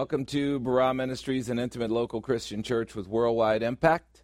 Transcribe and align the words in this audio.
Welcome 0.00 0.24
to 0.28 0.58
Barah 0.60 0.96
Ministries, 0.96 1.50
an 1.50 1.58
intimate 1.58 1.90
local 1.90 2.22
Christian 2.22 2.62
church 2.62 2.94
with 2.94 3.06
worldwide 3.06 3.62
impact. 3.62 4.22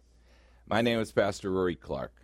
My 0.65 0.81
name 0.81 0.97
is 0.97 1.11
Pastor 1.11 1.51
Rory 1.51 1.75
Clark. 1.75 2.15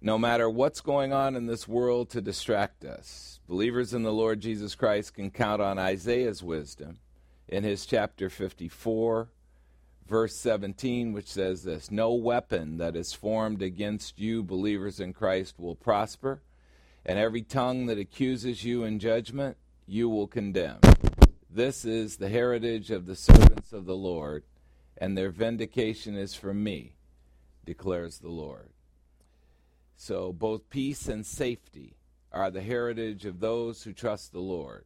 No 0.00 0.18
matter 0.18 0.50
what's 0.50 0.80
going 0.80 1.12
on 1.12 1.36
in 1.36 1.46
this 1.46 1.68
world 1.68 2.10
to 2.10 2.20
distract 2.20 2.84
us, 2.84 3.38
believers 3.46 3.94
in 3.94 4.02
the 4.02 4.12
Lord 4.12 4.40
Jesus 4.40 4.74
Christ 4.74 5.14
can 5.14 5.30
count 5.30 5.62
on 5.62 5.78
Isaiah's 5.78 6.42
wisdom 6.42 6.98
in 7.46 7.62
his 7.62 7.86
chapter 7.86 8.28
54, 8.28 9.28
verse 10.08 10.34
17, 10.34 11.12
which 11.12 11.28
says 11.28 11.62
this 11.62 11.92
No 11.92 12.12
weapon 12.12 12.78
that 12.78 12.96
is 12.96 13.12
formed 13.12 13.62
against 13.62 14.18
you, 14.18 14.42
believers 14.42 14.98
in 14.98 15.12
Christ, 15.12 15.60
will 15.60 15.76
prosper, 15.76 16.42
and 17.06 17.20
every 17.20 17.42
tongue 17.42 17.86
that 17.86 17.98
accuses 17.98 18.64
you 18.64 18.82
in 18.82 18.98
judgment, 18.98 19.58
you 19.86 20.08
will 20.08 20.26
condemn. 20.26 20.80
This 21.52 21.84
is 21.84 22.16
the 22.16 22.28
heritage 22.28 22.92
of 22.92 23.06
the 23.06 23.16
servants 23.16 23.72
of 23.72 23.84
the 23.84 23.96
Lord, 23.96 24.44
and 24.96 25.18
their 25.18 25.30
vindication 25.30 26.16
is 26.16 26.32
from 26.32 26.62
me, 26.62 26.94
declares 27.64 28.18
the 28.18 28.28
Lord. 28.28 28.70
So 29.96 30.32
both 30.32 30.70
peace 30.70 31.08
and 31.08 31.26
safety 31.26 31.96
are 32.30 32.52
the 32.52 32.62
heritage 32.62 33.24
of 33.26 33.40
those 33.40 33.82
who 33.82 33.92
trust 33.92 34.30
the 34.30 34.38
Lord. 34.38 34.84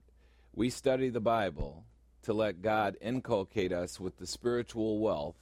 We 0.55 0.71
study 0.71 1.11
the 1.11 1.21
Bible 1.21 1.85
to 2.23 2.33
let 2.33 2.63
God 2.63 2.97
inculcate 2.99 3.71
us 3.71 4.01
with 4.01 4.17
the 4.17 4.27
spiritual 4.27 5.01
wealth 5.01 5.37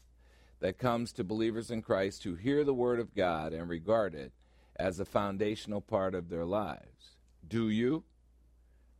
that 0.58 0.76
comes 0.76 1.12
to 1.12 1.22
believers 1.22 1.70
in 1.70 1.82
Christ 1.82 2.24
who 2.24 2.34
hear 2.34 2.64
the 2.64 2.74
Word 2.74 2.98
of 2.98 3.14
God 3.14 3.52
and 3.52 3.68
regard 3.68 4.16
it 4.16 4.32
as 4.74 4.98
a 4.98 5.04
foundational 5.04 5.82
part 5.82 6.16
of 6.16 6.30
their 6.30 6.44
lives. 6.44 7.16
Do 7.46 7.68
you? 7.68 8.02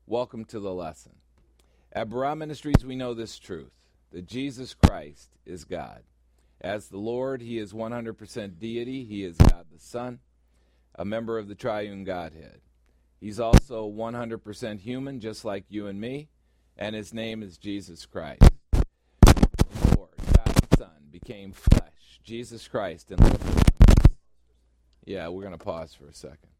Welcome 0.06 0.44
to 0.44 0.60
the 0.60 0.72
lesson. 0.72 1.14
At 1.94 2.08
Barah 2.08 2.36
Ministries, 2.36 2.86
we 2.86 2.96
know 2.96 3.12
this 3.12 3.38
truth 3.38 3.72
that 4.12 4.26
Jesus 4.26 4.74
Christ 4.74 5.36
is 5.44 5.64
God. 5.64 6.02
As 6.58 6.88
the 6.88 6.98
Lord, 6.98 7.42
He 7.42 7.58
is 7.58 7.74
100% 7.74 8.58
deity, 8.58 9.04
He 9.04 9.24
is 9.24 9.36
God 9.36 9.66
the 9.70 9.78
Son, 9.78 10.20
a 10.94 11.04
member 11.04 11.38
of 11.38 11.48
the 11.48 11.54
triune 11.54 12.04
Godhead. 12.04 12.60
He's 13.20 13.38
also 13.38 13.90
100% 13.90 14.80
human, 14.80 15.20
just 15.20 15.44
like 15.44 15.64
you 15.68 15.86
and 15.86 16.00
me, 16.00 16.28
and 16.78 16.96
His 16.96 17.12
name 17.12 17.42
is 17.42 17.58
Jesus 17.58 18.06
Christ. 18.06 18.40
The 18.70 19.96
Lord, 19.96 20.16
God 20.34 20.54
the 20.70 20.76
Son, 20.78 21.08
became 21.10 21.52
flesh, 21.52 22.20
Jesus 22.24 22.68
Christ, 22.68 23.10
and 23.10 23.20
lived 23.20 24.08
Yeah, 25.04 25.28
we're 25.28 25.42
going 25.42 25.52
to 25.52 25.62
pause 25.62 25.92
for 25.92 26.06
a 26.06 26.14
second. 26.14 26.51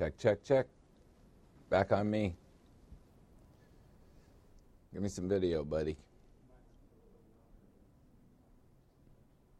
Check, 0.00 0.16
check, 0.16 0.42
check. 0.42 0.66
Back 1.68 1.92
on 1.92 2.08
me. 2.08 2.34
Give 4.94 5.02
me 5.02 5.10
some 5.10 5.28
video, 5.28 5.62
buddy. 5.62 5.98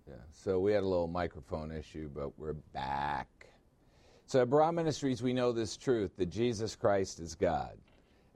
Yeah, 0.08 0.14
so 0.30 0.58
we 0.58 0.72
had 0.72 0.82
a 0.82 0.86
little 0.86 1.08
microphone 1.08 1.70
issue, 1.70 2.08
but 2.14 2.38
we're 2.38 2.54
back. 2.54 3.28
So 4.24 4.40
at 4.40 4.48
Barah 4.48 4.72
Ministries, 4.72 5.22
we 5.22 5.34
know 5.34 5.52
this 5.52 5.76
truth 5.76 6.12
that 6.16 6.30
Jesus 6.30 6.74
Christ 6.74 7.20
is 7.20 7.34
God. 7.34 7.76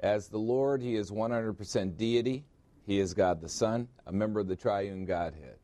As 0.00 0.28
the 0.28 0.36
Lord, 0.36 0.82
He 0.82 0.96
is 0.96 1.10
100% 1.10 1.96
deity. 1.96 2.44
He 2.86 3.00
is 3.00 3.14
God 3.14 3.40
the 3.40 3.48
Son, 3.48 3.88
a 4.06 4.12
member 4.12 4.40
of 4.40 4.48
the 4.48 4.56
triune 4.56 5.06
Godhead. 5.06 5.56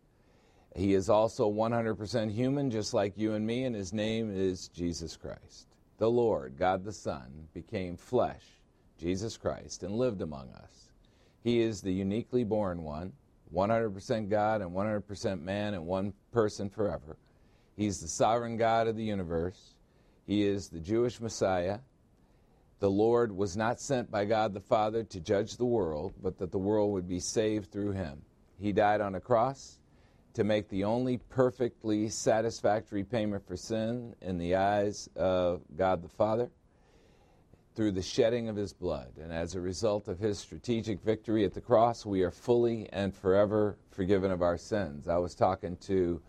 He 0.74 0.94
is 0.94 1.10
also 1.10 1.52
100% 1.52 2.30
human, 2.30 2.70
just 2.70 2.94
like 2.94 3.18
you 3.18 3.34
and 3.34 3.46
me, 3.46 3.64
and 3.64 3.76
His 3.76 3.92
name 3.92 4.34
is 4.34 4.68
Jesus 4.68 5.18
Christ 5.18 5.66
the 6.00 6.10
Lord, 6.10 6.56
God 6.58 6.82
the 6.82 6.94
Son, 6.94 7.46
became 7.52 7.94
flesh, 7.98 8.42
Jesus 8.98 9.36
Christ, 9.36 9.82
and 9.82 9.94
lived 9.94 10.22
among 10.22 10.50
us. 10.52 10.88
He 11.44 11.60
is 11.60 11.82
the 11.82 11.92
uniquely 11.92 12.42
born 12.42 12.82
one, 12.82 13.12
100% 13.54 14.30
God 14.30 14.62
and 14.62 14.70
100% 14.70 15.42
man 15.42 15.74
and 15.74 15.84
one 15.84 16.14
person 16.32 16.70
forever. 16.70 17.18
He's 17.76 18.00
the 18.00 18.08
sovereign 18.08 18.56
God 18.56 18.88
of 18.88 18.96
the 18.96 19.04
universe. 19.04 19.74
He 20.26 20.42
is 20.42 20.70
the 20.70 20.80
Jewish 20.80 21.20
Messiah. 21.20 21.80
The 22.78 22.90
Lord 22.90 23.30
was 23.30 23.54
not 23.54 23.78
sent 23.78 24.10
by 24.10 24.24
God 24.24 24.54
the 24.54 24.60
Father 24.60 25.04
to 25.04 25.20
judge 25.20 25.58
the 25.58 25.66
world, 25.66 26.14
but 26.22 26.38
that 26.38 26.50
the 26.50 26.58
world 26.58 26.92
would 26.92 27.08
be 27.08 27.20
saved 27.20 27.70
through 27.70 27.92
him. 27.92 28.22
He 28.58 28.72
died 28.72 29.02
on 29.02 29.16
a 29.16 29.20
cross 29.20 29.79
to 30.34 30.44
make 30.44 30.68
the 30.68 30.84
only 30.84 31.18
perfectly 31.18 32.08
satisfactory 32.08 33.04
payment 33.04 33.46
for 33.46 33.56
sin 33.56 34.14
in 34.20 34.38
the 34.38 34.54
eyes 34.54 35.08
of 35.16 35.62
God 35.76 36.02
the 36.02 36.08
Father 36.08 36.50
through 37.74 37.92
the 37.92 38.02
shedding 38.02 38.48
of 38.48 38.56
his 38.56 38.72
blood. 38.72 39.12
And 39.20 39.32
as 39.32 39.54
a 39.54 39.60
result 39.60 40.08
of 40.08 40.18
his 40.18 40.38
strategic 40.38 41.00
victory 41.00 41.44
at 41.44 41.54
the 41.54 41.60
cross, 41.60 42.04
we 42.04 42.22
are 42.22 42.30
fully 42.30 42.88
and 42.92 43.14
forever 43.14 43.76
forgiven 43.90 44.30
of 44.30 44.42
our 44.42 44.58
sins. 44.58 45.08
I 45.08 45.16
was 45.18 45.34
talking 45.34 45.76
to 45.82 46.20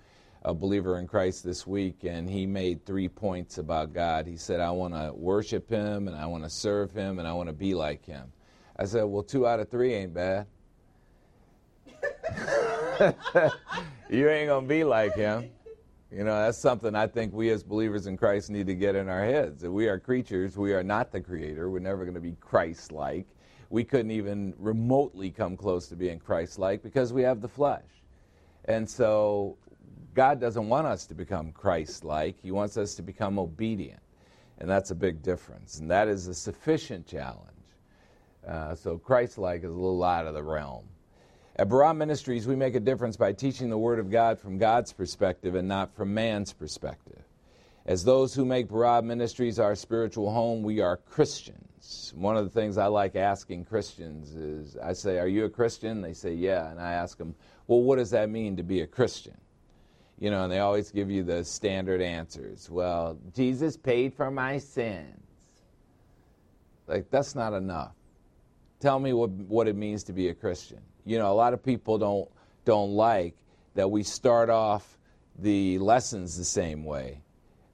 a 0.44 0.53
believer 0.53 0.97
in 0.97 1.07
Christ 1.07 1.44
this 1.44 1.68
week, 1.68 2.03
and 2.03 2.29
he 2.29 2.45
made 2.47 2.85
three 2.85 3.07
points 3.07 3.57
about 3.57 3.94
God. 3.94 4.25
He 4.25 4.38
said, 4.38 4.59
I 4.59 4.72
want 4.72 4.94
to 4.94 5.13
worship 5.13 5.69
him, 5.69 6.07
and 6.07 6.18
I 6.18 6.25
want 6.25 6.44
to 6.44 6.50
serve 6.50 6.91
him, 6.91 7.19
and 7.19 7.28
I 7.28 7.33
want 7.33 7.50
to 7.50 7.53
be 7.53 7.75
like 7.75 8.06
him. 8.06 8.31
I 8.78 8.85
said, 8.85 9.03
Well, 9.03 9.22
two 9.22 9.45
out 9.45 9.59
of 9.59 9.69
three 9.69 9.94
ain't 9.94 10.13
bad. 10.13 10.47
you 14.09 14.30
ain't 14.30 14.47
going 14.47 14.66
to 14.66 14.69
be 14.69 14.84
like 14.84 15.16
him. 15.16 15.50
You 16.12 16.25
know, 16.25 16.44
that's 16.44 16.58
something 16.58 16.94
I 16.94 17.08
think 17.08 17.34
we 17.34 17.50
as 17.52 17.64
believers 17.64 18.06
in 18.06 18.18
Christ 18.18 18.50
need 18.50 18.68
to 18.68 18.75
get 18.75 18.96
in 18.96 19.08
our 19.08 19.24
heads. 19.24 19.62
That 19.62 19.72
we 19.72 19.88
are 19.88 19.97
creatures, 19.97 20.58
we 20.58 20.74
are 20.74 20.84
not 20.84 21.12
the 21.12 21.22
creator. 21.22 21.69
We're 21.69 21.80
never 21.80 22.03
going 22.03 22.16
to 22.16 22.22
be 22.22 22.36
Christ 22.42 22.92
like. 22.92 23.28
We 23.69 23.86
couldn't 23.86 24.12
even 24.12 24.54
remotely 24.57 25.31
come 25.31 25.56
close 25.56 25.88
to 25.88 25.95
being 25.95 26.19
Christ 26.19 26.60
like 26.60 26.83
because 26.83 27.13
we 27.13 27.22
have 27.22 27.39
the 27.39 27.48
flesh. 27.48 27.88
And 28.66 28.89
so 28.89 29.57
God 30.13 30.42
doesn't 30.42 30.68
want 30.68 30.86
us 30.86 31.06
to 31.06 31.13
become 31.13 31.54
Christ 31.54 32.04
like, 32.04 32.36
He 32.42 32.51
wants 32.51 32.75
us 32.75 32.95
to 32.95 33.01
become 33.01 33.39
obedient. 33.39 34.01
And 34.57 34.69
that's 34.69 34.92
a 34.92 34.95
big 34.95 35.24
difference. 35.24 35.80
And 35.80 35.89
that 35.89 36.10
is 36.10 36.28
a 36.28 36.33
sufficient 36.33 37.07
challenge. 37.07 37.48
Uh, 38.45 38.75
so 38.75 38.98
Christ 38.98 39.38
like 39.38 39.63
is 39.63 39.72
a 39.72 39.74
little 39.74 40.04
out 40.04 40.28
of 40.28 40.33
the 40.33 40.44
realm. 40.44 40.83
At 41.62 41.69
Barah 41.69 41.96
Ministries, 41.96 42.48
we 42.48 42.56
make 42.56 42.74
a 42.74 42.80
difference 42.80 43.16
by 43.18 43.34
teaching 43.34 43.69
the 43.69 43.78
Word 43.78 44.00
of 44.00 44.10
God 44.10 44.40
from 44.40 44.58
God's 44.58 44.92
perspective 44.92 45.54
and 45.54 45.68
not 45.68 45.94
from 45.94 46.12
man's 46.12 46.52
perspective. 46.52 47.22
As 47.86 48.04
those 48.04 48.34
who 48.34 48.46
make 48.46 48.68
Barah 48.68 49.04
Ministries 49.04 49.60
our 49.60 49.75
spiritual 49.75 50.31
home, 50.31 50.63
we 50.63 50.80
are 50.81 50.98
Christians. 50.98 52.13
One 52.16 52.36
of 52.36 52.46
the 52.46 52.50
things 52.50 52.80
I 52.80 52.88
like 52.88 53.16
asking 53.16 53.66
Christians 53.66 54.34
is 54.34 54.75
I 54.75 54.94
say, 54.94 55.19
Are 55.19 55.28
you 55.28 55.46
a 55.46 55.52
Christian? 55.52 56.02
They 56.02 56.13
say, 56.13 56.34
Yeah. 56.34 56.72
And 56.72 56.81
I 56.81 56.94
ask 56.94 57.19
them, 57.19 57.36
Well, 57.68 57.84
what 57.84 57.98
does 57.98 58.10
that 58.10 58.31
mean 58.31 58.56
to 58.56 58.64
be 58.64 58.81
a 58.81 58.88
Christian? 58.88 59.38
You 60.18 60.31
know, 60.31 60.46
and 60.46 60.52
they 60.52 60.62
always 60.62 60.90
give 60.90 61.12
you 61.12 61.22
the 61.22 61.46
standard 61.46 62.02
answers. 62.02 62.72
Well, 62.72 63.19
Jesus 63.36 63.78
paid 63.78 64.16
for 64.16 64.31
my 64.31 64.57
sins. 64.57 65.28
Like, 66.88 67.12
that's 67.12 67.36
not 67.36 67.54
enough. 67.54 67.94
Tell 68.80 68.98
me 68.98 69.14
what, 69.14 69.30
what 69.30 69.68
it 69.68 69.75
means 69.75 70.04
to 70.06 70.12
be 70.12 70.30
a 70.30 70.34
Christian 70.34 70.81
you 71.06 71.18
know, 71.18 71.31
a 71.31 71.33
lot 71.33 71.53
of 71.53 71.63
people 71.63 71.98
don't 71.98 72.30
don't 72.65 72.92
like 72.92 73.36
that 73.75 73.89
we 73.89 74.03
start 74.03 74.50
off 74.50 74.98
the 75.39 75.80
lessons 75.80 76.38
the 76.38 76.44
same 76.44 76.83
way. 76.83 77.21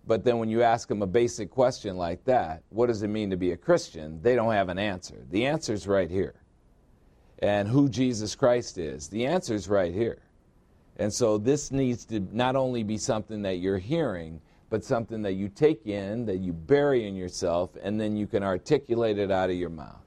But 0.06 0.24
then 0.24 0.38
when 0.38 0.47
you 0.47 0.63
ask 0.63 0.88
them 0.88 1.01
a 1.01 1.07
basic 1.07 1.51
question 1.51 1.97
like 1.97 2.24
that, 2.25 2.63
what 2.69 2.88
does 2.88 3.03
it 3.03 3.09
mean 3.09 3.29
to 3.31 3.38
be 3.38 3.51
a 3.51 3.57
Christian? 3.57 4.21
They 4.21 4.35
don't 4.35 4.53
have 4.53 4.69
an 4.69 4.79
answer. 4.79 5.25
The 5.29 5.45
answer 5.47 5.74
is 5.74 5.85
right 5.85 6.09
here. 6.09 6.35
And 7.39 7.68
who 7.68 7.89
Jesus 7.89 8.35
Christ 8.35 8.77
is, 8.77 9.09
the 9.09 9.25
answer 9.25 9.53
is 9.53 9.68
right 9.68 9.94
here. 9.94 10.19
And 10.95 11.13
so 11.13 11.38
this 11.38 11.71
needs 11.71 12.06
to 12.06 12.21
not 12.31 12.56
only 12.56 12.83
be 12.83 12.97
something 12.97 13.41
that 13.41 13.57
you're 13.57 13.77
hearing, 13.77 14.39
but 14.69 14.83
something 14.83 15.21
that 15.23 15.33
you 15.33 15.50
take 15.50 15.85
in, 15.85 16.25
that 16.25 16.38
you 16.38 16.53
bury 16.53 17.07
in 17.07 17.15
yourself, 17.15 17.71
and 17.83 18.00
then 18.00 18.15
you 18.15 18.27
can 18.27 18.44
articulate 18.44 19.19
it 19.19 19.30
out 19.30 19.50
of 19.50 19.57
your 19.57 19.69
mouth. 19.69 20.01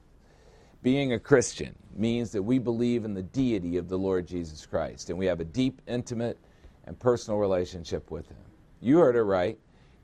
being 0.81 1.13
a 1.13 1.19
Christian 1.19 1.75
means 1.95 2.31
that 2.31 2.43
we 2.43 2.59
believe 2.59 3.05
in 3.05 3.13
the 3.13 3.23
deity 3.23 3.77
of 3.77 3.89
the 3.89 3.97
Lord 3.97 4.27
Jesus 4.27 4.65
Christ 4.65 5.09
and 5.09 5.19
we 5.19 5.25
have 5.25 5.39
a 5.39 5.45
deep, 5.45 5.81
intimate, 5.87 6.37
and 6.85 6.99
personal 6.99 7.39
relationship 7.39 8.09
with 8.11 8.27
Him. 8.27 8.37
You 8.81 8.99
heard 8.99 9.15
it 9.15 9.23
right. 9.23 9.57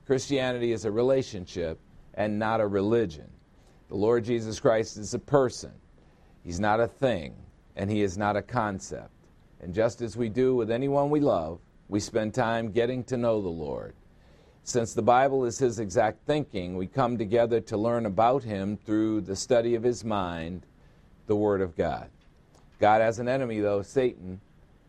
Christianity 0.06 0.72
is 0.72 0.84
a 0.84 0.90
relationship 0.90 1.78
and 2.14 2.38
not 2.38 2.60
a 2.60 2.66
religion. 2.66 3.28
The 3.88 3.96
Lord 3.96 4.24
Jesus 4.24 4.60
Christ 4.60 4.96
is 4.96 5.14
a 5.14 5.18
person, 5.18 5.72
He's 6.44 6.60
not 6.60 6.80
a 6.80 6.86
thing, 6.86 7.34
and 7.76 7.90
He 7.90 8.02
is 8.02 8.18
not 8.18 8.36
a 8.36 8.42
concept. 8.42 9.10
And 9.60 9.74
just 9.74 10.02
as 10.02 10.16
we 10.16 10.28
do 10.28 10.54
with 10.54 10.70
anyone 10.70 11.10
we 11.10 11.20
love, 11.20 11.58
we 11.88 12.00
spend 12.00 12.34
time 12.34 12.70
getting 12.70 13.02
to 13.04 13.16
know 13.16 13.40
the 13.40 13.48
Lord. 13.48 13.94
Since 14.62 14.92
the 14.92 15.02
Bible 15.02 15.46
is 15.46 15.58
His 15.58 15.78
exact 15.78 16.26
thinking, 16.26 16.76
we 16.76 16.86
come 16.86 17.16
together 17.16 17.60
to 17.62 17.76
learn 17.76 18.04
about 18.04 18.42
Him 18.42 18.76
through 18.76 19.22
the 19.22 19.36
study 19.36 19.74
of 19.74 19.82
His 19.82 20.04
mind, 20.04 20.66
the 21.28 21.36
Word 21.36 21.60
of 21.60 21.76
God. 21.76 22.10
God 22.80 23.00
has 23.00 23.20
an 23.20 23.28
enemy, 23.28 23.60
though, 23.60 23.82
Satan, 23.82 24.40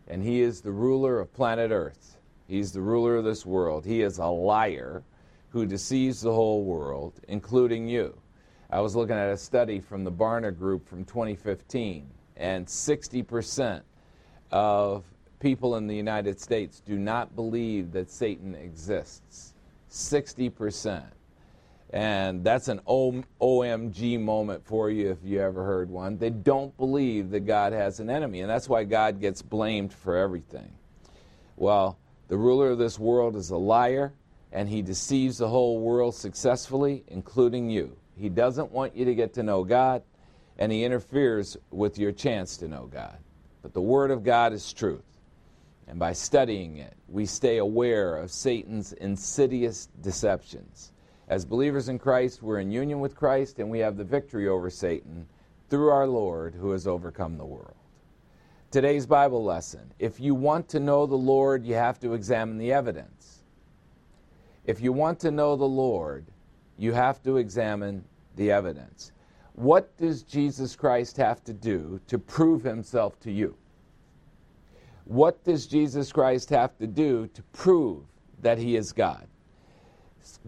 and 0.08 0.22
he 0.22 0.40
is 0.40 0.60
the 0.60 0.72
ruler 0.72 1.20
of 1.20 1.32
planet 1.32 1.70
Earth. 1.70 2.16
He's 2.48 2.72
the 2.72 2.80
ruler 2.80 3.16
of 3.16 3.24
this 3.24 3.46
world. 3.46 3.84
He 3.84 4.02
is 4.02 4.18
a 4.18 4.26
liar 4.26 5.04
who 5.50 5.66
deceives 5.66 6.20
the 6.20 6.32
whole 6.32 6.64
world, 6.64 7.20
including 7.28 7.86
you. 7.86 8.18
I 8.70 8.80
was 8.80 8.96
looking 8.96 9.16
at 9.16 9.28
a 9.28 9.36
study 9.36 9.80
from 9.80 10.02
the 10.02 10.12
Barna 10.12 10.56
Group 10.56 10.88
from 10.88 11.04
2015, 11.04 12.08
and 12.36 12.66
60% 12.66 13.82
of 14.50 15.04
people 15.40 15.76
in 15.76 15.86
the 15.86 15.94
United 15.94 16.40
States 16.40 16.80
do 16.80 16.98
not 16.98 17.34
believe 17.36 17.92
that 17.92 18.10
Satan 18.10 18.54
exists. 18.54 19.54
60%. 19.90 21.04
And 21.92 22.44
that's 22.44 22.68
an 22.68 22.80
OMG 22.86 24.20
moment 24.20 24.64
for 24.64 24.90
you 24.90 25.10
if 25.10 25.18
you 25.24 25.40
ever 25.40 25.64
heard 25.64 25.90
one. 25.90 26.18
They 26.18 26.30
don't 26.30 26.76
believe 26.76 27.30
that 27.30 27.40
God 27.40 27.72
has 27.72 27.98
an 27.98 28.08
enemy, 28.08 28.40
and 28.40 28.50
that's 28.50 28.68
why 28.68 28.84
God 28.84 29.20
gets 29.20 29.42
blamed 29.42 29.92
for 29.92 30.16
everything. 30.16 30.72
Well, 31.56 31.98
the 32.28 32.36
ruler 32.36 32.70
of 32.70 32.78
this 32.78 32.96
world 32.96 33.34
is 33.34 33.50
a 33.50 33.56
liar, 33.56 34.12
and 34.52 34.68
he 34.68 34.82
deceives 34.82 35.38
the 35.38 35.48
whole 35.48 35.80
world 35.80 36.14
successfully, 36.14 37.02
including 37.08 37.70
you. 37.70 37.96
He 38.16 38.28
doesn't 38.28 38.70
want 38.70 38.94
you 38.94 39.04
to 39.06 39.14
get 39.14 39.34
to 39.34 39.42
know 39.42 39.64
God, 39.64 40.02
and 40.58 40.70
he 40.70 40.84
interferes 40.84 41.56
with 41.72 41.98
your 41.98 42.12
chance 42.12 42.56
to 42.58 42.68
know 42.68 42.86
God. 42.86 43.18
But 43.62 43.74
the 43.74 43.80
Word 43.80 44.12
of 44.12 44.22
God 44.22 44.52
is 44.52 44.72
truth. 44.72 45.02
And 45.88 45.98
by 45.98 46.12
studying 46.12 46.76
it, 46.76 46.94
we 47.08 47.26
stay 47.26 47.58
aware 47.58 48.16
of 48.16 48.30
Satan's 48.30 48.92
insidious 48.92 49.88
deceptions. 50.00 50.92
As 51.30 51.44
believers 51.44 51.88
in 51.88 52.00
Christ, 52.00 52.42
we're 52.42 52.58
in 52.58 52.72
union 52.72 52.98
with 52.98 53.14
Christ 53.14 53.60
and 53.60 53.70
we 53.70 53.78
have 53.78 53.96
the 53.96 54.02
victory 54.02 54.48
over 54.48 54.68
Satan 54.68 55.28
through 55.68 55.90
our 55.90 56.08
Lord 56.08 56.56
who 56.56 56.72
has 56.72 56.88
overcome 56.88 57.38
the 57.38 57.44
world. 57.44 57.76
Today's 58.72 59.06
Bible 59.06 59.44
lesson 59.44 59.94
if 60.00 60.18
you 60.18 60.34
want 60.34 60.68
to 60.70 60.80
know 60.80 61.06
the 61.06 61.14
Lord, 61.14 61.64
you 61.64 61.74
have 61.74 62.00
to 62.00 62.14
examine 62.14 62.58
the 62.58 62.72
evidence. 62.72 63.44
If 64.64 64.80
you 64.80 64.92
want 64.92 65.20
to 65.20 65.30
know 65.30 65.54
the 65.54 65.64
Lord, 65.64 66.26
you 66.76 66.92
have 66.92 67.22
to 67.22 67.36
examine 67.36 68.04
the 68.34 68.50
evidence. 68.50 69.12
What 69.52 69.96
does 69.98 70.24
Jesus 70.24 70.74
Christ 70.74 71.16
have 71.18 71.44
to 71.44 71.52
do 71.52 72.00
to 72.08 72.18
prove 72.18 72.64
himself 72.64 73.20
to 73.20 73.30
you? 73.30 73.54
What 75.04 75.44
does 75.44 75.68
Jesus 75.68 76.10
Christ 76.10 76.50
have 76.50 76.76
to 76.78 76.88
do 76.88 77.28
to 77.28 77.42
prove 77.52 78.02
that 78.42 78.58
he 78.58 78.74
is 78.74 78.90
God? 78.90 79.28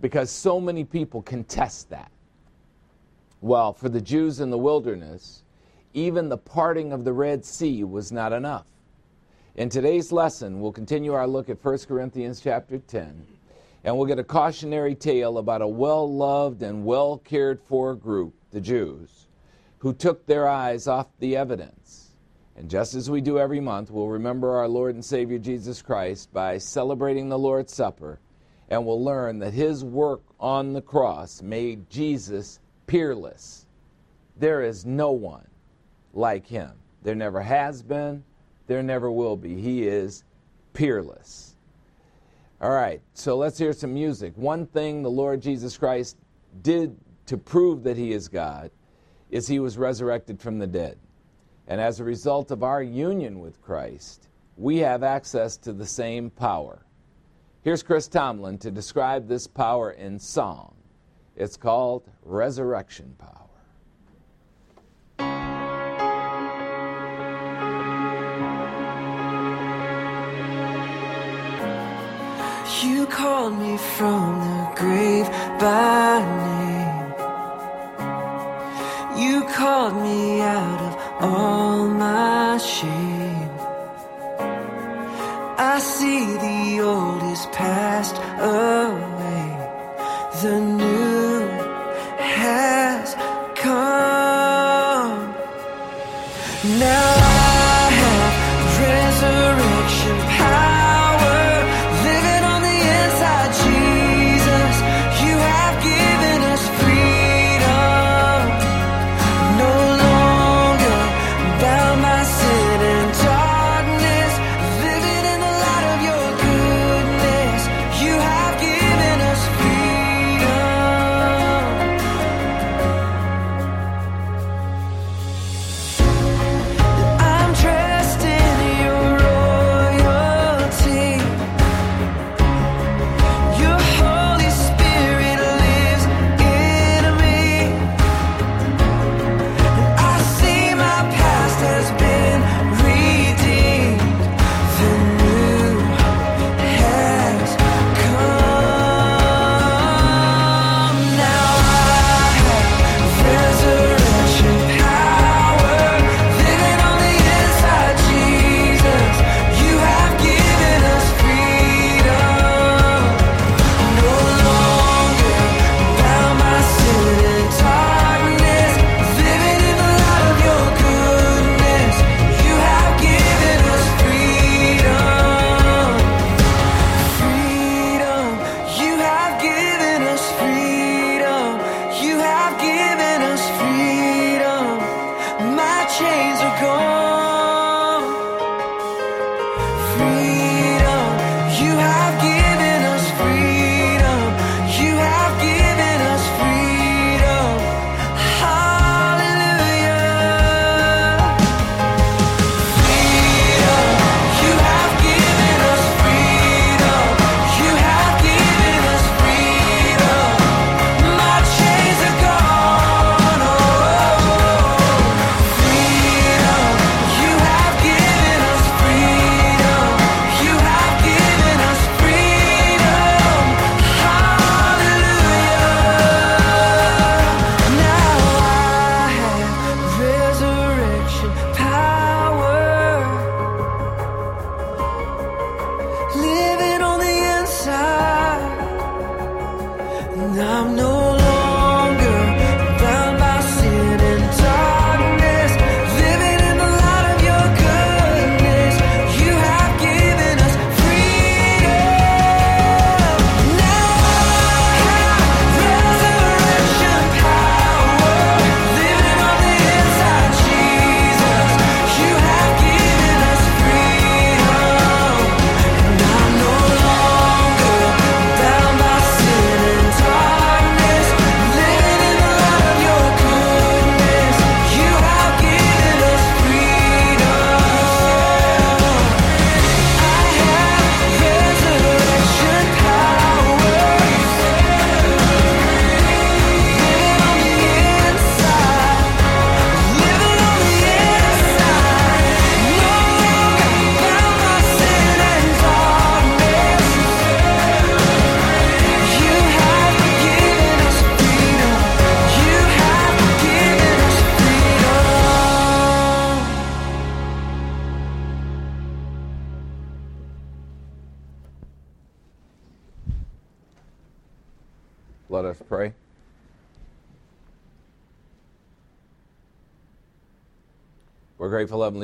Because 0.00 0.30
so 0.30 0.60
many 0.60 0.84
people 0.84 1.22
contest 1.22 1.90
that. 1.90 2.10
Well, 3.40 3.72
for 3.72 3.88
the 3.88 4.00
Jews 4.00 4.40
in 4.40 4.50
the 4.50 4.58
wilderness, 4.58 5.42
even 5.94 6.28
the 6.28 6.38
parting 6.38 6.92
of 6.92 7.04
the 7.04 7.12
Red 7.12 7.44
Sea 7.44 7.84
was 7.84 8.12
not 8.12 8.32
enough. 8.32 8.66
In 9.56 9.68
today's 9.68 10.12
lesson, 10.12 10.60
we'll 10.60 10.72
continue 10.72 11.12
our 11.12 11.26
look 11.26 11.50
at 11.50 11.62
1 11.62 11.78
Corinthians 11.80 12.40
chapter 12.40 12.78
10, 12.78 13.26
and 13.84 13.96
we'll 13.96 14.06
get 14.06 14.18
a 14.18 14.24
cautionary 14.24 14.94
tale 14.94 15.38
about 15.38 15.60
a 15.60 15.68
well 15.68 16.10
loved 16.10 16.62
and 16.62 16.84
well 16.84 17.18
cared 17.18 17.60
for 17.60 17.94
group, 17.94 18.32
the 18.50 18.60
Jews, 18.60 19.26
who 19.78 19.92
took 19.92 20.26
their 20.26 20.48
eyes 20.48 20.86
off 20.86 21.08
the 21.18 21.36
evidence 21.36 22.02
and 22.56 22.68
just 22.68 22.94
as 22.94 23.10
we 23.10 23.20
do 23.20 23.38
every 23.38 23.60
month, 23.60 23.90
we'll 23.90 24.08
remember 24.08 24.56
our 24.56 24.68
Lord 24.68 24.94
and 24.94 25.04
Savior 25.04 25.38
Jesus 25.38 25.80
Christ 25.80 26.32
by 26.32 26.58
celebrating 26.58 27.28
the 27.28 27.38
Lord's 27.38 27.72
Supper, 27.72 28.20
and 28.72 28.86
we'll 28.86 29.04
learn 29.04 29.38
that 29.38 29.52
his 29.52 29.84
work 29.84 30.22
on 30.40 30.72
the 30.72 30.80
cross 30.80 31.42
made 31.42 31.90
Jesus 31.90 32.58
peerless. 32.86 33.66
There 34.38 34.62
is 34.62 34.86
no 34.86 35.12
one 35.12 35.46
like 36.14 36.46
him. 36.46 36.70
There 37.02 37.14
never 37.14 37.42
has 37.42 37.82
been, 37.82 38.24
there 38.68 38.82
never 38.82 39.12
will 39.12 39.36
be. 39.36 39.60
He 39.60 39.86
is 39.86 40.24
peerless. 40.72 41.54
All 42.62 42.70
right, 42.70 43.02
so 43.12 43.36
let's 43.36 43.58
hear 43.58 43.74
some 43.74 43.92
music. 43.92 44.32
One 44.36 44.64
thing 44.64 45.02
the 45.02 45.10
Lord 45.10 45.42
Jesus 45.42 45.76
Christ 45.76 46.16
did 46.62 46.96
to 47.26 47.36
prove 47.36 47.82
that 47.82 47.98
he 47.98 48.12
is 48.12 48.26
God 48.26 48.70
is 49.30 49.46
he 49.46 49.60
was 49.60 49.76
resurrected 49.76 50.40
from 50.40 50.58
the 50.58 50.66
dead. 50.66 50.96
And 51.68 51.78
as 51.78 52.00
a 52.00 52.04
result 52.04 52.50
of 52.50 52.62
our 52.62 52.82
union 52.82 53.40
with 53.40 53.60
Christ, 53.60 54.28
we 54.56 54.78
have 54.78 55.02
access 55.02 55.58
to 55.58 55.74
the 55.74 55.86
same 55.86 56.30
power. 56.30 56.86
Here's 57.64 57.84
Chris 57.84 58.08
Tomlin 58.08 58.58
to 58.58 58.72
describe 58.72 59.28
this 59.28 59.46
power 59.46 59.92
in 59.92 60.18
song. 60.18 60.74
It's 61.36 61.56
called 61.56 62.02
resurrection 62.24 63.14
power. 63.18 63.38
You 72.82 73.06
called 73.06 73.56
me 73.56 73.76
from 73.76 74.40
the 74.40 74.72
grave 74.74 75.28
by 75.60 76.18
name. 76.48 77.14
You 79.24 79.44
called 79.54 79.94
me 80.02 80.40
out 80.40 80.80
of 80.80 80.96
all 81.22 81.86
my 81.86 82.58
shame. 82.58 83.11
I 85.74 85.78
see 85.78 86.36
the 86.36 86.80
old 86.80 87.22
is 87.32 87.46
passed 87.46 88.16
away, 88.18 88.42
uh, 88.42 88.81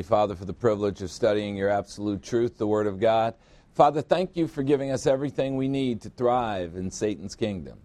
Father, 0.08 0.34
for 0.34 0.46
the 0.46 0.54
privilege 0.54 1.02
of 1.02 1.10
studying 1.10 1.54
your 1.54 1.68
absolute 1.68 2.22
truth, 2.22 2.56
the 2.56 2.66
Word 2.66 2.86
of 2.86 2.98
God. 2.98 3.34
Father, 3.74 4.00
thank 4.00 4.38
you 4.38 4.48
for 4.48 4.62
giving 4.62 4.90
us 4.90 5.06
everything 5.06 5.58
we 5.58 5.68
need 5.68 6.00
to 6.00 6.08
thrive 6.08 6.76
in 6.76 6.90
Satan's 6.90 7.36
kingdom. 7.36 7.78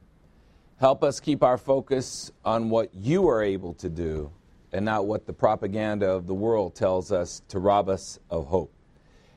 Help 0.78 1.04
us 1.04 1.20
keep 1.20 1.44
our 1.44 1.58
focus 1.58 2.32
on 2.46 2.70
what 2.70 2.96
you 2.96 3.28
are 3.28 3.44
able 3.44 3.74
to 3.74 3.90
do 3.90 4.32
and 4.72 4.86
not 4.86 5.06
what 5.06 5.26
the 5.26 5.34
propaganda 5.34 6.10
of 6.10 6.26
the 6.26 6.34
world 6.34 6.76
tells 6.76 7.12
us 7.12 7.42
to 7.50 7.60
rob 7.60 7.90
us 7.90 8.18
of 8.30 8.48
hope. 8.48 8.74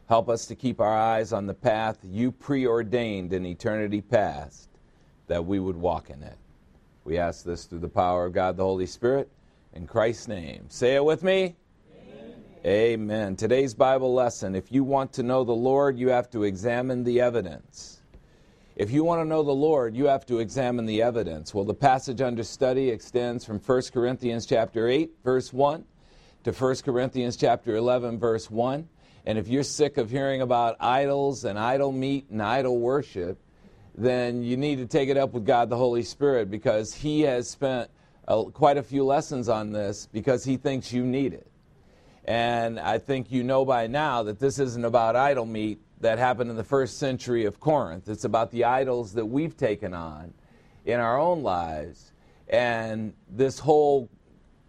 Help 0.08 0.28
us 0.28 0.46
to 0.46 0.54
keep 0.54 0.80
our 0.80 0.96
eyes 0.96 1.32
on 1.32 1.46
the 1.46 1.54
path 1.54 1.98
you 2.04 2.30
preordained 2.30 3.32
in 3.32 3.44
eternity 3.44 4.00
past 4.00 4.68
that 5.26 5.44
we 5.44 5.58
would 5.58 5.76
walk 5.76 6.08
in 6.08 6.22
it. 6.22 6.38
We 7.02 7.18
ask 7.18 7.44
this 7.44 7.64
through 7.64 7.80
the 7.80 7.88
power 7.88 8.26
of 8.26 8.32
God 8.32 8.56
the 8.56 8.62
Holy 8.62 8.86
Spirit 8.86 9.28
in 9.72 9.88
Christ's 9.88 10.28
name. 10.28 10.66
Say 10.68 10.94
it 10.94 11.04
with 11.04 11.24
me. 11.24 11.56
Amen. 12.66 13.36
Today's 13.36 13.74
Bible 13.74 14.12
lesson 14.12 14.56
if 14.56 14.72
you 14.72 14.82
want 14.82 15.12
to 15.12 15.22
know 15.22 15.44
the 15.44 15.52
Lord, 15.52 15.96
you 15.96 16.08
have 16.08 16.28
to 16.30 16.42
examine 16.42 17.04
the 17.04 17.20
evidence. 17.20 18.02
If 18.74 18.90
you 18.90 19.04
want 19.04 19.20
to 19.20 19.24
know 19.24 19.44
the 19.44 19.52
Lord, 19.52 19.96
you 19.96 20.06
have 20.06 20.26
to 20.26 20.40
examine 20.40 20.84
the 20.84 21.00
evidence. 21.00 21.54
Well, 21.54 21.64
the 21.64 21.74
passage 21.74 22.20
under 22.20 22.42
study 22.42 22.90
extends 22.90 23.44
from 23.44 23.60
1 23.60 23.82
Corinthians 23.92 24.46
chapter 24.46 24.88
8 24.88 25.12
verse 25.22 25.52
1 25.52 25.84
to 26.42 26.50
1 26.50 26.76
Corinthians 26.84 27.36
chapter 27.36 27.76
11 27.76 28.18
verse 28.18 28.50
1. 28.50 28.88
And 29.26 29.38
if 29.38 29.46
you're 29.46 29.62
sick 29.62 29.96
of 29.96 30.10
hearing 30.10 30.42
about 30.42 30.74
idols 30.80 31.44
and 31.44 31.60
idol 31.60 31.92
meat 31.92 32.30
and 32.30 32.42
idol 32.42 32.80
worship, 32.80 33.38
then 33.94 34.42
you 34.42 34.56
need 34.56 34.78
to 34.78 34.86
take 34.86 35.08
it 35.08 35.16
up 35.16 35.34
with 35.34 35.46
God 35.46 35.70
the 35.70 35.76
Holy 35.76 36.02
Spirit 36.02 36.50
because 36.50 36.92
He 36.92 37.20
has 37.20 37.48
spent 37.48 37.92
quite 38.54 38.76
a 38.76 38.82
few 38.82 39.04
lessons 39.04 39.48
on 39.48 39.70
this 39.70 40.08
because 40.12 40.42
He 40.42 40.56
thinks 40.56 40.92
you 40.92 41.06
need 41.06 41.32
it. 41.32 41.45
And 42.26 42.80
I 42.80 42.98
think 42.98 43.30
you 43.30 43.44
know 43.44 43.64
by 43.64 43.86
now 43.86 44.24
that 44.24 44.40
this 44.40 44.58
isn't 44.58 44.84
about 44.84 45.14
idol 45.14 45.46
meat 45.46 45.80
that 46.00 46.18
happened 46.18 46.50
in 46.50 46.56
the 46.56 46.64
first 46.64 46.98
century 46.98 47.44
of 47.44 47.60
Corinth. 47.60 48.08
It's 48.08 48.24
about 48.24 48.50
the 48.50 48.64
idols 48.64 49.12
that 49.12 49.24
we've 49.24 49.56
taken 49.56 49.94
on 49.94 50.34
in 50.84 50.98
our 50.98 51.18
own 51.18 51.42
lives. 51.42 52.12
And 52.48 53.14
this 53.30 53.60
whole 53.60 54.10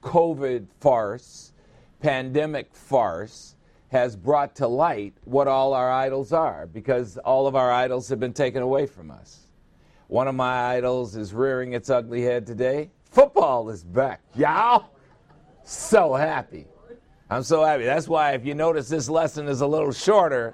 COVID 0.03 0.67
farce, 0.79 1.51
pandemic 1.99 2.73
farce, 2.75 3.55
has 3.89 4.15
brought 4.15 4.55
to 4.57 4.67
light 4.67 5.13
what 5.23 5.47
all 5.47 5.73
our 5.73 5.91
idols 5.91 6.33
are 6.33 6.67
because 6.67 7.17
all 7.19 7.47
of 7.47 7.55
our 7.55 7.71
idols 7.71 8.07
have 8.09 8.19
been 8.19 8.33
taken 8.33 8.61
away 8.61 8.85
from 8.85 9.09
us. 9.09 9.47
One 10.07 10.27
of 10.27 10.35
my 10.35 10.75
idols 10.75 11.15
is 11.15 11.33
rearing 11.33 11.73
its 11.73 11.89
ugly 11.89 12.21
head 12.21 12.45
today. 12.45 12.91
Football 13.05 13.69
is 13.69 13.83
back. 13.83 14.21
Y'all, 14.35 14.91
so 15.63 16.13
happy. 16.13 16.67
I'm 17.29 17.43
so 17.43 17.63
happy. 17.65 17.83
That's 17.83 18.07
why, 18.07 18.31
if 18.31 18.45
you 18.45 18.55
notice, 18.55 18.87
this 18.87 19.09
lesson 19.09 19.49
is 19.49 19.59
a 19.59 19.67
little 19.67 19.91
shorter 19.91 20.53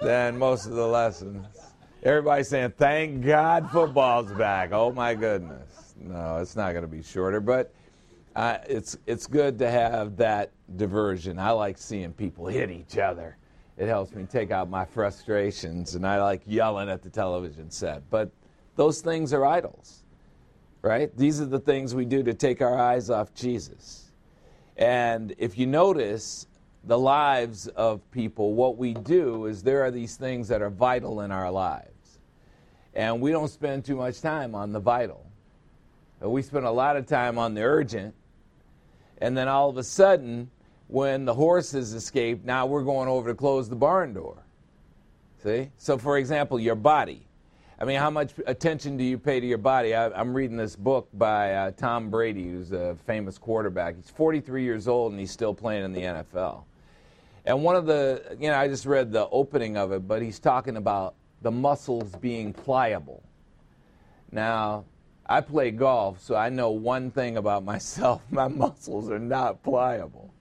than 0.00 0.38
most 0.38 0.64
of 0.64 0.72
the 0.72 0.86
lessons. 0.86 1.46
Everybody's 2.02 2.48
saying, 2.48 2.72
Thank 2.78 3.26
God 3.26 3.70
football's 3.70 4.32
back. 4.32 4.72
Oh, 4.72 4.92
my 4.92 5.14
goodness. 5.14 5.94
No, 5.98 6.38
it's 6.38 6.56
not 6.56 6.72
going 6.72 6.84
to 6.84 6.88
be 6.88 7.02
shorter, 7.02 7.38
but 7.38 7.74
uh, 8.34 8.58
it's, 8.66 8.96
it's 9.06 9.26
good 9.26 9.58
to 9.58 9.70
have 9.70 10.16
that 10.16 10.52
diversion. 10.76 11.38
I 11.38 11.50
like 11.50 11.76
seeing 11.76 12.14
people 12.14 12.46
hit 12.46 12.70
each 12.70 12.96
other. 12.96 13.36
It 13.76 13.86
helps 13.86 14.14
me 14.14 14.24
take 14.24 14.50
out 14.50 14.70
my 14.70 14.86
frustrations, 14.86 15.96
and 15.96 16.06
I 16.06 16.22
like 16.22 16.40
yelling 16.46 16.88
at 16.88 17.02
the 17.02 17.10
television 17.10 17.70
set. 17.70 18.08
But 18.08 18.30
those 18.76 19.02
things 19.02 19.34
are 19.34 19.44
idols, 19.44 20.04
right? 20.80 21.14
These 21.14 21.42
are 21.42 21.46
the 21.46 21.60
things 21.60 21.94
we 21.94 22.06
do 22.06 22.22
to 22.22 22.32
take 22.32 22.62
our 22.62 22.78
eyes 22.78 23.10
off 23.10 23.34
Jesus. 23.34 24.09
And 24.80 25.34
if 25.38 25.56
you 25.56 25.66
notice 25.66 26.48
the 26.84 26.98
lives 26.98 27.68
of 27.68 28.00
people, 28.10 28.54
what 28.54 28.76
we 28.76 28.94
do 28.94 29.46
is 29.46 29.62
there 29.62 29.84
are 29.84 29.92
these 29.92 30.16
things 30.16 30.48
that 30.48 30.62
are 30.62 30.70
vital 30.70 31.20
in 31.20 31.30
our 31.30 31.50
lives. 31.50 32.18
And 32.94 33.20
we 33.20 33.30
don't 33.30 33.48
spend 33.48 33.84
too 33.84 33.94
much 33.94 34.20
time 34.20 34.56
on 34.56 34.72
the 34.72 34.80
vital. 34.80 35.24
We 36.20 36.42
spend 36.42 36.66
a 36.66 36.70
lot 36.70 36.96
of 36.96 37.06
time 37.06 37.38
on 37.38 37.54
the 37.54 37.62
urgent 37.62 38.14
and 39.20 39.36
then 39.36 39.48
all 39.48 39.68
of 39.68 39.76
a 39.76 39.84
sudden, 39.84 40.50
when 40.88 41.24
the 41.24 41.34
horses 41.34 41.92
escape, 41.92 42.44
now 42.44 42.66
we're 42.66 42.82
going 42.82 43.08
over 43.08 43.30
to 43.30 43.34
close 43.34 43.68
the 43.68 43.76
barn 43.76 44.14
door. 44.14 44.38
See? 45.42 45.70
So, 45.78 45.98
for 45.98 46.18
example, 46.18 46.58
your 46.58 46.74
body. 46.74 47.26
I 47.82 47.86
mean, 47.86 47.98
how 47.98 48.10
much 48.10 48.32
attention 48.46 48.98
do 48.98 49.04
you 49.04 49.16
pay 49.16 49.40
to 49.40 49.46
your 49.46 49.56
body? 49.56 49.94
I, 49.94 50.20
am 50.20 50.34
reading 50.34 50.58
this 50.58 50.76
book 50.76 51.08
by 51.14 51.54
uh, 51.54 51.70
Tom 51.70 52.10
Brady, 52.10 52.44
who's 52.44 52.72
a 52.72 52.94
famous 53.06 53.38
quarterback. 53.38 53.96
He's 53.96 54.10
43 54.10 54.62
years 54.62 54.86
old 54.86 55.12
and 55.12 55.20
he's 55.20 55.30
still 55.30 55.54
playing 55.54 55.84
in 55.86 55.92
the 55.94 56.02
NFL. 56.02 56.64
And 57.46 57.64
one 57.64 57.76
of 57.76 57.86
the, 57.86 58.36
you 58.38 58.50
know, 58.50 58.58
I 58.58 58.68
just 58.68 58.84
read 58.84 59.10
the 59.10 59.26
opening 59.30 59.78
of 59.78 59.92
it, 59.92 60.06
but 60.06 60.20
he's 60.20 60.38
talking 60.38 60.76
about 60.76 61.14
the 61.40 61.50
muscles 61.50 62.14
being 62.16 62.52
pliable. 62.52 63.22
Now, 64.30 64.84
I 65.24 65.40
play 65.40 65.70
golf, 65.70 66.20
so 66.20 66.36
I 66.36 66.50
know 66.50 66.72
one 66.72 67.10
thing 67.10 67.38
about 67.38 67.64
myself 67.74 68.20
my 68.30 68.48
muscles 68.48 69.10
are 69.10 69.18
not 69.18 69.62
pliable, 69.62 70.34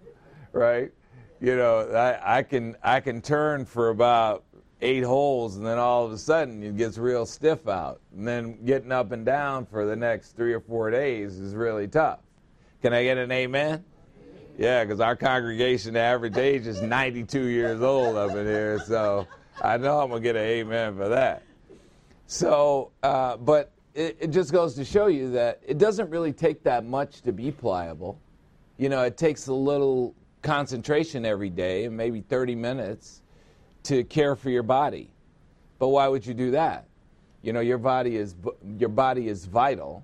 right? 0.52 0.92
You 1.40 1.56
know, 1.56 1.90
I, 1.92 2.40
I, 2.40 2.44
can, 2.44 2.76
I 2.84 3.00
can 3.00 3.22
turn 3.22 3.64
for 3.64 3.92
about 3.92 4.44
eight 4.82 5.04
holes, 5.04 5.58
and 5.58 5.66
then 5.66 5.78
all 5.78 6.06
of 6.06 6.12
a 6.12 6.18
sudden 6.18 6.64
it 6.64 6.78
gets 6.78 6.98
real 6.98 7.26
stiff 7.26 7.68
out. 7.68 8.02
And 8.16 8.28
then 8.28 8.64
getting 8.66 8.92
up 8.92 9.12
and 9.12 9.26
down 9.26 9.66
for 9.66 9.86
the 9.86 9.96
next 9.96 10.36
three 10.36 10.54
or 10.54 10.62
four 10.62 10.90
days 10.90 11.38
is 11.38 11.56
really 11.56 11.88
tough. 11.88 12.20
Can 12.82 12.94
I 12.94 13.04
get 13.04 13.18
an 13.18 13.32
amen? 13.32 13.84
Yeah, 14.58 14.84
because 14.84 15.00
our 15.00 15.16
congregation 15.16 15.96
average 15.96 16.38
age 16.38 16.68
is 16.68 16.82
92 16.82 17.46
years 17.46 17.82
old 17.82 18.18
up 18.18 18.32
in 18.32 18.46
here, 18.46 18.80
so 18.86 19.26
I 19.62 19.78
know 19.78 20.00
I'm 20.00 20.12
to 20.12 20.20
get 20.20 20.36
an 20.36 20.44
amen 20.44 20.96
for 20.98 21.10
that. 21.10 21.44
So, 22.28 22.92
uh, 23.02 23.38
but 23.38 23.72
it, 23.94 24.18
it 24.20 24.28
just 24.28 24.52
goes 24.52 24.76
to 24.76 24.86
show 24.86 25.08
you 25.08 25.32
that 25.32 25.62
it 25.66 25.78
doesn't 25.78 26.10
really 26.10 26.34
take 26.34 26.64
that 26.64 26.86
much 26.86 27.22
to 27.22 27.32
be 27.32 27.52
pliable. 27.52 28.20
You 28.78 28.90
know, 28.90 29.02
it 29.04 29.18
takes 29.18 29.48
a 29.48 29.54
little 29.54 30.14
concentration 30.42 31.26
every 31.26 31.50
day, 31.50 31.88
maybe 31.88 32.22
30 32.22 32.56
minutes, 32.56 33.22
to 33.84 34.04
care 34.04 34.36
for 34.36 34.50
your 34.50 34.64
body. 34.64 35.10
But 35.78 35.90
why 35.90 36.08
would 36.08 36.26
you 36.26 36.34
do 36.34 36.52
that? 36.52 36.86
You 37.42 37.54
know, 37.54 37.62
your 37.62 37.78
body 37.78 38.18
is 38.18 38.36
your 38.78 38.90
body 38.90 39.28
is 39.28 39.46
vital. 39.46 40.04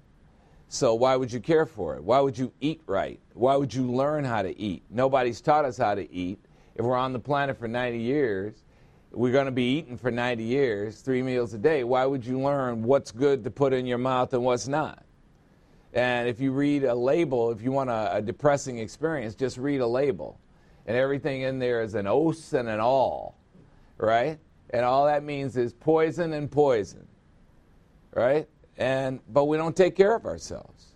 So 0.67 0.95
why 0.95 1.15
would 1.15 1.31
you 1.31 1.39
care 1.39 1.65
for 1.65 1.95
it? 1.95 2.03
Why 2.03 2.19
would 2.19 2.37
you 2.37 2.51
eat 2.59 2.81
right? 2.87 3.19
Why 3.33 3.55
would 3.55 3.73
you 3.73 3.83
learn 3.83 4.23
how 4.23 4.41
to 4.41 4.57
eat? 4.59 4.83
Nobody's 4.89 5.41
taught 5.41 5.65
us 5.65 5.77
how 5.77 5.95
to 5.95 6.11
eat. 6.11 6.39
If 6.75 6.83
we're 6.83 6.97
on 6.97 7.13
the 7.13 7.19
planet 7.19 7.57
for 7.57 7.67
90 7.67 7.99
years, 7.99 8.55
we're 9.11 9.31
going 9.31 9.45
to 9.45 9.51
be 9.51 9.77
eating 9.77 9.97
for 9.97 10.11
90 10.11 10.43
years, 10.43 10.99
three 10.99 11.21
meals 11.21 11.53
a 11.53 11.57
day. 11.57 11.83
Why 11.83 12.05
would 12.05 12.25
you 12.25 12.39
learn 12.39 12.83
what's 12.83 13.11
good 13.11 13.43
to 13.45 13.51
put 13.51 13.71
in 13.71 13.85
your 13.85 13.97
mouth 13.97 14.33
and 14.33 14.43
what's 14.43 14.67
not? 14.67 15.05
And 15.93 16.27
if 16.27 16.41
you 16.41 16.51
read 16.51 16.83
a 16.83 16.93
label, 16.93 17.51
if 17.51 17.61
you 17.61 17.71
want 17.71 17.89
a, 17.89 18.17
a 18.17 18.21
depressing 18.21 18.79
experience, 18.79 19.33
just 19.35 19.57
read 19.57 19.79
a 19.79 19.87
label. 19.87 20.37
And 20.85 20.97
everything 20.97 21.43
in 21.43 21.59
there 21.59 21.81
is 21.81 21.95
an 21.95 22.05
os 22.05 22.51
and 22.51 22.67
an 22.67 22.81
all, 22.81 23.37
right? 23.97 24.39
And 24.71 24.83
all 24.83 25.05
that 25.05 25.23
means 25.23 25.57
is 25.57 25.73
poison 25.73 26.33
and 26.33 26.49
poison, 26.51 27.07
right? 28.13 28.47
And 28.77 29.19
but 29.29 29.45
we 29.45 29.57
don't 29.57 29.75
take 29.75 29.95
care 29.95 30.15
of 30.15 30.25
ourselves. 30.25 30.95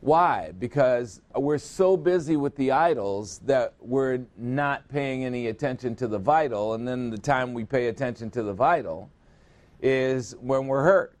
Why? 0.00 0.52
Because 0.58 1.20
we're 1.34 1.58
so 1.58 1.96
busy 1.96 2.36
with 2.36 2.54
the 2.56 2.70
idols 2.70 3.40
that 3.40 3.74
we're 3.80 4.20
not 4.36 4.88
paying 4.88 5.24
any 5.24 5.48
attention 5.48 5.96
to 5.96 6.06
the 6.06 6.18
vital, 6.18 6.74
and 6.74 6.86
then 6.86 7.10
the 7.10 7.18
time 7.18 7.54
we 7.54 7.64
pay 7.64 7.88
attention 7.88 8.30
to 8.30 8.42
the 8.42 8.52
vital 8.52 9.10
is 9.80 10.36
when 10.40 10.66
we're 10.66 10.82
hurt, 10.82 11.16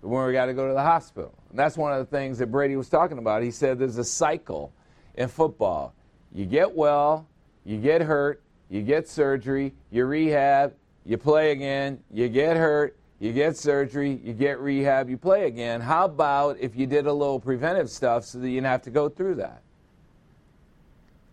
when 0.00 0.26
we 0.26 0.32
got 0.32 0.46
to 0.46 0.54
go 0.54 0.68
to 0.68 0.74
the 0.74 0.82
hospital. 0.82 1.34
And 1.50 1.58
that's 1.58 1.78
one 1.78 1.92
of 1.92 1.98
the 1.98 2.16
things 2.16 2.38
that 2.38 2.48
Brady 2.48 2.76
was 2.76 2.88
talking 2.88 3.18
about. 3.18 3.42
He 3.42 3.50
said 3.50 3.78
there's 3.78 3.98
a 3.98 4.04
cycle 4.04 4.72
in 5.14 5.28
football. 5.28 5.94
You 6.32 6.46
get 6.46 6.74
well, 6.74 7.26
you 7.64 7.78
get 7.78 8.02
hurt, 8.02 8.42
you 8.74 8.82
get 8.82 9.08
surgery, 9.08 9.72
you 9.92 10.04
rehab, 10.04 10.74
you 11.04 11.16
play 11.16 11.52
again, 11.52 12.02
you 12.12 12.28
get 12.28 12.56
hurt, 12.56 12.96
you 13.20 13.32
get 13.32 13.56
surgery, 13.56 14.20
you 14.24 14.32
get 14.32 14.58
rehab, 14.58 15.08
you 15.08 15.16
play 15.16 15.46
again. 15.46 15.80
How 15.80 16.06
about 16.06 16.58
if 16.58 16.74
you 16.74 16.84
did 16.88 17.06
a 17.06 17.12
little 17.12 17.38
preventive 17.38 17.88
stuff 17.88 18.24
so 18.24 18.40
that 18.40 18.48
you 18.48 18.56
didn't 18.56 18.66
have 18.66 18.82
to 18.82 18.90
go 18.90 19.08
through 19.08 19.36
that? 19.36 19.62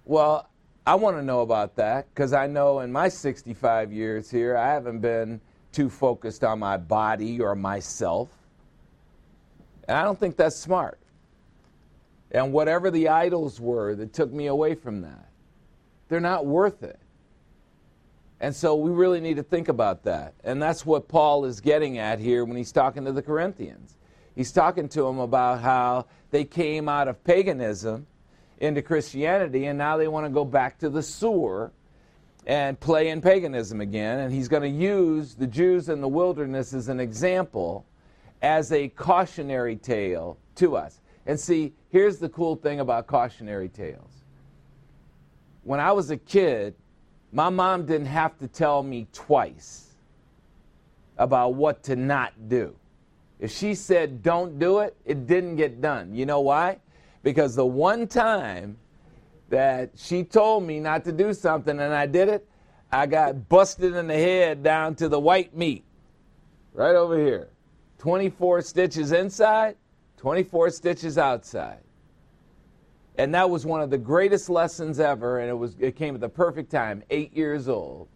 Well, 0.05 0.47
I 0.85 0.93
want 0.93 1.17
to 1.17 1.23
know 1.23 1.41
about 1.41 1.75
that 1.77 2.13
because 2.13 2.31
I 2.31 2.45
know 2.45 2.81
in 2.81 2.91
my 2.91 3.09
65 3.09 3.91
years 3.91 4.29
here, 4.29 4.55
I 4.55 4.67
haven't 4.67 4.99
been 4.99 5.41
too 5.71 5.89
focused 5.89 6.43
on 6.43 6.59
my 6.59 6.77
body 6.77 7.41
or 7.41 7.55
myself. 7.55 8.29
And 9.87 9.97
I 9.97 10.03
don't 10.03 10.19
think 10.19 10.37
that's 10.37 10.57
smart. 10.57 10.99
And 12.29 12.53
whatever 12.53 12.91
the 12.91 13.09
idols 13.09 13.59
were 13.59 13.95
that 13.95 14.13
took 14.13 14.31
me 14.31 14.45
away 14.45 14.75
from 14.75 15.01
that, 15.01 15.27
they're 16.07 16.19
not 16.19 16.45
worth 16.45 16.83
it. 16.83 16.99
And 18.41 18.55
so 18.55 18.75
we 18.75 18.89
really 18.89 19.21
need 19.21 19.35
to 19.35 19.43
think 19.43 19.69
about 19.69 20.03
that. 20.05 20.33
And 20.43 20.59
that's 20.59 20.83
what 20.83 21.07
Paul 21.07 21.45
is 21.45 21.61
getting 21.61 21.99
at 21.99 22.17
here 22.17 22.43
when 22.43 22.57
he's 22.57 22.71
talking 22.71 23.05
to 23.05 23.11
the 23.11 23.21
Corinthians. 23.21 23.97
He's 24.35 24.51
talking 24.51 24.89
to 24.89 25.03
them 25.03 25.19
about 25.19 25.61
how 25.61 26.07
they 26.31 26.43
came 26.43 26.89
out 26.89 27.07
of 27.07 27.23
paganism 27.23 28.07
into 28.57 28.81
Christianity 28.81 29.65
and 29.65 29.77
now 29.77 29.95
they 29.95 30.07
want 30.07 30.25
to 30.25 30.31
go 30.31 30.43
back 30.43 30.79
to 30.79 30.89
the 30.89 31.03
sewer 31.03 31.71
and 32.47 32.79
play 32.79 33.09
in 33.09 33.21
paganism 33.21 33.79
again. 33.79 34.21
And 34.21 34.33
he's 34.33 34.47
going 34.47 34.63
to 34.63 34.69
use 34.69 35.35
the 35.35 35.45
Jews 35.45 35.87
in 35.87 36.01
the 36.01 36.07
wilderness 36.07 36.73
as 36.73 36.87
an 36.87 36.99
example, 36.99 37.85
as 38.41 38.71
a 38.71 38.87
cautionary 38.89 39.75
tale 39.75 40.39
to 40.55 40.75
us. 40.75 40.99
And 41.27 41.39
see, 41.39 41.73
here's 41.89 42.17
the 42.17 42.29
cool 42.29 42.55
thing 42.55 42.79
about 42.79 43.05
cautionary 43.05 43.69
tales. 43.69 44.23
When 45.63 45.79
I 45.79 45.91
was 45.91 46.09
a 46.09 46.17
kid, 46.17 46.73
my 47.31 47.49
mom 47.49 47.85
didn't 47.85 48.07
have 48.07 48.37
to 48.39 48.47
tell 48.47 48.83
me 48.83 49.07
twice 49.13 49.87
about 51.17 51.53
what 51.53 51.83
to 51.83 51.95
not 51.95 52.33
do. 52.49 52.75
If 53.39 53.51
she 53.51 53.73
said 53.73 54.21
don't 54.21 54.59
do 54.59 54.79
it, 54.79 54.95
it 55.05 55.27
didn't 55.27 55.55
get 55.55 55.81
done. 55.81 56.13
You 56.13 56.25
know 56.25 56.41
why? 56.41 56.79
Because 57.23 57.55
the 57.55 57.65
one 57.65 58.07
time 58.07 58.77
that 59.49 59.91
she 59.95 60.23
told 60.23 60.63
me 60.63 60.79
not 60.79 61.03
to 61.05 61.11
do 61.11 61.33
something 61.33 61.79
and 61.79 61.93
I 61.93 62.05
did 62.05 62.29
it, 62.29 62.47
I 62.91 63.05
got 63.05 63.47
busted 63.47 63.95
in 63.95 64.07
the 64.07 64.13
head 64.13 64.63
down 64.63 64.95
to 64.95 65.07
the 65.07 65.19
white 65.19 65.55
meat. 65.55 65.85
Right 66.73 66.95
over 66.95 67.17
here. 67.17 67.49
24 67.99 68.61
stitches 68.61 69.11
inside, 69.11 69.75
24 70.17 70.71
stitches 70.71 71.17
outside. 71.17 71.81
And 73.17 73.33
that 73.35 73.49
was 73.49 73.65
one 73.65 73.81
of 73.81 73.89
the 73.89 73.97
greatest 73.97 74.49
lessons 74.49 74.99
ever, 74.99 75.39
and 75.39 75.49
it 75.49 75.53
was 75.53 75.75
it 75.79 75.95
came 75.95 76.15
at 76.15 76.21
the 76.21 76.29
perfect 76.29 76.71
time, 76.71 77.03
eight 77.09 77.35
years 77.35 77.67
old. 77.67 78.07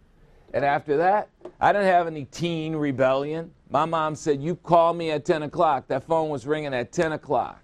And 0.54 0.64
after 0.64 0.96
that, 0.96 1.28
I 1.60 1.72
didn't 1.72 1.88
have 1.88 2.06
any 2.06 2.24
teen 2.24 2.74
rebellion. 2.74 3.50
My 3.68 3.84
mom 3.84 4.14
said, 4.14 4.40
You 4.40 4.56
call 4.56 4.94
me 4.94 5.10
at 5.10 5.24
10 5.24 5.42
o'clock. 5.42 5.88
That 5.88 6.04
phone 6.04 6.30
was 6.30 6.46
ringing 6.46 6.72
at 6.72 6.92
10 6.92 7.12
o'clock. 7.12 7.62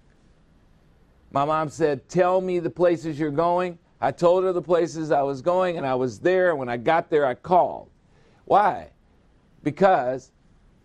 My 1.31 1.45
mom 1.45 1.69
said, 1.69 2.07
Tell 2.07 2.39
me 2.41 2.59
the 2.59 2.69
places 2.69 3.19
you're 3.19 3.31
going. 3.31 3.79
I 3.99 4.11
told 4.11 4.43
her 4.43 4.51
the 4.51 4.61
places 4.61 5.11
I 5.11 5.21
was 5.21 5.41
going, 5.41 5.77
and 5.77 5.85
I 5.87 5.95
was 5.95 6.19
there. 6.19 6.51
And 6.51 6.59
when 6.59 6.69
I 6.69 6.77
got 6.77 7.09
there, 7.09 7.25
I 7.25 7.35
called. 7.35 7.89
Why? 8.45 8.89
Because 9.63 10.31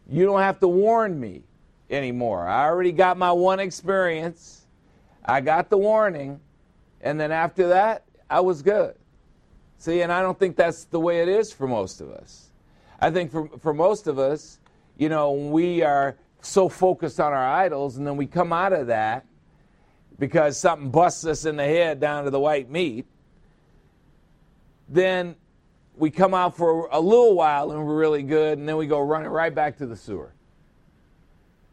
you 0.09 0.25
don't 0.25 0.41
have 0.41 0.61
to 0.61 0.69
warn 0.69 1.19
me 1.19 1.43
anymore. 1.91 2.47
I 2.47 2.65
already 2.65 2.93
got 2.93 3.19
my 3.19 3.33
one 3.33 3.61
experience. 3.61 4.58
I 5.29 5.41
got 5.43 5.71
the 5.71 5.79
warning. 5.79 6.41
And 7.01 7.21
then 7.21 7.31
after 7.31 7.69
that, 7.69 8.05
I 8.29 8.41
was 8.41 8.63
good. 8.63 8.97
See, 9.77 10.01
and 10.01 10.11
I 10.11 10.23
don't 10.23 10.39
think 10.39 10.57
that's 10.57 10.87
the 10.87 10.99
way 10.99 11.21
it 11.21 11.29
is 11.29 11.53
for 11.53 11.69
most 11.69 12.01
of 12.01 12.11
us. 12.11 12.51
I 12.99 13.11
think 13.11 13.31
for, 13.31 13.49
for 13.59 13.73
most 13.73 14.09
of 14.09 14.19
us, 14.19 14.59
you 14.97 15.09
know, 15.09 15.33
we 15.33 15.83
are 15.83 16.17
so 16.41 16.69
focused 16.69 17.21
on 17.21 17.33
our 17.33 17.47
idols, 17.47 17.97
and 17.97 18.07
then 18.07 18.17
we 18.17 18.27
come 18.27 18.53
out 18.53 18.73
of 18.73 18.89
that 18.89 19.25
because 20.19 20.59
something 20.59 20.91
busts 20.91 21.25
us 21.25 21.45
in 21.45 21.57
the 21.57 21.65
head 21.65 22.01
down 22.01 22.25
to 22.25 22.31
the 22.31 22.41
white 22.41 22.69
meat, 22.69 23.07
then 24.89 25.37
we 25.97 26.11
come 26.11 26.35
out 26.35 26.57
for 26.57 26.89
a 26.91 27.01
little 27.01 27.35
while 27.35 27.71
and 27.71 27.87
we're 27.87 27.97
really 27.97 28.23
good, 28.25 28.59
and 28.59 28.69
then 28.69 28.77
we 28.77 28.87
go 28.87 29.01
running 29.01 29.29
right 29.29 29.55
back 29.55 29.77
to 29.79 29.87
the 29.87 29.97
sewer. 29.97 30.33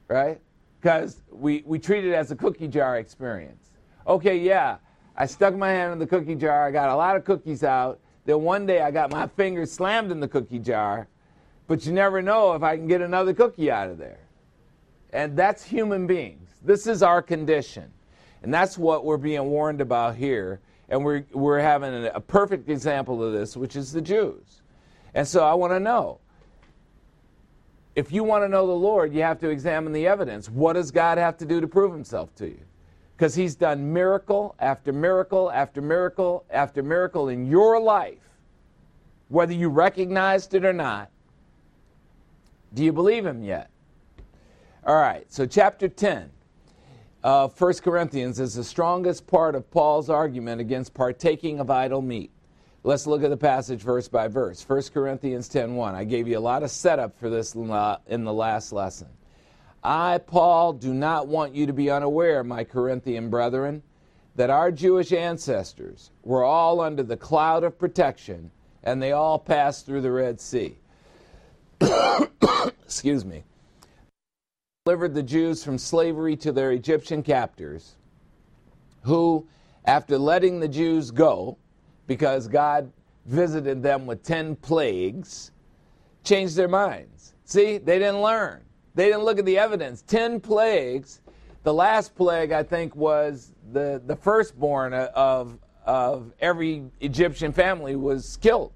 Right? 0.08 0.40
Because 0.86 1.24
we, 1.32 1.64
we 1.66 1.80
treat 1.80 2.06
it 2.06 2.14
as 2.14 2.30
a 2.30 2.36
cookie 2.36 2.68
jar 2.68 3.00
experience. 3.00 3.72
Okay, 4.06 4.38
yeah, 4.38 4.78
I 5.18 5.26
stuck 5.26 5.56
my 5.56 5.72
hand 5.72 5.94
in 5.94 5.98
the 5.98 6.06
cookie 6.06 6.36
jar, 6.36 6.68
I 6.68 6.70
got 6.70 6.90
a 6.90 6.96
lot 6.96 7.16
of 7.16 7.26
cookies 7.26 7.64
out. 7.64 8.00
Then 8.26 8.44
one 8.44 8.68
day 8.68 8.82
I 8.82 8.92
got 8.92 9.10
my 9.10 9.26
fingers 9.26 9.72
slammed 9.72 10.12
in 10.12 10.20
the 10.20 10.28
cookie 10.28 10.60
jar, 10.60 11.08
but 11.66 11.88
you 11.88 11.92
never 11.92 12.22
know 12.22 12.54
if 12.54 12.62
I 12.62 12.78
can 12.78 12.86
get 12.86 13.02
another 13.02 13.34
cookie 13.34 13.72
out 13.72 13.90
of 13.90 13.98
there. 13.98 14.20
And 15.12 15.36
that's 15.36 15.64
human 15.64 16.06
beings. 16.06 16.52
This 16.64 16.86
is 16.86 17.02
our 17.02 17.20
condition. 17.24 17.92
And 18.44 18.54
that's 18.54 18.78
what 18.78 19.06
we're 19.06 19.18
being 19.18 19.46
warned 19.46 19.82
about 19.82 20.16
here. 20.16 20.60
And 20.90 21.04
we're, 21.04 21.26
we're 21.34 21.62
having 21.62 22.06
a 22.14 22.22
perfect 22.22 22.70
example 22.70 23.24
of 23.24 23.34
this, 23.34 23.58
which 23.58 23.76
is 23.76 23.92
the 23.92 24.04
Jews. 24.04 24.62
And 25.16 25.28
so 25.28 25.44
I 25.44 25.56
want 25.56 25.74
to 25.74 25.80
know 25.80 26.20
if 27.96 28.12
you 28.12 28.24
want 28.24 28.44
to 28.44 28.50
know 28.50 28.68
the 28.68 28.74
Lord, 28.74 29.14
you 29.14 29.22
have 29.22 29.40
to 29.40 29.50
examine 29.50 29.94
the 29.94 30.06
evidence. 30.06 30.50
What 30.50 30.74
does 30.74 30.92
God 30.92 31.18
have 31.18 31.38
to 31.38 31.46
do 31.46 31.62
to 31.62 31.68
prove 31.68 31.94
himself 31.94 32.34
to 32.36 32.48
you? 32.48 32.60
Because 33.16 33.34
he's 33.34 33.56
done 33.56 33.94
miracle 33.94 34.56
after 34.60 34.92
miracle 34.92 35.50
after 35.50 35.82
miracle 35.82 36.46
after 36.50 36.84
miracle 36.84 37.30
in 37.30 37.46
your 37.46 37.80
life, 37.80 38.30
whether 39.30 39.54
you 39.54 39.70
recognized 39.70 40.54
it 40.54 40.66
or 40.66 40.74
not. 40.74 41.10
Do 42.74 42.84
you 42.84 42.92
believe 42.92 43.26
him 43.26 43.42
yet? 43.44 43.70
All 44.86 44.96
right, 44.96 45.26
so 45.32 45.46
chapter 45.46 45.88
10 45.88 46.32
uh, 47.26 47.48
1 47.48 47.74
Corinthians 47.76 48.40
is 48.40 48.54
the 48.54 48.64
strongest 48.64 49.26
part 49.26 49.56
of 49.56 49.70
Paul's 49.72 50.12
argument 50.12 50.62
against 50.62 50.94
partaking 50.94 51.60
of 51.60 51.72
idol 51.72 52.04
meat. 52.04 52.30
Let's 52.86 53.08
look 53.08 53.24
at 53.24 53.32
the 53.32 53.38
passage 53.38 53.82
verse 53.82 54.08
by 54.08 54.28
verse. 54.28 54.62
1 54.62 54.94
Corinthians 54.94 55.50
10:1. 55.50 55.96
I 55.96 56.04
gave 56.04 56.28
you 56.28 56.38
a 56.38 56.40
lot 56.40 56.62
of 56.62 56.70
setup 56.70 57.18
for 57.18 57.32
this 57.32 57.56
in 57.56 58.24
the 58.24 58.34
last 58.34 58.72
lesson. 58.72 59.08
I, 59.84 60.20
Paul, 60.20 60.74
do 60.74 60.94
not 60.94 61.28
want 61.28 61.56
you 61.56 61.66
to 61.66 61.74
be 61.74 61.90
unaware, 61.90 62.44
my 62.44 62.64
Corinthian 62.64 63.32
brethren, 63.32 63.82
that 64.36 64.52
our 64.52 64.72
Jewish 64.72 65.12
ancestors 65.12 66.12
were 66.24 66.44
all 66.44 66.80
under 66.80 67.02
the 67.02 67.18
cloud 67.18 67.64
of 67.64 67.80
protection 67.80 68.52
and 68.84 69.02
they 69.02 69.14
all 69.14 69.40
passed 69.40 69.88
through 69.88 70.02
the 70.02 70.12
Red 70.12 70.40
Sea. 70.40 70.78
Excuse 72.84 73.26
me 73.26 73.44
delivered 74.86 75.16
the 75.16 75.24
Jews 75.24 75.64
from 75.64 75.80
slavery 75.80 76.36
to 76.36 76.52
their 76.52 76.72
Egyptian 76.72 77.24
captors, 77.24 77.96
who, 79.02 79.48
after 79.86 80.20
letting 80.20 80.60
the 80.60 80.68
Jews 80.68 81.10
go, 81.10 81.58
because 82.08 82.48
God 82.48 82.92
visited 83.26 83.82
them 83.82 84.06
with 84.06 84.24
10 84.24 84.56
plagues, 84.58 85.52
changed 86.24 86.56
their 86.56 86.68
minds. 86.68 87.34
See, 87.46 87.78
they 87.78 88.00
didn't 88.00 88.22
learn. 88.22 88.64
They 88.94 89.06
didn't 89.06 89.24
look 89.24 89.40
at 89.40 89.46
the 89.46 89.58
evidence. 89.58 90.04
10 90.04 90.40
plagues. 90.40 91.22
The 91.64 91.74
last 91.74 92.16
plague, 92.16 92.52
I 92.52 92.64
think, 92.64 92.96
was 92.96 93.52
the, 93.72 94.02
the 94.06 94.16
firstborn 94.16 94.94
of, 94.94 95.58
of 95.86 96.32
every 96.40 96.84
Egyptian 97.02 97.52
family 97.52 97.96
was 97.96 98.38
killed. 98.38 98.72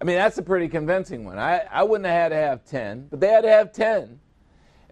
I 0.00 0.04
mean, 0.04 0.16
that's 0.16 0.38
a 0.38 0.42
pretty 0.42 0.68
convincing 0.68 1.24
one. 1.24 1.38
I, 1.38 1.62
I 1.70 1.82
wouldn't 1.82 2.06
have 2.06 2.14
had 2.14 2.28
to 2.30 2.36
have 2.36 2.64
10, 2.64 3.08
but 3.10 3.20
they 3.20 3.28
had 3.28 3.42
to 3.42 3.50
have 3.50 3.72
10 3.72 4.20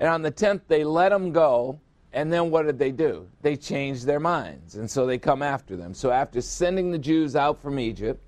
and 0.02 0.10
on 0.10 0.22
the 0.22 0.32
10th, 0.32 0.62
they 0.66 0.82
let 0.82 1.10
them 1.10 1.30
go. 1.30 1.80
And 2.12 2.32
then 2.32 2.50
what 2.50 2.66
did 2.66 2.78
they 2.78 2.92
do? 2.92 3.26
They 3.40 3.56
changed 3.56 4.04
their 4.04 4.20
minds. 4.20 4.76
And 4.76 4.90
so 4.90 5.06
they 5.06 5.18
come 5.18 5.42
after 5.42 5.76
them. 5.76 5.94
So 5.94 6.10
after 6.10 6.40
sending 6.40 6.90
the 6.90 6.98
Jews 6.98 7.34
out 7.34 7.60
from 7.62 7.78
Egypt, 7.78 8.22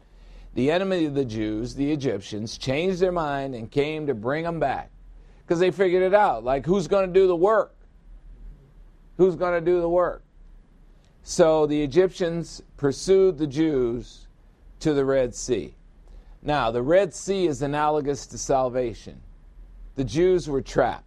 the 0.55 0.71
enemy 0.71 1.05
of 1.05 1.15
the 1.15 1.25
Jews, 1.25 1.75
the 1.75 1.93
Egyptians, 1.93 2.57
changed 2.57 3.01
their 3.01 3.13
mind 3.13 3.55
and 3.55 3.71
came 3.71 4.07
to 4.07 4.15
bring 4.15 4.45
them 4.45 4.59
back. 4.59 4.91
Because 5.45 5.61
they 5.61 5.71
figured 5.71 6.03
it 6.03 6.15
out. 6.15 6.45
Like, 6.45 6.65
who's 6.65 6.89
going 6.89 7.07
to 7.07 7.13
do 7.13 7.27
the 7.27 7.37
work? 7.37 7.75
Who's 9.19 9.37
going 9.37 9.53
to 9.53 9.61
do 9.61 9.81
the 9.81 9.89
work? 9.89 10.23
So 11.23 11.67
the 11.67 11.83
Egyptians 11.83 12.63
pursued 12.77 13.37
the 13.37 13.47
Jews 13.47 14.27
to 14.81 14.95
the 14.95 15.05
Red 15.05 15.35
Sea. 15.35 15.75
Now, 16.43 16.71
the 16.71 16.83
Red 16.83 17.15
Sea 17.15 17.47
is 17.47 17.63
analogous 17.63 18.27
to 18.27 18.39
salvation. 18.39 19.21
The 19.95 20.05
Jews 20.05 20.49
were 20.49 20.61
trapped. 20.61 21.04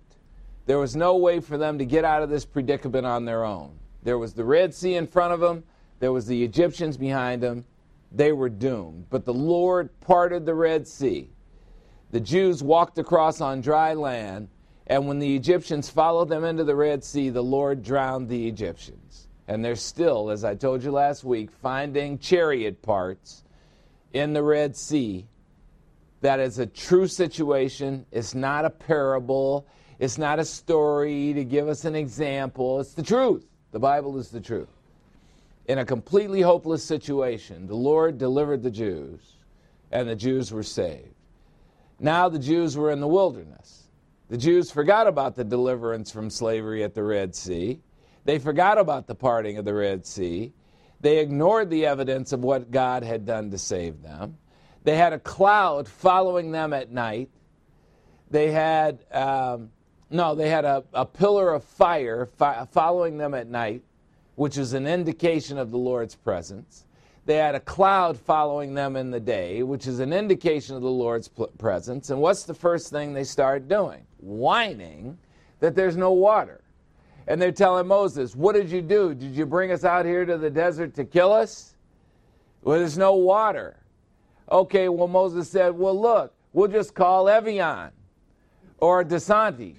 There 0.67 0.77
was 0.77 0.95
no 0.95 1.15
way 1.15 1.39
for 1.39 1.58
them 1.58 1.80
to 1.80 1.86
get 1.86 2.06
out 2.06 2.21
of 2.21 2.30
this 2.30 2.45
predicament 2.45 3.06
on 3.06 3.25
their 3.25 3.43
own. 3.43 3.80
There 4.03 4.17
was 4.17 4.34
the 4.34 4.43
Red 4.43 4.75
Sea 4.75 4.95
in 4.95 5.08
front 5.08 5.34
of 5.34 5.39
them, 5.39 5.63
there 5.99 6.12
was 6.12 6.27
the 6.27 6.43
Egyptians 6.43 6.97
behind 6.97 7.41
them. 7.41 7.65
They 8.12 8.32
were 8.32 8.49
doomed. 8.49 9.08
But 9.10 9.25
the 9.25 9.34
Lord 9.34 9.89
parted 9.99 10.45
the 10.45 10.53
Red 10.53 10.88
Sea. 10.88 11.30
The 12.12 12.19
Jews 12.19 12.62
walked 12.62 12.99
across 12.99 13.41
on 13.41 13.62
dry 13.62 13.93
land, 13.93 14.49
and 14.86 15.08
when 15.08 15.19
the 15.19 15.36
Egyptians 15.36 15.89
followed 15.89 16.30
them 16.30 16.45
into 16.45 16.63
the 16.63 16.75
Red 16.75 17.03
Sea, 17.03 17.30
the 17.30 17.43
Lord 17.43 17.84
drowned 17.84 18.30
the 18.30 18.47
Egyptians. 18.47 19.27
And 19.47 19.63
they're 19.63 19.75
still, 19.75 20.30
as 20.30 20.43
I 20.43 20.56
told 20.56 20.84
you 20.84 20.91
last 20.91 21.23
week, 21.23 21.51
finding 21.51 22.19
chariot 22.19 22.82
parts 22.82 23.43
in 24.13 24.34
the 24.34 24.43
Red 24.43 24.75
Sea. 24.75 25.25
That 26.21 26.39
is 26.39 26.60
a 26.60 26.65
true 26.65 27.08
situation. 27.08 28.06
It's 28.12 28.36
not 28.36 28.65
a 28.65 28.69
parable. 28.69 29.67
It's 30.00 30.18
not 30.18 30.40
a 30.40 30.46
story 30.46 31.34
to 31.34 31.44
give 31.44 31.68
us 31.68 31.86
an 31.86 31.96
example. 31.96 32.80
It's 32.80 32.94
the 32.94 33.04
truth. 33.04 33.46
The 33.72 33.80
Bible 33.80 34.18
is 34.18 34.30
the 34.30 34.40
truth. 34.40 34.70
In 35.66 35.80
a 35.80 35.86
completely 35.86 36.42
hopeless 36.42 36.84
situation, 36.84 37.68
the 37.68 37.76
Lord 37.76 38.18
delivered 38.18 38.64
the 38.64 38.72
Jews, 38.72 39.36
and 39.92 40.08
the 40.08 40.16
Jews 40.16 40.52
were 40.52 40.64
saved. 40.64 41.14
Now 42.00 42.30
the 42.30 42.40
Jews 42.40 42.78
were 42.78 42.92
in 42.92 43.00
the 43.00 43.08
wilderness. 43.08 43.84
The 44.30 44.38
Jews 44.38 44.72
forgot 44.72 45.08
about 45.08 45.36
the 45.36 45.44
deliverance 45.44 46.12
from 46.12 46.30
slavery 46.30 46.84
at 46.84 46.94
the 46.94 47.04
Red 47.04 47.36
Sea. 47.36 47.80
They 48.24 48.40
forgot 48.40 48.78
about 48.78 49.08
the 49.08 49.16
parting 49.16 49.58
of 49.58 49.66
the 49.66 49.74
Red 49.74 50.06
Sea. 50.06 50.54
They 51.00 51.20
ignored 51.20 51.70
the 51.70 51.86
evidence 51.86 52.34
of 52.34 52.42
what 52.42 52.72
God 52.72 53.04
had 53.04 53.26
done 53.26 53.52
to 53.52 53.58
save 53.58 54.02
them. 54.02 54.38
They 54.84 54.96
had 54.96 55.14
a 55.14 55.20
cloud 55.20 55.88
following 55.88 56.52
them 56.52 56.74
at 56.74 56.92
night. 56.92 57.30
They 58.30 58.52
had 58.52 59.06
um, 59.12 59.70
No, 60.10 60.36
they 60.36 60.50
had 60.50 60.65
a, 60.65 60.84
a 60.93 61.06
pillar 61.06 61.54
of 61.54 61.63
fire 61.63 62.26
fi- 62.26 62.65
following 62.72 63.17
them 63.17 63.34
at 63.34 63.48
night, 63.48 63.84
which 64.36 64.58
is 64.58 64.74
an 64.74 64.88
indication 64.88 65.58
of 65.58 65.72
the 65.72 65.78
Lord's 65.78 66.15
presence. 66.15 66.86
They 67.26 67.36
had 67.36 67.56
a 67.56 67.60
cloud 67.60 68.17
following 68.17 68.74
them 68.74 68.96
in 68.96 69.12
the 69.12 69.20
day, 69.20 69.63
which 69.63 69.86
is 69.86 70.00
an 70.00 70.13
indication 70.13 70.78
of 70.78 70.82
the 70.82 70.89
Lord's 70.89 71.28
pl- 71.28 71.48
presence. 71.58 72.10
And 72.10 72.22
what's 72.22 72.43
the 72.43 72.54
first 72.54 72.89
thing 72.89 73.13
they 73.13 73.26
start 73.26 73.67
doing? 73.67 74.06
Whining 74.20 75.17
that 75.60 75.76
there's 75.76 75.98
no 75.98 76.13
water. 76.13 76.62
And 77.28 77.41
they're 77.41 77.52
telling 77.52 77.88
Moses, 77.88 78.34
What 78.34 78.56
did 78.56 78.72
you 78.72 78.82
do? 78.82 79.13
Did 79.13 79.36
you 79.36 79.46
bring 79.46 79.74
us 79.74 79.84
out 79.84 80.06
here 80.06 80.26
to 80.26 80.38
the 80.38 80.50
desert 80.50 80.93
to 80.96 81.04
kill 81.04 81.34
us? 81.34 81.76
Well, 82.62 82.80
there's 82.80 82.98
no 82.98 83.15
water. 83.15 83.76
Okay, 84.50 84.88
well, 84.88 85.10
Moses 85.10 85.50
said, 85.50 85.78
Well, 85.78 86.00
look, 86.00 86.34
we'll 86.54 86.70
just 86.70 86.96
call 86.96 87.28
Evian 87.28 87.91
or 88.78 89.04
Dasani 89.04 89.76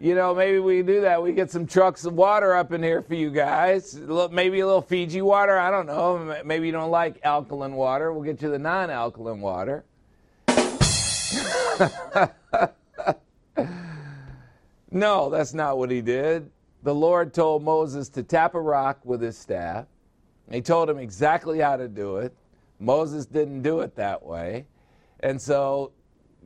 you 0.00 0.14
know, 0.14 0.32
maybe 0.34 0.60
we 0.60 0.82
do 0.82 1.00
that. 1.00 1.20
We 1.22 1.32
get 1.32 1.50
some 1.50 1.66
trucks 1.66 2.04
of 2.04 2.14
water 2.14 2.54
up 2.54 2.72
in 2.72 2.82
here 2.82 3.02
for 3.02 3.14
you 3.14 3.30
guys. 3.30 3.96
Maybe 3.96 4.60
a 4.60 4.66
little 4.66 4.80
Fiji 4.80 5.22
water. 5.22 5.58
I 5.58 5.72
don't 5.72 5.86
know. 5.86 6.40
Maybe 6.44 6.66
you 6.66 6.72
don't 6.72 6.92
like 6.92 7.18
alkaline 7.24 7.72
water. 7.74 8.12
We'll 8.12 8.22
get 8.22 8.40
you 8.40 8.50
the 8.50 8.60
non 8.60 8.90
alkaline 8.90 9.40
water. 9.40 9.84
no, 14.92 15.30
that's 15.30 15.52
not 15.52 15.78
what 15.78 15.90
he 15.90 16.00
did. 16.00 16.48
The 16.84 16.94
Lord 16.94 17.34
told 17.34 17.64
Moses 17.64 18.08
to 18.10 18.22
tap 18.22 18.54
a 18.54 18.60
rock 18.60 19.00
with 19.04 19.20
his 19.20 19.36
staff. 19.36 19.86
He 20.50 20.60
told 20.60 20.88
him 20.88 20.98
exactly 20.98 21.58
how 21.58 21.76
to 21.76 21.88
do 21.88 22.18
it. 22.18 22.32
Moses 22.78 23.26
didn't 23.26 23.62
do 23.62 23.80
it 23.80 23.96
that 23.96 24.22
way. 24.24 24.66
And 25.20 25.42
so 25.42 25.90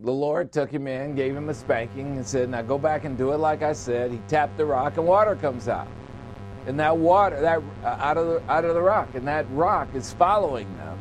the 0.01 0.13
Lord 0.13 0.53
took 0.53 0.71
him 0.71 0.87
in, 0.87 1.15
gave 1.15 1.37
him 1.37 1.49
a 1.49 1.55
spanking, 1.55 2.17
and 2.17 2.27
said, 2.27 2.49
Now 2.49 2.63
go 2.63 2.79
back 2.79 3.05
and 3.05 3.17
do 3.17 3.33
it 3.33 3.39
like 3.39 3.63
I 3.63 3.73
said. 3.73 4.11
He 4.11 4.19
tapped 4.29 4.57
the 4.57 4.65
rock, 4.65 4.97
and 4.97 5.07
water 5.07 5.37
comes 5.37 5.69
out. 5.69 5.89
And 6.67 6.79
that 6.81 6.97
water, 6.97 7.41
that 7.41 7.63
uh, 7.85 7.87
out 8.01 8.17
of 8.17 8.27
the 8.27 8.53
out 8.53 8.65
of 8.65 8.75
the 8.75 8.81
rock, 8.81 9.15
and 9.15 9.27
that 9.27 9.47
rock 9.51 9.89
is 9.95 10.13
following 10.13 10.75
them. 10.77 10.99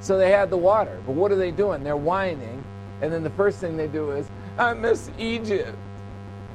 So 0.00 0.18
they 0.18 0.30
had 0.30 0.50
the 0.50 0.56
water. 0.56 1.00
But 1.06 1.14
what 1.14 1.32
are 1.32 1.36
they 1.36 1.50
doing? 1.50 1.82
They're 1.82 1.96
whining, 1.96 2.62
and 3.00 3.12
then 3.12 3.22
the 3.22 3.30
first 3.30 3.58
thing 3.58 3.76
they 3.76 3.88
do 3.88 4.10
is, 4.10 4.28
I 4.58 4.74
miss 4.74 5.10
Egypt. 5.18 5.76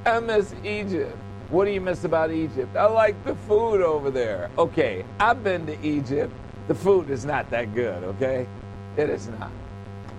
I 0.05 0.19
miss 0.19 0.53
Egypt. 0.63 1.17
What 1.49 1.65
do 1.65 1.71
you 1.71 1.81
miss 1.81 2.03
about 2.03 2.31
Egypt? 2.31 2.75
I 2.75 2.85
like 2.85 3.21
the 3.25 3.35
food 3.35 3.81
over 3.81 4.11
there. 4.11 4.49
Okay, 4.57 5.03
I've 5.19 5.43
been 5.43 5.65
to 5.65 5.85
Egypt. 5.85 6.31
The 6.67 6.75
food 6.75 7.09
is 7.09 7.25
not 7.25 7.49
that 7.49 7.73
good, 7.73 8.03
okay? 8.03 8.47
It 8.95 9.09
is 9.09 9.27
not. 9.27 9.51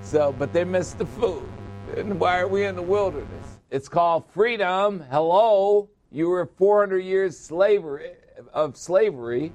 So, 0.02 0.35
but 0.37 0.52
they 0.52 0.64
miss 0.64 0.92
the 0.92 1.06
food. 1.06 1.48
Why 1.96 2.40
are 2.40 2.48
we 2.48 2.64
in 2.64 2.76
the 2.76 2.83
wilderness? 2.83 3.59
It's 3.70 3.88
called 3.88 4.24
freedom. 4.31 5.05
Hello. 5.11 5.88
You 6.12 6.29
were 6.29 6.46
400 6.46 6.98
years 6.98 7.38
slavery 7.38 8.12
of 8.53 8.76
slavery. 8.76 9.53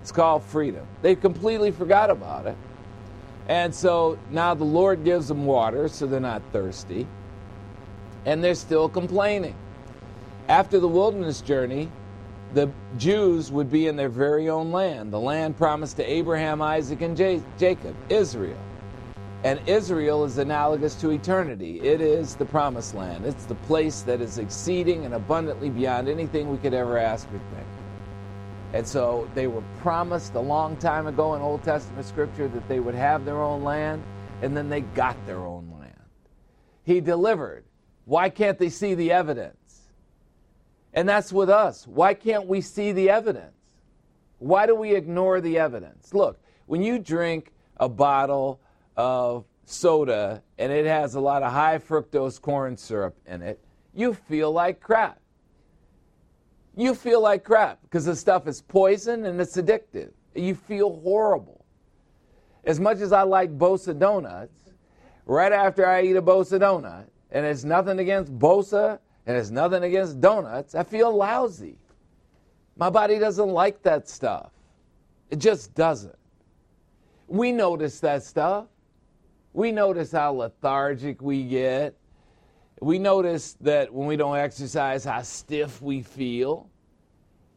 It's 0.00 0.12
called 0.12 0.42
freedom. 0.44 0.86
They 1.00 1.14
completely 1.14 1.70
forgot 1.70 2.10
about 2.10 2.46
it. 2.46 2.56
And 3.48 3.74
so 3.74 4.18
now 4.30 4.54
the 4.54 4.64
Lord 4.64 5.04
gives 5.04 5.28
them 5.28 5.44
water 5.44 5.88
so 5.88 6.06
they're 6.06 6.20
not 6.20 6.42
thirsty. 6.52 7.06
And 8.24 8.42
they're 8.42 8.54
still 8.54 8.88
complaining. 8.88 9.56
After 10.48 10.78
the 10.78 10.88
wilderness 10.88 11.40
journey, 11.40 11.90
the 12.54 12.70
Jews 12.98 13.50
would 13.50 13.70
be 13.70 13.88
in 13.88 13.96
their 13.96 14.08
very 14.08 14.48
own 14.48 14.70
land, 14.70 15.12
the 15.12 15.20
land 15.20 15.56
promised 15.56 15.96
to 15.96 16.04
Abraham, 16.04 16.62
Isaac, 16.62 17.00
and 17.00 17.16
Jacob, 17.16 17.96
Israel. 18.08 18.58
And 19.44 19.60
Israel 19.68 20.24
is 20.24 20.38
analogous 20.38 20.94
to 20.96 21.10
eternity. 21.10 21.80
It 21.80 22.00
is 22.00 22.36
the 22.36 22.44
promised 22.44 22.94
land. 22.94 23.24
It's 23.26 23.44
the 23.44 23.56
place 23.56 24.02
that 24.02 24.20
is 24.20 24.38
exceeding 24.38 25.04
and 25.04 25.14
abundantly 25.14 25.68
beyond 25.68 26.08
anything 26.08 26.48
we 26.48 26.58
could 26.58 26.74
ever 26.74 26.96
ask 26.96 27.26
or 27.28 27.40
think. 27.54 27.66
And 28.72 28.86
so 28.86 29.28
they 29.34 29.48
were 29.48 29.64
promised 29.80 30.34
a 30.34 30.40
long 30.40 30.76
time 30.76 31.08
ago 31.08 31.34
in 31.34 31.42
Old 31.42 31.64
Testament 31.64 32.06
scripture 32.06 32.46
that 32.48 32.68
they 32.68 32.78
would 32.78 32.94
have 32.94 33.24
their 33.24 33.40
own 33.40 33.64
land, 33.64 34.02
and 34.42 34.56
then 34.56 34.68
they 34.68 34.80
got 34.80 35.16
their 35.26 35.40
own 35.40 35.68
land. 35.78 35.92
He 36.84 37.00
delivered. 37.00 37.64
Why 38.04 38.30
can't 38.30 38.58
they 38.58 38.70
see 38.70 38.94
the 38.94 39.12
evidence? 39.12 39.56
And 40.94 41.08
that's 41.08 41.32
with 41.32 41.50
us. 41.50 41.86
Why 41.86 42.14
can't 42.14 42.46
we 42.46 42.60
see 42.60 42.92
the 42.92 43.10
evidence? 43.10 43.56
Why 44.38 44.66
do 44.66 44.74
we 44.74 44.94
ignore 44.94 45.40
the 45.40 45.58
evidence? 45.58 46.14
Look, 46.14 46.40
when 46.66 46.82
you 46.82 46.98
drink 46.98 47.52
a 47.76 47.88
bottle 47.88 48.60
of 48.96 49.44
soda 49.64 50.42
and 50.58 50.72
it 50.72 50.86
has 50.86 51.14
a 51.14 51.20
lot 51.20 51.42
of 51.42 51.52
high 51.52 51.78
fructose 51.78 52.40
corn 52.40 52.76
syrup 52.76 53.16
in 53.26 53.42
it, 53.42 53.62
you 53.94 54.14
feel 54.14 54.52
like 54.52 54.80
crap. 54.80 55.20
You 56.76 56.94
feel 56.94 57.20
like 57.20 57.44
crap 57.44 57.80
because 57.82 58.04
the 58.04 58.16
stuff 58.16 58.46
is 58.46 58.62
poison 58.62 59.26
and 59.26 59.40
it's 59.40 59.56
addictive. 59.56 60.12
You 60.34 60.54
feel 60.54 61.00
horrible. 61.00 61.64
As 62.64 62.80
much 62.80 63.00
as 63.00 63.12
I 63.12 63.22
like 63.22 63.58
Bosa 63.58 63.98
donuts, 63.98 64.70
right 65.26 65.52
after 65.52 65.86
I 65.86 66.02
eat 66.02 66.16
a 66.16 66.22
Bosa 66.22 66.58
donut, 66.58 67.06
and 67.30 67.44
it's 67.44 67.64
nothing 67.64 67.98
against 67.98 68.38
Bosa 68.38 68.98
and 69.26 69.36
it's 69.36 69.50
nothing 69.50 69.82
against 69.84 70.20
donuts, 70.20 70.74
I 70.74 70.82
feel 70.82 71.14
lousy. 71.14 71.78
My 72.76 72.90
body 72.90 73.18
doesn't 73.18 73.48
like 73.48 73.82
that 73.82 74.08
stuff. 74.08 74.50
It 75.30 75.38
just 75.38 75.74
doesn't. 75.74 76.16
We 77.28 77.52
notice 77.52 78.00
that 78.00 78.22
stuff. 78.22 78.66
We 79.52 79.70
notice 79.72 80.12
how 80.12 80.32
lethargic 80.32 81.20
we 81.20 81.44
get. 81.44 81.94
We 82.80 82.98
notice 82.98 83.54
that 83.60 83.92
when 83.92 84.06
we 84.06 84.16
don't 84.16 84.36
exercise, 84.36 85.04
how 85.04 85.22
stiff 85.22 85.82
we 85.82 86.02
feel. 86.02 86.68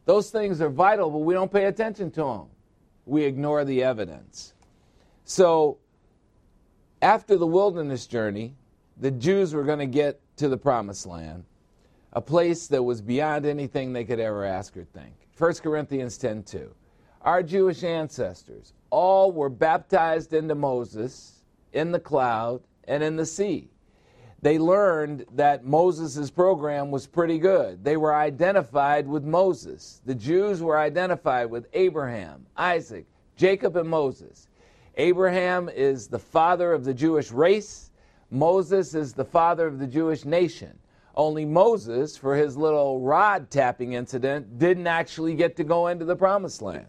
Those 0.04 0.30
things 0.30 0.60
are 0.60 0.68
vital, 0.68 1.10
but 1.10 1.18
we 1.18 1.34
don't 1.34 1.50
pay 1.50 1.64
attention 1.64 2.10
to 2.12 2.22
them. 2.22 2.46
We 3.06 3.24
ignore 3.24 3.64
the 3.64 3.82
evidence. 3.82 4.54
So, 5.24 5.78
after 7.02 7.36
the 7.36 7.46
wilderness 7.46 8.06
journey, 8.06 8.54
the 8.98 9.10
Jews 9.10 9.52
were 9.52 9.64
going 9.64 9.80
to 9.80 9.86
get 9.86 10.20
to 10.36 10.48
the 10.48 10.56
promised 10.56 11.06
land, 11.06 11.44
a 12.12 12.20
place 12.20 12.68
that 12.68 12.82
was 12.82 13.00
beyond 13.00 13.46
anything 13.46 13.92
they 13.92 14.04
could 14.04 14.20
ever 14.20 14.44
ask 14.44 14.76
or 14.76 14.84
think. 14.84 15.14
1 15.36 15.54
Corinthians 15.62 16.18
10:2. 16.18 16.68
Our 17.22 17.42
Jewish 17.42 17.82
ancestors 17.82 18.72
all 18.90 19.32
were 19.32 19.48
baptized 19.48 20.32
into 20.32 20.54
Moses 20.54 21.35
in 21.76 21.92
the 21.92 22.00
cloud, 22.00 22.62
and 22.88 23.02
in 23.02 23.16
the 23.16 23.26
sea. 23.26 23.68
They 24.42 24.58
learned 24.58 25.26
that 25.34 25.64
Moses' 25.64 26.30
program 26.30 26.90
was 26.90 27.06
pretty 27.06 27.38
good. 27.38 27.82
They 27.84 27.96
were 27.96 28.14
identified 28.14 29.06
with 29.06 29.24
Moses. 29.24 30.00
The 30.06 30.14
Jews 30.14 30.62
were 30.62 30.78
identified 30.78 31.50
with 31.50 31.66
Abraham, 31.72 32.46
Isaac, 32.56 33.06
Jacob, 33.36 33.76
and 33.76 33.88
Moses. 33.88 34.48
Abraham 34.96 35.68
is 35.68 36.06
the 36.06 36.18
father 36.18 36.72
of 36.72 36.84
the 36.84 36.94
Jewish 36.94 37.30
race. 37.30 37.90
Moses 38.30 38.94
is 38.94 39.12
the 39.12 39.24
father 39.24 39.66
of 39.66 39.78
the 39.78 39.86
Jewish 39.86 40.24
nation. 40.24 40.78
Only 41.14 41.44
Moses, 41.44 42.16
for 42.16 42.36
his 42.36 42.56
little 42.56 43.00
rod 43.00 43.50
tapping 43.50 43.94
incident, 43.94 44.58
didn't 44.58 44.86
actually 44.86 45.34
get 45.34 45.56
to 45.56 45.64
go 45.64 45.88
into 45.88 46.04
the 46.04 46.16
promised 46.16 46.62
land. 46.62 46.86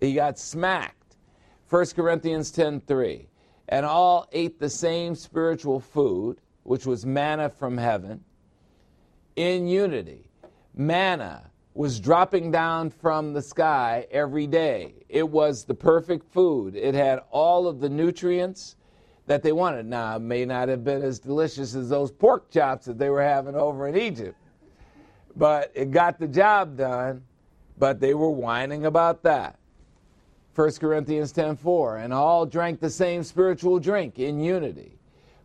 He 0.00 0.14
got 0.14 0.38
smacked. 0.38 1.16
1 1.68 1.86
Corinthians 1.96 2.52
10:3 2.52 3.26
and 3.68 3.84
all 3.84 4.28
ate 4.32 4.58
the 4.58 4.70
same 4.70 5.14
spiritual 5.14 5.80
food, 5.80 6.40
which 6.62 6.86
was 6.86 7.04
manna 7.04 7.48
from 7.48 7.76
heaven, 7.76 8.22
in 9.36 9.66
unity. 9.66 10.30
Manna 10.74 11.50
was 11.74 12.00
dropping 12.00 12.50
down 12.50 12.90
from 12.90 13.32
the 13.32 13.42
sky 13.42 14.06
every 14.10 14.46
day. 14.46 14.94
It 15.08 15.28
was 15.28 15.64
the 15.64 15.74
perfect 15.74 16.24
food. 16.32 16.74
It 16.74 16.94
had 16.94 17.20
all 17.30 17.66
of 17.66 17.80
the 17.80 17.88
nutrients 17.88 18.76
that 19.26 19.42
they 19.42 19.52
wanted. 19.52 19.86
Now, 19.86 20.16
it 20.16 20.20
may 20.20 20.44
not 20.44 20.68
have 20.68 20.84
been 20.84 21.02
as 21.02 21.18
delicious 21.18 21.74
as 21.74 21.88
those 21.88 22.10
pork 22.10 22.50
chops 22.50 22.86
that 22.86 22.98
they 22.98 23.10
were 23.10 23.22
having 23.22 23.54
over 23.54 23.88
in 23.88 23.96
Egypt, 23.96 24.38
but 25.36 25.70
it 25.74 25.90
got 25.90 26.18
the 26.18 26.28
job 26.28 26.76
done, 26.78 27.22
but 27.78 28.00
they 28.00 28.14
were 28.14 28.30
whining 28.30 28.86
about 28.86 29.22
that. 29.24 29.58
1 30.56 30.80
Corinthians 30.80 31.34
10:4 31.34 32.02
and 32.02 32.14
all 32.14 32.46
drank 32.46 32.80
the 32.80 32.88
same 32.88 33.22
spiritual 33.22 33.78
drink 33.78 34.18
in 34.18 34.40
unity. 34.40 34.98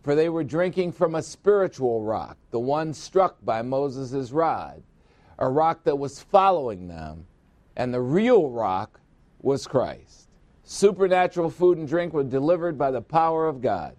For 0.04 0.15
they 0.15 0.30
were 0.30 0.45
drinking 0.45 0.93
from 0.93 1.15
a 1.15 1.21
spiritual 1.21 2.02
rock 2.02 2.38
the 2.50 2.62
one 2.62 2.93
struck 2.93 3.43
by 3.43 3.62
Moses' 3.62 4.32
rod 4.32 4.82
a 5.38 5.50
rock 5.50 5.84
that 5.84 6.00
was 6.00 6.21
following 6.21 6.88
them 6.88 7.26
and 7.76 7.93
the 7.93 8.00
real 8.00 8.50
rock 8.50 9.02
was 9.41 9.67
Christ. 9.67 10.30
Supernatural 10.63 11.50
food 11.50 11.78
and 11.78 11.88
drink 11.88 12.13
were 12.13 12.24
delivered 12.24 12.78
by 12.78 12.91
the 12.91 13.02
power 13.02 13.47
of 13.47 13.60
God. 13.60 13.97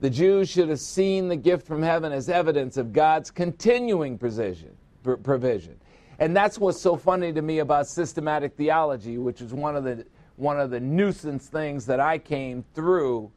The 0.00 0.10
Jews 0.10 0.48
should 0.48 0.68
have 0.68 0.80
seen 0.80 1.28
the 1.28 1.36
gift 1.36 1.64
from 1.64 1.82
heaven 1.82 2.10
as 2.10 2.28
evidence 2.28 2.76
of 2.76 2.92
God's 2.92 3.30
continuing 3.30 4.18
provision 4.18 4.76
provision. 5.22 5.78
And 6.18 6.36
that's 6.36 6.58
what's 6.58 6.80
so 6.80 6.96
funny 6.96 7.32
to 7.32 7.40
me 7.40 7.60
about 7.60 7.86
systematic 7.86 8.56
theology 8.56 9.16
which 9.16 9.40
is 9.40 9.54
one 9.54 9.76
of 9.76 9.84
the 9.84 10.04
one 10.40 10.58
of 10.58 10.70
the 10.70 10.80
nuisance 10.80 11.46
things 11.46 11.84
that 11.86 12.00
I 12.00 12.18
came 12.18 12.64
through 12.74 13.30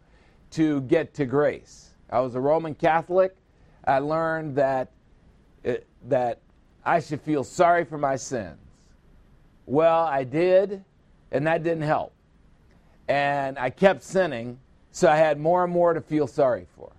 to 0.51 0.81
get 0.81 1.13
to 1.15 1.25
grace. 1.25 1.89
I 2.09 2.21
was 2.21 2.35
a 2.35 2.39
Roman 2.39 2.75
Catholic. 2.75 3.35
I 3.85 3.99
learned 3.99 4.55
that 4.55 4.91
it, 5.63 5.85
that 6.07 6.39
I 6.85 6.99
should 6.99 7.21
feel 7.21 7.43
sorry 7.43 7.83
for 7.83 7.97
my 7.97 8.15
sins. 8.15 8.57
Well, 9.65 10.03
I 10.03 10.23
did, 10.23 10.83
and 11.31 11.47
that 11.47 11.63
didn't 11.63 11.83
help. 11.83 12.13
And 13.07 13.59
I 13.59 13.69
kept 13.69 14.03
sinning, 14.03 14.59
so 14.91 15.09
I 15.09 15.17
had 15.17 15.39
more 15.39 15.63
and 15.63 15.73
more 15.73 15.93
to 15.93 16.01
feel 16.01 16.27
sorry 16.27 16.67
for. 16.75 16.91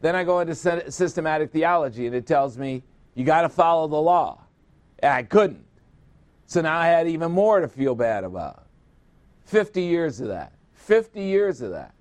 Then 0.00 0.14
I 0.14 0.22
go 0.22 0.40
into 0.40 0.54
systematic 0.54 1.50
theology, 1.50 2.06
and 2.06 2.14
it 2.14 2.26
tells 2.26 2.56
me 2.56 2.84
you 3.14 3.24
got 3.24 3.42
to 3.42 3.48
follow 3.48 3.88
the 3.88 3.96
law. 3.96 4.42
And 5.00 5.12
I 5.12 5.22
couldn't. 5.24 5.64
So 6.46 6.60
now 6.60 6.78
I 6.78 6.86
had 6.86 7.08
even 7.08 7.32
more 7.32 7.60
to 7.60 7.68
feel 7.68 7.94
bad 7.94 8.24
about. 8.24 8.67
50 9.48 9.82
years 9.82 10.20
of 10.20 10.28
that. 10.28 10.52
50 10.74 11.22
years 11.22 11.62
of 11.62 11.70
that. 11.70 11.94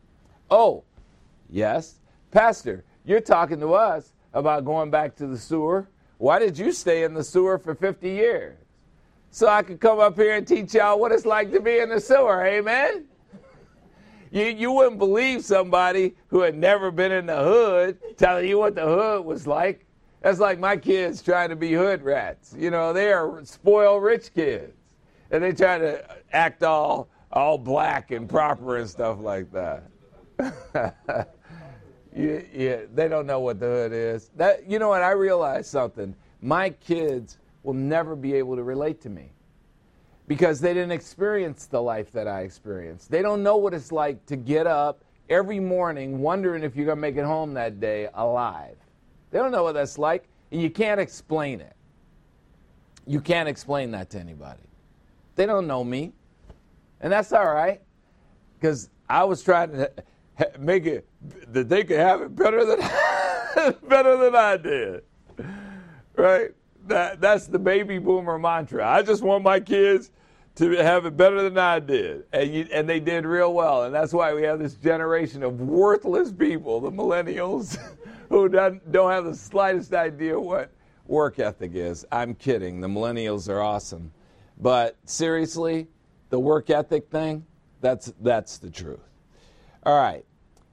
Oh, 0.51 0.83
yes, 1.49 1.99
Pastor, 2.31 2.83
you're 3.05 3.21
talking 3.21 3.59
to 3.61 3.73
us 3.73 4.13
about 4.33 4.65
going 4.65 4.91
back 4.91 5.15
to 5.15 5.27
the 5.27 5.37
sewer. 5.37 5.89
Why 6.17 6.39
did 6.39 6.57
you 6.57 6.71
stay 6.71 7.03
in 7.03 7.13
the 7.13 7.23
sewer 7.23 7.57
for 7.57 7.73
50 7.73 8.09
years? 8.09 8.57
So 9.31 9.47
I 9.47 9.61
could 9.61 9.79
come 9.79 9.99
up 9.99 10.15
here 10.15 10.35
and 10.35 10.45
teach 10.45 10.73
y'all 10.73 10.99
what 10.99 11.11
it's 11.11 11.25
like 11.25 11.51
to 11.53 11.61
be 11.61 11.79
in 11.79 11.89
the 11.89 12.01
sewer. 12.01 12.45
Amen? 12.45 13.05
You, 14.31 14.45
you 14.45 14.71
wouldn't 14.71 14.99
believe 14.99 15.43
somebody 15.43 16.15
who 16.27 16.41
had 16.41 16.55
never 16.57 16.91
been 16.91 17.13
in 17.13 17.27
the 17.27 17.37
hood 17.37 17.97
telling 18.17 18.47
you 18.47 18.59
what 18.59 18.75
the 18.75 18.85
hood 18.85 19.25
was 19.25 19.47
like. 19.47 19.85
That's 20.21 20.39
like 20.39 20.59
my 20.59 20.75
kids 20.75 21.21
trying 21.21 21.49
to 21.49 21.55
be 21.55 21.71
hood 21.71 22.01
rats. 22.01 22.53
You 22.57 22.71
know, 22.71 22.91
they 22.91 23.11
are 23.13 23.39
spoiled 23.45 24.03
rich 24.03 24.33
kids. 24.33 24.73
And 25.31 25.43
they 25.43 25.53
try 25.53 25.77
to 25.77 26.17
act 26.31 26.63
all 26.63 27.09
all 27.31 27.57
black 27.57 28.11
and 28.11 28.29
proper 28.29 28.77
and 28.77 28.89
stuff 28.89 29.19
like 29.19 29.51
that. 29.51 29.83
yeah, 32.15 32.41
yeah, 32.53 32.77
they 32.93 33.07
don't 33.07 33.25
know 33.25 33.39
what 33.39 33.59
the 33.59 33.65
hood 33.65 33.91
is. 33.93 34.29
That 34.35 34.69
you 34.69 34.79
know 34.79 34.89
what? 34.89 35.01
I 35.01 35.11
realized 35.11 35.67
something. 35.69 36.15
My 36.41 36.69
kids 36.69 37.39
will 37.63 37.73
never 37.73 38.15
be 38.15 38.33
able 38.33 38.55
to 38.55 38.63
relate 38.63 39.01
to 39.01 39.09
me 39.09 39.31
because 40.27 40.59
they 40.59 40.73
didn't 40.73 40.91
experience 40.91 41.65
the 41.65 41.81
life 41.81 42.11
that 42.11 42.27
I 42.27 42.41
experienced. 42.41 43.09
They 43.09 43.21
don't 43.21 43.43
know 43.43 43.57
what 43.57 43.73
it's 43.73 43.91
like 43.91 44.25
to 44.27 44.35
get 44.35 44.67
up 44.67 45.03
every 45.29 45.59
morning 45.59 46.19
wondering 46.19 46.63
if 46.63 46.75
you're 46.75 46.85
going 46.85 46.97
to 46.97 47.01
make 47.01 47.15
it 47.15 47.25
home 47.25 47.53
that 47.55 47.79
day 47.79 48.09
alive. 48.13 48.77
They 49.31 49.39
don't 49.39 49.51
know 49.51 49.63
what 49.63 49.73
that's 49.73 49.97
like, 49.97 50.27
and 50.51 50.61
you 50.61 50.69
can't 50.69 50.99
explain 50.99 51.59
it. 51.61 51.75
You 53.05 53.21
can't 53.21 53.47
explain 53.47 53.91
that 53.91 54.09
to 54.11 54.19
anybody. 54.19 54.61
They 55.35 55.45
don't 55.45 55.67
know 55.67 55.83
me, 55.83 56.13
and 57.01 57.11
that's 57.11 57.31
all 57.31 57.45
right 57.45 57.81
because 58.59 58.89
I 59.09 59.23
was 59.23 59.43
trying 59.43 59.71
to 59.71 59.91
make 60.59 60.85
it 60.85 61.07
that 61.51 61.69
they 61.69 61.83
could 61.83 61.99
have 61.99 62.21
it 62.21 62.35
better 62.35 62.65
than 62.65 62.79
better 63.87 64.17
than 64.17 64.35
I 64.35 64.57
did. 64.57 65.03
Right? 66.15 66.51
That 66.87 67.21
that's 67.21 67.47
the 67.47 67.59
baby 67.59 67.99
boomer 67.99 68.39
mantra. 68.39 68.87
I 68.87 69.01
just 69.01 69.23
want 69.23 69.43
my 69.43 69.59
kids 69.59 70.11
to 70.55 70.71
have 70.71 71.05
it 71.05 71.15
better 71.15 71.43
than 71.43 71.57
I 71.57 71.79
did, 71.79 72.23
and 72.33 72.51
you, 72.51 72.67
and 72.73 72.89
they 72.89 72.99
did 72.99 73.25
real 73.25 73.53
well, 73.53 73.83
and 73.83 73.93
that's 73.93 74.11
why 74.11 74.33
we 74.33 74.41
have 74.43 74.57
this 74.57 74.73
generation 74.73 75.43
of 75.43 75.61
worthless 75.61 76.31
people, 76.31 76.79
the 76.79 76.91
millennials, 76.91 77.77
who 78.29 78.49
don't, 78.49 78.91
don't 78.91 79.11
have 79.11 79.25
the 79.25 79.35
slightest 79.35 79.93
idea 79.93 80.39
what 80.39 80.71
work 81.05 81.37
ethic 81.37 81.75
is. 81.75 82.05
I'm 82.11 82.33
kidding. 82.33 82.81
The 82.81 82.87
millennials 82.87 83.49
are 83.49 83.61
awesome, 83.61 84.11
but 84.59 84.97
seriously, 85.05 85.87
the 86.29 86.39
work 86.39 86.69
ethic 86.69 87.09
thing, 87.09 87.45
that's 87.81 88.13
that's 88.21 88.57
the 88.57 88.69
truth. 88.69 88.99
All 89.83 89.97
right. 89.97 90.25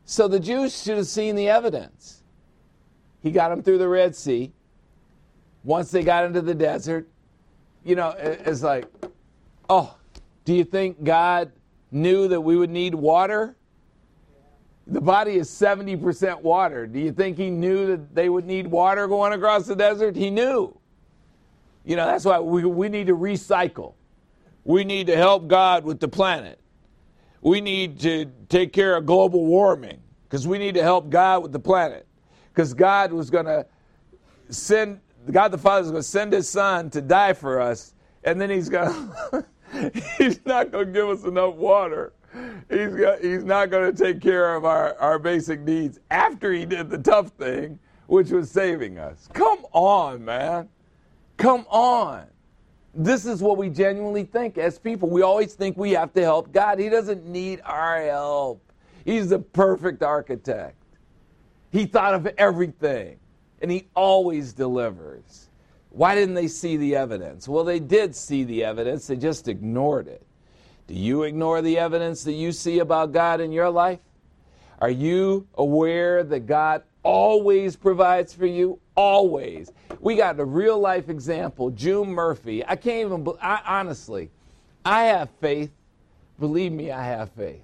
So 0.05 0.29
the 0.29 0.40
Jews 0.40 0.83
should 0.83 0.97
have 0.97 1.07
seen 1.07 1.35
the 1.37 1.49
evidence. 1.49 2.23
He 3.23 3.31
got 3.31 3.49
them 3.49 3.62
through 3.62 3.79
the 3.79 3.88
Red 3.88 4.14
Sea. 4.14 4.53
Once 5.62 5.90
they 5.90 6.03
got 6.03 6.25
into 6.27 6.43
the 6.43 6.55
desert, 6.55 7.09
you 7.85 7.97
know, 7.97 8.14
it's 8.19 8.62
like, 8.62 8.87
oh, 9.71 9.97
do 10.45 10.53
you 10.53 10.64
think 10.64 11.03
God 11.03 11.53
knew 11.90 12.29
that 12.29 12.40
we 12.40 12.57
would 12.57 12.71
need 12.71 12.95
water? 12.95 13.57
The 14.87 15.01
body 15.01 15.37
is 15.37 15.49
70% 15.49 16.43
water. 16.43 16.87
Do 16.87 16.99
you 16.99 17.12
think 17.12 17.38
he 17.38 17.49
knew 17.49 17.87
that 17.87 18.14
they 18.14 18.29
would 18.29 18.45
need 18.45 18.67
water 18.67 19.09
going 19.09 19.33
across 19.33 19.67
the 19.67 19.75
desert? 19.75 20.17
He 20.17 20.29
knew. 20.29 20.79
You 21.85 21.97
know, 21.97 22.05
that's 22.05 22.27
why 22.27 22.38
we, 22.40 22.64
we 22.64 22.90
need 22.90 23.07
to 23.07 23.17
recycle. 23.17 23.95
We 24.64 24.85
need 24.85 25.07
to 25.09 25.16
help 25.16 25.46
God 25.46 25.85
with 25.85 26.00
the 26.00 26.09
planet 26.09 26.59
we 27.44 27.61
need 27.61 28.00
to 28.00 28.33
take 28.48 28.72
care 28.72 28.96
of 28.96 29.07
global 29.07 29.44
warming 29.44 30.00
because 30.24 30.48
we 30.48 30.59
need 30.59 30.74
to 30.74 30.83
help 30.83 31.11
God 31.11 31.42
with 31.42 31.53
the 31.53 31.61
planet. 31.61 32.07
Because 32.48 32.72
God 32.72 33.12
was 33.12 33.31
going 33.31 33.44
to 33.44 33.66
send, 34.48 35.00
God 35.31 35.48
the 35.48 35.59
Father 35.59 35.85
is 35.85 35.90
going 35.90 36.03
to 36.03 36.09
send 36.09 36.33
his 36.33 36.48
son 36.48 36.88
to 36.90 37.03
die 37.03 37.35
for 37.35 37.61
us, 37.61 37.94
and 38.24 38.40
then 38.40 38.48
he's 38.48 38.70
going 38.70 39.11
he's 40.18 40.44
not 40.46 40.72
going 40.72 40.87
to 40.87 40.92
give 40.92 41.09
us 41.09 41.24
enough 41.24 41.55
water. 41.55 42.14
He's, 42.70 42.94
got, 42.96 43.20
he's 43.20 43.44
not 43.44 43.70
going 43.70 43.94
to 43.94 44.05
take 44.05 44.20
care 44.20 44.57
of 44.57 44.64
our, 44.64 44.98
our 44.98 45.18
basic 45.18 45.61
needs 45.61 46.00
after 46.11 46.50
he 46.50 46.64
did 46.64 46.88
the 46.88 46.98
tough 46.98 47.29
thing, 47.29 47.79
which 48.07 48.31
was 48.31 48.50
saving 48.50 48.98
us. 48.98 49.29
Come 49.35 49.66
on, 49.72 50.24
man. 50.24 50.68
Come 51.37 51.66
on. 51.68 52.24
This 52.94 53.26
is 53.26 53.42
what 53.42 53.57
we 53.57 53.70
genuinely 53.70 54.24
think 54.24 54.57
as 54.57 54.78
people. 54.78 55.09
We 55.09 55.22
always 55.22 55.54
think 55.54 55.76
we 55.76 55.92
have 55.92 56.12
to 56.14 56.22
help 56.22 56.52
God. 56.52 56.78
He 56.78 56.88
doesn't 56.88 57.26
need 57.26 57.61
our 57.64 58.00
help. 58.02 58.62
He's 59.04 59.30
the 59.30 59.40
perfect 59.40 60.02
architect. 60.02 60.76
He 61.70 61.87
thought 61.87 62.14
of 62.14 62.26
everything, 62.38 63.18
and 63.61 63.70
He 63.70 63.88
always 63.94 64.52
delivers. 64.52 65.48
Why 65.90 66.14
didn't 66.14 66.35
they 66.35 66.48
see 66.48 66.76
the 66.76 66.96
evidence? 66.96 67.48
Well, 67.48 67.64
they 67.64 67.80
did 67.80 68.14
see 68.14 68.44
the 68.44 68.64
evidence, 68.64 69.07
they 69.07 69.16
just 69.16 69.48
ignored 69.48 70.09
it. 70.09 70.22
Do 70.87 70.94
you 70.94 71.22
ignore 71.22 71.62
the 71.62 71.78
evidence 71.78 72.24
that 72.24 72.33
you 72.33 72.52
see 72.52 72.78
about 72.78 73.12
God 73.12 73.40
in 73.40 73.52
your 73.52 73.70
life? 73.70 74.00
Are 74.80 74.90
you 74.90 75.46
aware 75.54 76.22
that 76.24 76.46
God 76.46 76.83
always 77.02 77.74
provides 77.76 78.35
for 78.35 78.46
you? 78.46 78.80
Always. 78.96 79.72
We 80.00 80.16
got 80.16 80.38
a 80.38 80.44
real 80.44 80.78
life 80.78 81.09
example, 81.09 81.70
June 81.70 82.11
Murphy. 82.11 82.64
I 82.64 82.76
can't 82.76 83.07
even, 83.07 83.26
I, 83.40 83.61
honestly, 83.66 84.30
I 84.85 85.04
have 85.04 85.30
faith. 85.40 85.70
Believe 86.38 86.72
me, 86.72 86.90
I 86.90 87.04
have 87.04 87.30
faith. 87.33 87.62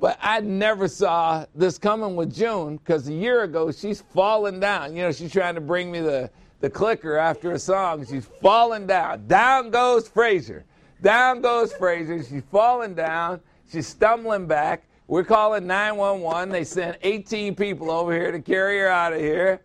But 0.00 0.18
I 0.22 0.40
never 0.40 0.88
saw 0.88 1.44
this 1.54 1.76
coming 1.76 2.16
with 2.16 2.34
June 2.34 2.78
because 2.78 3.06
a 3.08 3.12
year 3.12 3.42
ago 3.42 3.70
she's 3.70 4.00
falling 4.00 4.58
down. 4.58 4.96
You 4.96 5.02
know, 5.02 5.12
she's 5.12 5.30
trying 5.30 5.56
to 5.56 5.60
bring 5.60 5.92
me 5.92 6.00
the, 6.00 6.30
the 6.60 6.70
clicker 6.70 7.16
after 7.16 7.52
a 7.52 7.58
song. 7.58 8.06
She's 8.06 8.24
falling 8.40 8.86
down. 8.86 9.26
Down 9.26 9.70
goes 9.70 10.08
Frazier. 10.08 10.64
Down 11.02 11.42
goes 11.42 11.72
Frazier. 11.74 12.22
She's 12.22 12.42
falling 12.50 12.94
down. 12.94 13.40
She's 13.70 13.86
stumbling 13.86 14.46
back. 14.46 14.84
We're 15.06 15.24
calling 15.24 15.66
911. 15.66 16.48
They 16.48 16.64
sent 16.64 16.96
18 17.02 17.54
people 17.54 17.90
over 17.90 18.12
here 18.12 18.32
to 18.32 18.40
carry 18.40 18.78
her 18.78 18.88
out 18.88 19.12
of 19.12 19.20
here. 19.20 19.60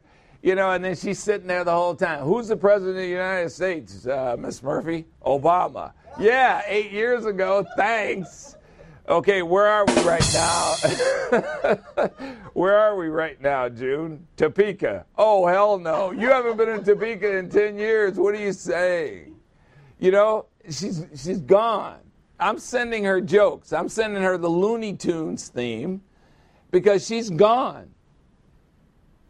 You 0.46 0.54
know, 0.54 0.70
and 0.70 0.86
then 0.86 0.96
she's 0.96 1.18
sitting 1.18 1.48
there 1.48 1.64
the 1.64 1.72
whole 1.72 1.96
time. 1.96 2.24
Who's 2.24 2.50
the 2.50 2.56
president 2.56 2.98
of 2.98 3.02
the 3.02 3.08
United 3.08 3.50
States, 3.50 4.06
uh, 4.06 4.36
Miss 4.38 4.62
Murphy? 4.62 5.08
Obama. 5.26 5.94
Yeah, 6.20 6.62
eight 6.68 6.92
years 6.92 7.26
ago. 7.26 7.66
Thanks. 7.76 8.56
Okay, 9.10 9.42
where 9.42 9.66
are 9.66 9.86
we 9.86 9.94
right 10.04 10.34
now? 10.36 10.76
where 12.54 12.78
are 12.78 12.96
we 12.96 13.08
right 13.08 13.42
now, 13.42 13.70
June? 13.70 14.28
Topeka. 14.38 15.08
Oh, 15.18 15.48
hell 15.48 15.80
no. 15.80 16.12
You 16.12 16.30
haven't 16.30 16.58
been 16.58 16.70
in 16.70 16.84
Topeka 16.84 17.38
in 17.38 17.50
10 17.50 17.80
years. 17.80 18.20
What 18.20 18.36
are 18.36 18.40
you 18.40 18.54
saying? 18.54 19.36
You 19.98 20.12
know, 20.12 20.46
she's, 20.70 21.08
she's 21.16 21.40
gone. 21.40 21.98
I'm 22.40 22.60
sending 22.60 23.04
her 23.04 23.20
jokes. 23.20 23.74
I'm 23.74 23.90
sending 23.90 24.22
her 24.22 24.38
the 24.38 24.48
Looney 24.48 24.94
Tunes 24.94 25.48
theme 25.48 26.04
because 26.70 27.04
she's 27.04 27.32
gone. 27.32 27.95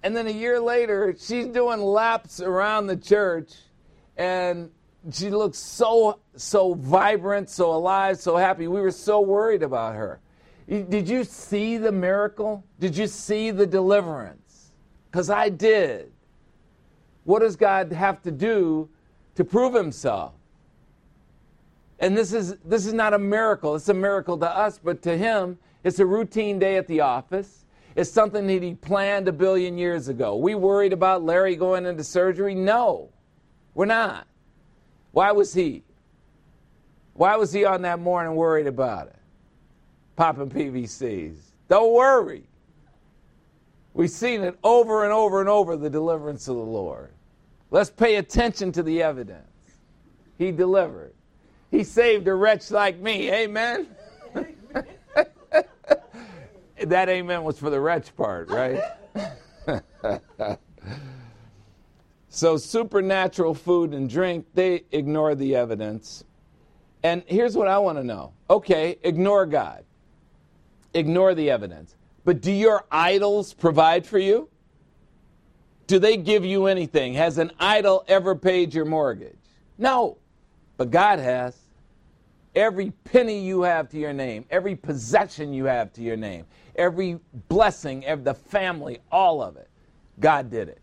And 0.06 0.16
then 0.16 0.28
a 0.28 0.32
year 0.32 0.60
later, 0.60 1.16
she's 1.18 1.48
doing 1.48 1.82
laps 1.82 2.40
around 2.40 2.86
the 2.86 2.96
church 2.96 3.54
and 4.16 4.70
she 5.12 5.32
looks 5.32 5.58
so 5.58 6.20
so 6.36 6.76
vibrant, 6.76 7.50
so 7.50 7.74
alive, 7.74 8.20
so 8.20 8.38
happy. 8.38 8.68
We 8.68 8.82
were 8.82 8.92
so 8.92 9.20
worried 9.22 9.64
about 9.64 9.96
her. 9.96 10.20
Did 10.70 11.10
you 11.10 11.24
see 11.24 11.78
the 11.78 11.92
miracle? 11.92 12.64
Did 12.80 12.96
you 12.96 13.08
see 13.08 13.50
the 13.50 13.66
deliverance? 13.66 14.74
Cuz 15.12 15.32
I 15.32 15.50
did. 15.50 16.12
What 17.24 17.40
does 17.40 17.56
God 17.56 17.92
have 17.92 18.22
to 18.22 18.32
do 18.32 18.88
to 19.34 19.44
prove 19.44 19.74
himself? 19.74 20.34
And 22.00 22.16
this 22.16 22.32
is, 22.32 22.58
this 22.64 22.86
is 22.86 22.94
not 22.94 23.16
a 23.16 23.20
miracle. 23.20 23.74
It's 23.74 23.90
a 23.90 23.94
miracle 23.96 24.38
to 24.38 24.48
us, 24.56 24.78
but 24.78 25.02
to 25.02 25.18
him, 25.18 25.58
it's 25.84 25.98
a 25.98 26.06
routine 26.06 26.60
day 26.60 26.78
at 26.78 26.86
the 26.86 27.02
office. 27.02 27.65
It's 27.96 28.12
something 28.12 28.46
that 28.48 28.62
he 28.62 28.74
planned 28.76 29.28
a 29.28 29.32
billion 29.32 29.78
years 29.78 30.10
ago. 30.10 30.36
We 30.36 30.54
worried 30.54 30.92
about 30.92 31.24
Larry 31.24 31.56
going 31.56 31.86
into 31.86 32.04
surgery? 32.04 32.54
No, 32.54 33.10
we're 33.74 33.86
not. 33.86 34.28
Why 35.12 35.32
was 35.32 35.54
he? 35.54 35.84
Why 37.14 37.38
was 37.38 37.54
he 37.54 37.64
on 37.64 37.84
that 37.84 38.00
morning 38.00 38.36
worried 38.36 38.68
about 38.68 39.08
it? 39.08 39.16
Popping 40.18 40.50
PVCs. 40.50 41.38
Don't 41.70 41.94
worry. 41.94 42.44
We've 43.94 44.10
seen 44.10 44.44
it 44.44 44.58
over 44.62 45.06
and 45.06 45.14
over 45.14 45.40
and 45.40 45.48
over 45.48 45.78
the 45.78 45.90
deliverance 45.90 46.50
of 46.50 46.58
the 46.58 46.62
Lord. 46.62 47.12
Let's 47.72 47.90
pay 47.90 48.18
attention 48.18 48.74
to 48.74 48.84
the 48.84 49.02
evidence. 49.02 49.48
He 50.38 50.52
delivered. 50.52 51.14
He 51.72 51.86
saved 51.86 52.28
a 52.28 52.34
wretch 52.34 52.72
like 52.72 53.00
me. 53.00 53.32
Amen. 53.32 53.88
That 56.84 57.10
amen 57.10 57.44
was 57.44 57.58
for 57.60 57.70
the 57.70 57.80
wretch 57.80 58.16
part, 58.16 58.50
right? 58.50 58.80
so, 62.30 62.58
supernatural 62.58 63.54
food 63.54 63.94
and 63.94 64.10
drink, 64.10 64.46
they 64.54 64.84
ignore 64.92 65.36
the 65.36 65.56
evidence. 65.56 66.24
And 67.04 67.24
here's 67.28 67.56
what 67.56 67.68
I 67.68 67.78
want 67.78 67.98
to 67.98 68.04
know 68.04 68.34
okay, 68.50 68.98
ignore 69.04 69.46
God, 69.46 69.86
ignore 70.94 71.34
the 71.34 71.50
evidence. 71.50 71.96
But 72.24 72.42
do 72.42 72.52
your 72.52 72.86
idols 72.92 73.54
provide 73.54 74.06
for 74.06 74.18
you? 74.18 74.50
Do 75.88 76.00
they 76.00 76.18
give 76.18 76.44
you 76.44 76.66
anything? 76.66 77.14
Has 77.14 77.38
an 77.38 77.52
idol 77.60 78.04
ever 78.08 78.36
paid 78.36 78.74
your 78.74 78.86
mortgage? 78.86 79.38
No, 79.78 80.18
but 80.78 80.90
God 80.90 81.20
has. 81.20 81.56
Every 82.56 82.92
penny 83.04 83.40
you 83.46 83.62
have 83.64 83.90
to 83.90 83.98
your 83.98 84.14
name, 84.14 84.46
every 84.50 84.76
possession 84.76 85.54
you 85.54 85.66
have 85.66 85.92
to 85.94 86.02
your 86.02 86.16
name, 86.16 86.46
every 86.78 87.20
blessing, 87.50 88.06
of 88.06 88.24
the 88.24 88.34
family, 88.34 89.00
all 89.12 89.42
of 89.42 89.58
it, 89.58 89.70
God 90.20 90.50
did 90.50 90.70
it. 90.70 90.80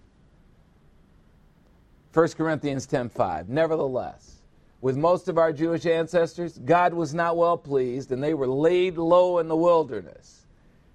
1 2.12 2.36
Corinthians 2.36 2.86
10:5. 2.86 3.48
Nevertheless, 3.48 4.42
with 4.82 4.96
most 4.96 5.28
of 5.28 5.38
our 5.38 5.52
Jewish 5.52 5.86
ancestors, 5.86 6.58
God 6.58 6.92
was 6.92 7.14
not 7.14 7.36
well 7.36 7.56
pleased, 7.56 8.12
and 8.12 8.22
they 8.22 8.34
were 8.34 8.48
laid 8.48 8.98
low 8.98 9.38
in 9.38 9.48
the 9.48 9.56
wilderness. 9.56 10.46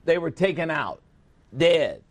They 0.05 0.17
were 0.17 0.31
taken 0.31 0.69
out, 0.69 1.01
dead. 1.55 2.03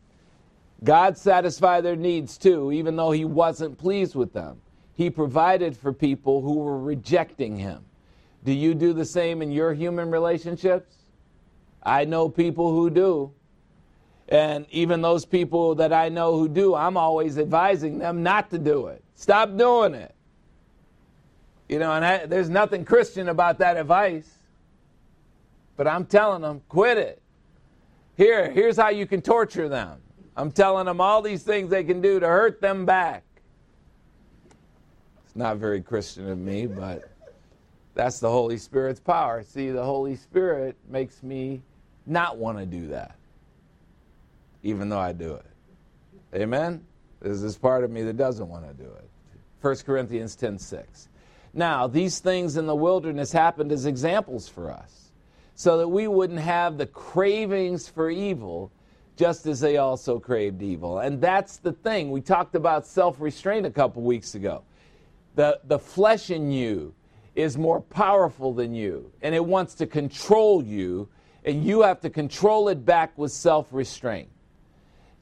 God 0.83 1.17
satisfied 1.17 1.85
their 1.85 1.97
needs 1.97 2.37
too, 2.37 2.73
even 2.73 2.97
though 2.97 3.11
He 3.11 3.25
wasn't 3.25 3.79
pleased 3.79 4.15
with 4.15 4.33
them. 4.33 4.61
He 4.95 5.11
provided 5.11 5.77
for 5.77 5.93
people 5.93 6.41
who 6.43 6.55
were 6.55 6.79
rejecting 6.79 7.57
Him. 7.57 7.85
Do 8.45 8.53
you 8.53 8.75
do 8.75 8.93
the 8.93 9.05
same 9.05 9.43
in 9.43 9.53
your 9.53 9.73
human 9.73 10.11
relationships? 10.11 10.96
I 11.87 12.05
know 12.05 12.29
people 12.29 12.73
who 12.73 12.91
do. 12.91 13.33
And 14.29 14.67
even 14.71 15.03
those 15.03 15.25
people 15.25 15.77
that 15.77 15.93
I 15.93 16.09
know 16.09 16.37
who 16.37 16.49
do, 16.49 16.75
I'm 16.75 16.97
always 16.97 17.39
advising 17.39 17.99
them 17.99 18.25
not 18.25 18.51
to 18.51 18.59
do 18.59 18.89
it. 18.89 19.05
Stop 19.15 19.57
doing 19.57 19.95
it. 19.95 20.13
You 21.69 21.79
know, 21.79 21.93
and 21.93 22.05
I, 22.05 22.27
there's 22.27 22.49
nothing 22.49 22.85
Christian 22.85 23.29
about 23.29 23.59
that 23.59 23.77
advice. 23.77 24.29
But 25.77 25.87
I'm 25.87 26.07
telling 26.07 26.43
them, 26.43 26.61
quit 26.69 26.99
it. 26.99 27.23
Here, 28.17 28.51
here's 28.51 28.77
how 28.77 28.89
you 28.89 29.07
can 29.07 29.23
torture 29.23 29.69
them. 29.69 30.01
I'm 30.37 30.51
telling 30.51 30.87
them 30.87 31.01
all 31.01 31.23
these 31.23 31.45
things 31.45 31.71
they 31.71 31.85
can 31.85 32.01
do 32.01 32.19
to 32.19 32.27
hurt 32.27 32.61
them 32.61 32.85
back. 32.85 33.23
It's 35.25 35.37
not 35.37 35.59
very 35.59 35.81
Christian 35.83 36.29
of 36.29 36.39
me, 36.39 36.67
but 36.67 37.11
that's 37.95 38.19
the 38.19 38.29
Holy 38.29 38.59
Spirit's 38.59 39.01
power. 39.01 39.45
See, 39.45 39.71
the 39.71 39.85
Holy 39.85 40.17
Spirit 40.17 40.77
makes 40.89 41.23
me 41.23 41.63
not 42.07 42.39
want 42.39 42.59
to 42.59 42.67
do 42.67 42.89
that, 42.89 43.17
even 44.63 44.89
though 44.89 44.99
I 44.99 45.13
do 45.13 45.35
it. 45.35 45.47
Amen? 46.35 46.85
There's 47.21 47.43
this 47.43 47.57
part 47.57 47.85
of 47.85 47.91
me 47.91 48.03
that 48.03 48.17
doesn't 48.17 48.49
want 48.49 48.67
to 48.67 48.75
do 48.75 48.89
it. 48.89 49.09
1 49.61 49.77
Corinthians 49.85 50.37
10 50.37 50.59
6. 50.59 51.09
Now, 51.53 51.87
these 51.87 52.19
things 52.19 52.57
in 52.57 52.67
the 52.67 52.75
wilderness 52.75 53.33
happened 53.33 53.73
as 53.73 53.87
examples 53.87 54.49
for 54.49 54.71
us, 54.71 55.11
so 55.55 55.79
that 55.79 55.89
we 55.89 56.07
wouldn't 56.07 56.41
have 56.41 56.77
the 56.77 56.87
cravings 56.87 57.89
for 57.89 58.11
evil 58.11 58.71
just 59.17 59.47
as 59.47 59.61
they 59.61 59.79
also 59.79 60.21
craved 60.21 60.63
evil. 60.63 60.99
And 60.99 61.21
that's 61.21 61.57
the 61.57 61.73
thing. 61.73 62.11
We 62.11 62.21
talked 62.21 62.55
about 62.55 62.87
self 62.87 63.21
restraint 63.21 63.67
a 63.67 63.71
couple 63.71 64.03
weeks 64.03 64.35
ago. 64.35 64.63
The, 65.35 65.61
the 65.65 65.79
flesh 65.79 66.31
in 66.31 66.51
you 66.51 66.95
is 67.35 67.59
more 67.59 67.81
powerful 67.81 68.55
than 68.55 68.75
you, 68.75 69.11
and 69.23 69.35
it 69.35 69.45
wants 69.45 69.75
to 69.77 69.87
control 69.87 70.63
you, 70.63 71.09
and 71.47 71.65
you 71.65 71.83
have 71.83 72.01
to 72.01 72.11
control 72.11 72.69
it 72.69 72.85
back 72.85 73.17
with 73.17 73.33
self 73.33 73.73
restraint. 73.73 74.29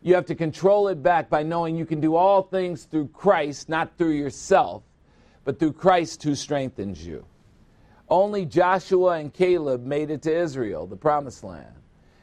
You 0.02 0.14
have 0.14 0.26
to 0.26 0.34
control 0.34 0.88
it 0.88 1.02
back 1.02 1.30
by 1.30 1.42
knowing 1.42 1.76
you 1.76 1.86
can 1.86 2.00
do 2.00 2.16
all 2.16 2.42
things 2.42 2.84
through 2.84 3.08
Christ, 3.08 3.68
not 3.68 3.96
through 3.96 4.10
yourself, 4.10 4.82
but 5.44 5.58
through 5.58 5.74
Christ 5.74 6.22
who 6.22 6.34
strengthens 6.34 7.06
you. 7.06 7.24
Only 8.08 8.44
Joshua 8.44 9.18
and 9.18 9.32
Caleb 9.32 9.84
made 9.84 10.10
it 10.10 10.22
to 10.22 10.34
Israel, 10.34 10.86
the 10.86 10.96
promised 10.96 11.44
land. 11.44 11.74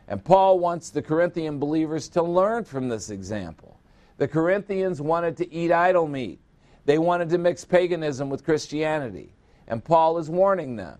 And 0.08 0.24
Paul 0.24 0.60
wants 0.60 0.90
the 0.90 1.02
Corinthian 1.02 1.58
believers 1.58 2.10
to 2.10 2.22
learn 2.22 2.66
from 2.66 2.90
this 2.90 3.10
example. 3.10 3.80
The 4.18 4.28
Corinthians 4.28 5.02
wanted 5.02 5.38
to 5.38 5.52
eat 5.52 5.72
idol 5.72 6.08
meat, 6.08 6.40
they 6.86 6.98
wanted 6.98 7.30
to 7.30 7.38
mix 7.38 7.64
paganism 7.64 8.30
with 8.30 8.44
Christianity 8.44 9.34
and 9.72 9.84
Paul 9.84 10.18
is 10.18 10.30
warning 10.30 10.76
them. 10.76 11.00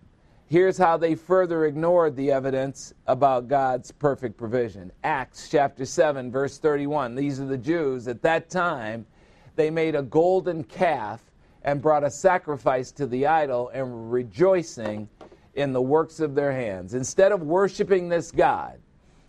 Here's 0.52 0.76
how 0.76 0.98
they 0.98 1.14
further 1.14 1.64
ignored 1.64 2.14
the 2.14 2.30
evidence 2.30 2.92
about 3.06 3.48
God's 3.48 3.90
perfect 3.90 4.36
provision. 4.36 4.92
Acts 5.02 5.48
chapter 5.48 5.86
7, 5.86 6.30
verse 6.30 6.58
31. 6.58 7.14
These 7.14 7.40
are 7.40 7.46
the 7.46 7.56
Jews. 7.56 8.06
At 8.06 8.20
that 8.20 8.50
time, 8.50 9.06
they 9.56 9.70
made 9.70 9.94
a 9.94 10.02
golden 10.02 10.62
calf 10.64 11.22
and 11.62 11.80
brought 11.80 12.04
a 12.04 12.10
sacrifice 12.10 12.92
to 12.92 13.06
the 13.06 13.26
idol 13.26 13.70
and 13.72 13.90
were 13.90 14.08
rejoicing 14.08 15.08
in 15.54 15.72
the 15.72 15.80
works 15.80 16.20
of 16.20 16.34
their 16.34 16.52
hands. 16.52 16.92
Instead 16.92 17.32
of 17.32 17.40
worshiping 17.40 18.10
this 18.10 18.30
God 18.30 18.78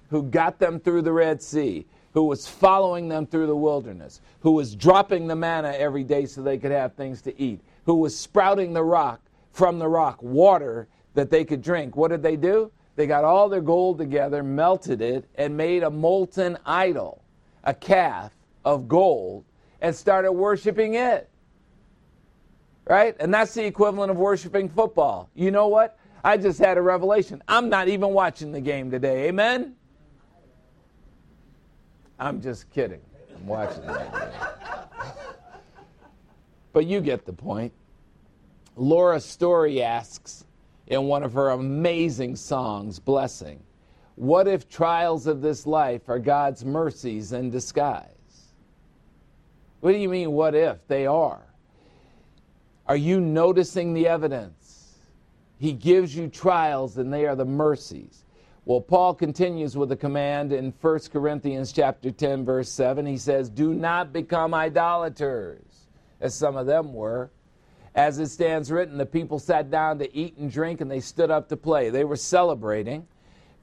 who 0.10 0.24
got 0.24 0.60
them 0.60 0.78
through 0.78 1.04
the 1.04 1.14
Red 1.14 1.42
Sea, 1.42 1.86
who 2.14 2.26
was 2.26 2.50
following 2.50 3.08
them 3.08 3.28
through 3.28 3.48
the 3.48 3.56
wilderness, 3.56 4.20
who 4.42 4.52
was 4.52 4.76
dropping 4.76 5.28
the 5.28 5.38
manna 5.38 5.70
every 5.70 6.04
day 6.04 6.26
so 6.26 6.42
they 6.42 6.58
could 6.58 6.72
have 6.72 6.96
things 6.96 7.22
to 7.22 7.42
eat, 7.42 7.62
who 7.86 7.96
was 7.96 8.14
sprouting 8.14 8.74
the 8.74 8.84
rock 8.84 9.22
from 9.54 9.80
the 9.80 9.88
rock, 9.88 10.22
water 10.22 10.90
that 11.14 11.30
they 11.30 11.46
could 11.46 11.62
drink. 11.62 11.96
What 11.96 12.10
did 12.10 12.24
they 12.24 12.36
do? 12.36 12.72
They 12.96 13.08
got 13.08 13.24
all 13.24 13.50
their 13.50 13.62
gold 13.62 13.98
together, 13.98 14.44
melted 14.44 15.02
it, 15.02 15.26
and 15.36 15.58
made 15.58 15.84
a 15.84 15.90
molten 15.90 16.58
idol, 16.66 17.24
a 17.64 17.74
calf 17.74 18.32
of 18.64 18.88
gold, 18.88 19.46
and 19.82 19.96
started 19.96 20.32
worshiping 20.32 20.96
it. 20.96 21.30
Right? 22.86 23.16
And 23.20 23.34
that's 23.34 23.54
the 23.54 23.66
equivalent 23.66 24.12
of 24.12 24.18
worshiping 24.18 24.70
football. 24.70 25.30
You 25.36 25.52
know 25.52 25.68
what? 25.68 25.98
I 26.24 26.38
just 26.38 26.60
had 26.60 26.78
a 26.78 26.82
revelation. 26.82 27.42
I'm 27.48 27.70
not 27.70 27.88
even 27.88 28.10
watching 28.10 28.52
the 28.52 28.62
game 28.62 28.92
today. 28.92 29.28
Amen? 29.28 29.76
I'm 32.20 32.42
just 32.42 32.70
kidding. 32.72 33.02
I'm 33.36 33.48
watching 33.48 33.84
but 36.74 36.88
you 36.88 37.00
get 37.00 37.26
the 37.26 37.34
point. 37.34 37.72
Laura 38.76 39.20
Story 39.20 39.82
asks 39.82 40.44
in 40.94 41.06
one 41.06 41.24
of 41.24 41.34
her 41.34 41.50
amazing 41.50 42.36
songs, 42.36 43.00
Blessing, 43.00 43.62
what 44.16 44.48
if 44.48 44.70
trials 44.70 45.28
of 45.28 45.42
this 45.42 45.66
life 45.66 46.08
are 46.08 46.20
God's 46.20 46.64
mercies 46.64 47.34
in 47.34 47.50
disguise? 47.50 48.08
What 49.82 49.92
do 49.92 49.98
you 49.98 50.10
mean, 50.10 50.32
what 50.32 50.56
if? 50.56 50.88
They 50.88 51.06
are. 51.06 51.44
Are 52.88 52.96
you 52.96 53.20
noticing 53.20 53.94
the 53.94 54.08
evidence? 54.08 54.96
He 55.58 55.74
gives 55.74 56.16
you 56.16 56.28
trials 56.28 56.98
and 56.98 57.12
they 57.12 57.26
are 57.26 57.36
the 57.36 57.46
mercies. 57.46 58.24
Well, 58.66 58.82
Paul 58.82 59.14
continues 59.14 59.76
with 59.76 59.92
a 59.92 59.96
command 59.98 60.54
in 60.54 60.74
1 60.80 61.00
Corinthians 61.12 61.74
chapter 61.74 62.12
10 62.12 62.46
verse 62.46 62.70
7. 62.70 63.06
He 63.06 63.18
says, 63.18 63.50
"Do 63.50 63.74
not 63.74 64.14
become 64.14 64.54
idolaters, 64.54 65.88
as 66.22 66.34
some 66.34 66.56
of 66.56 66.66
them 66.66 66.94
were." 66.94 67.30
As 67.96 68.18
it 68.18 68.30
stands 68.30 68.72
written, 68.72 68.98
the 68.98 69.06
people 69.06 69.38
sat 69.38 69.70
down 69.70 70.00
to 70.00 70.16
eat 70.16 70.38
and 70.38 70.52
drink, 70.52 70.82
and 70.82 70.90
they 70.90 71.00
stood 71.00 71.30
up 71.30 71.48
to 71.50 71.58
play. 71.58 71.92
They 71.92 72.04
were 72.04 72.16
celebrating. 72.16 73.08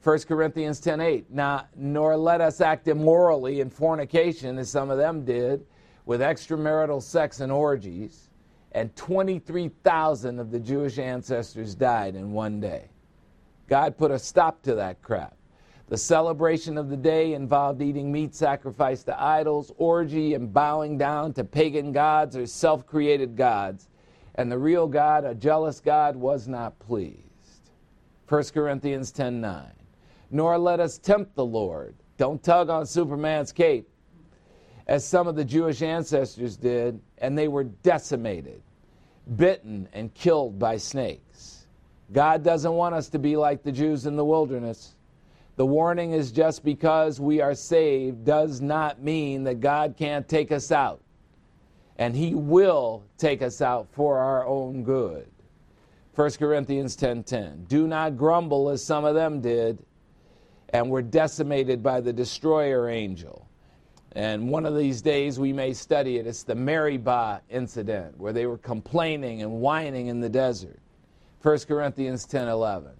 1 0.03 0.19
Corinthians 0.27 0.79
10:8. 0.79 1.25
Now, 1.29 1.67
nor 1.75 2.15
let 2.15 2.39
us 2.39 2.61
act 2.61 2.87
immorally 2.87 3.59
in 3.59 3.69
fornication, 3.69 4.57
as 4.57 4.69
some 4.69 4.89
of 4.89 4.97
them 4.97 5.25
did, 5.25 5.65
with 6.05 6.21
extramarital 6.21 7.01
sex 7.01 7.41
and 7.41 7.51
orgies. 7.51 8.29
And 8.71 8.95
23,000 8.95 10.39
of 10.39 10.49
the 10.49 10.59
Jewish 10.59 10.97
ancestors 10.97 11.75
died 11.75 12.15
in 12.15 12.31
one 12.31 12.61
day. 12.61 12.89
God 13.67 13.97
put 13.97 14.11
a 14.11 14.17
stop 14.17 14.61
to 14.63 14.75
that 14.75 15.01
crap. 15.01 15.35
The 15.89 15.97
celebration 15.97 16.77
of 16.77 16.89
the 16.89 16.95
day 16.95 17.33
involved 17.33 17.81
eating 17.81 18.13
meat 18.13 18.33
sacrificed 18.33 19.07
to 19.07 19.21
idols, 19.21 19.73
orgy, 19.77 20.35
and 20.35 20.53
bowing 20.53 20.97
down 20.97 21.33
to 21.33 21.43
pagan 21.43 21.91
gods 21.91 22.37
or 22.37 22.45
self 22.45 22.87
created 22.87 23.35
gods 23.35 23.89
and 24.35 24.51
the 24.51 24.57
real 24.57 24.87
God, 24.87 25.25
a 25.25 25.35
jealous 25.35 25.79
God, 25.79 26.15
was 26.15 26.47
not 26.47 26.77
pleased. 26.79 27.17
1 28.27 28.43
Corinthians 28.53 29.11
10 29.11 29.41
9. 29.41 29.65
Nor 30.31 30.57
let 30.57 30.79
us 30.79 30.97
tempt 30.97 31.35
the 31.35 31.45
Lord. 31.45 31.95
Don't 32.17 32.41
tug 32.41 32.69
on 32.69 32.85
Superman's 32.85 33.51
cape, 33.51 33.89
as 34.87 35.05
some 35.05 35.27
of 35.27 35.35
the 35.35 35.43
Jewish 35.43 35.81
ancestors 35.81 36.55
did, 36.55 37.01
and 37.17 37.37
they 37.37 37.47
were 37.47 37.65
decimated, 37.65 38.61
bitten, 39.35 39.89
and 39.91 40.13
killed 40.13 40.57
by 40.57 40.77
snakes. 40.77 41.67
God 42.11 42.43
doesn't 42.43 42.73
want 42.73 42.95
us 42.95 43.09
to 43.09 43.19
be 43.19 43.35
like 43.35 43.63
the 43.63 43.71
Jews 43.71 44.05
in 44.05 44.15
the 44.15 44.25
wilderness. 44.25 44.95
The 45.55 45.65
warning 45.65 46.11
is 46.11 46.31
just 46.31 46.63
because 46.63 47.19
we 47.19 47.41
are 47.41 47.53
saved 47.53 48.25
does 48.25 48.61
not 48.61 49.01
mean 49.01 49.43
that 49.43 49.59
God 49.59 49.95
can't 49.97 50.27
take 50.27 50.51
us 50.51 50.71
out. 50.71 51.01
And 52.01 52.15
He 52.15 52.33
will 52.33 53.03
take 53.19 53.43
us 53.43 53.61
out 53.61 53.87
for 53.91 54.17
our 54.17 54.43
own 54.47 54.81
good. 54.81 55.27
1 56.15 56.31
Corinthians 56.39 56.97
10:10. 56.97 57.67
Do 57.67 57.85
not 57.85 58.17
grumble 58.17 58.69
as 58.69 58.83
some 58.83 59.05
of 59.05 59.13
them 59.13 59.39
did 59.39 59.77
and 60.69 60.89
were 60.89 61.03
decimated 61.03 61.83
by 61.83 62.01
the 62.01 62.11
destroyer 62.11 62.89
angel. 62.89 63.47
And 64.13 64.49
one 64.49 64.65
of 64.65 64.75
these 64.75 65.03
days 65.03 65.39
we 65.39 65.53
may 65.53 65.73
study 65.73 66.17
it. 66.17 66.25
It's 66.25 66.41
the 66.41 66.55
Meribah 66.55 67.43
incident 67.51 68.19
where 68.19 68.33
they 68.33 68.47
were 68.47 68.57
complaining 68.57 69.43
and 69.43 69.61
whining 69.61 70.07
in 70.07 70.21
the 70.21 70.29
desert. 70.29 70.79
1 71.43 71.67
Corinthians 71.67 72.25
10:11. 72.25 72.93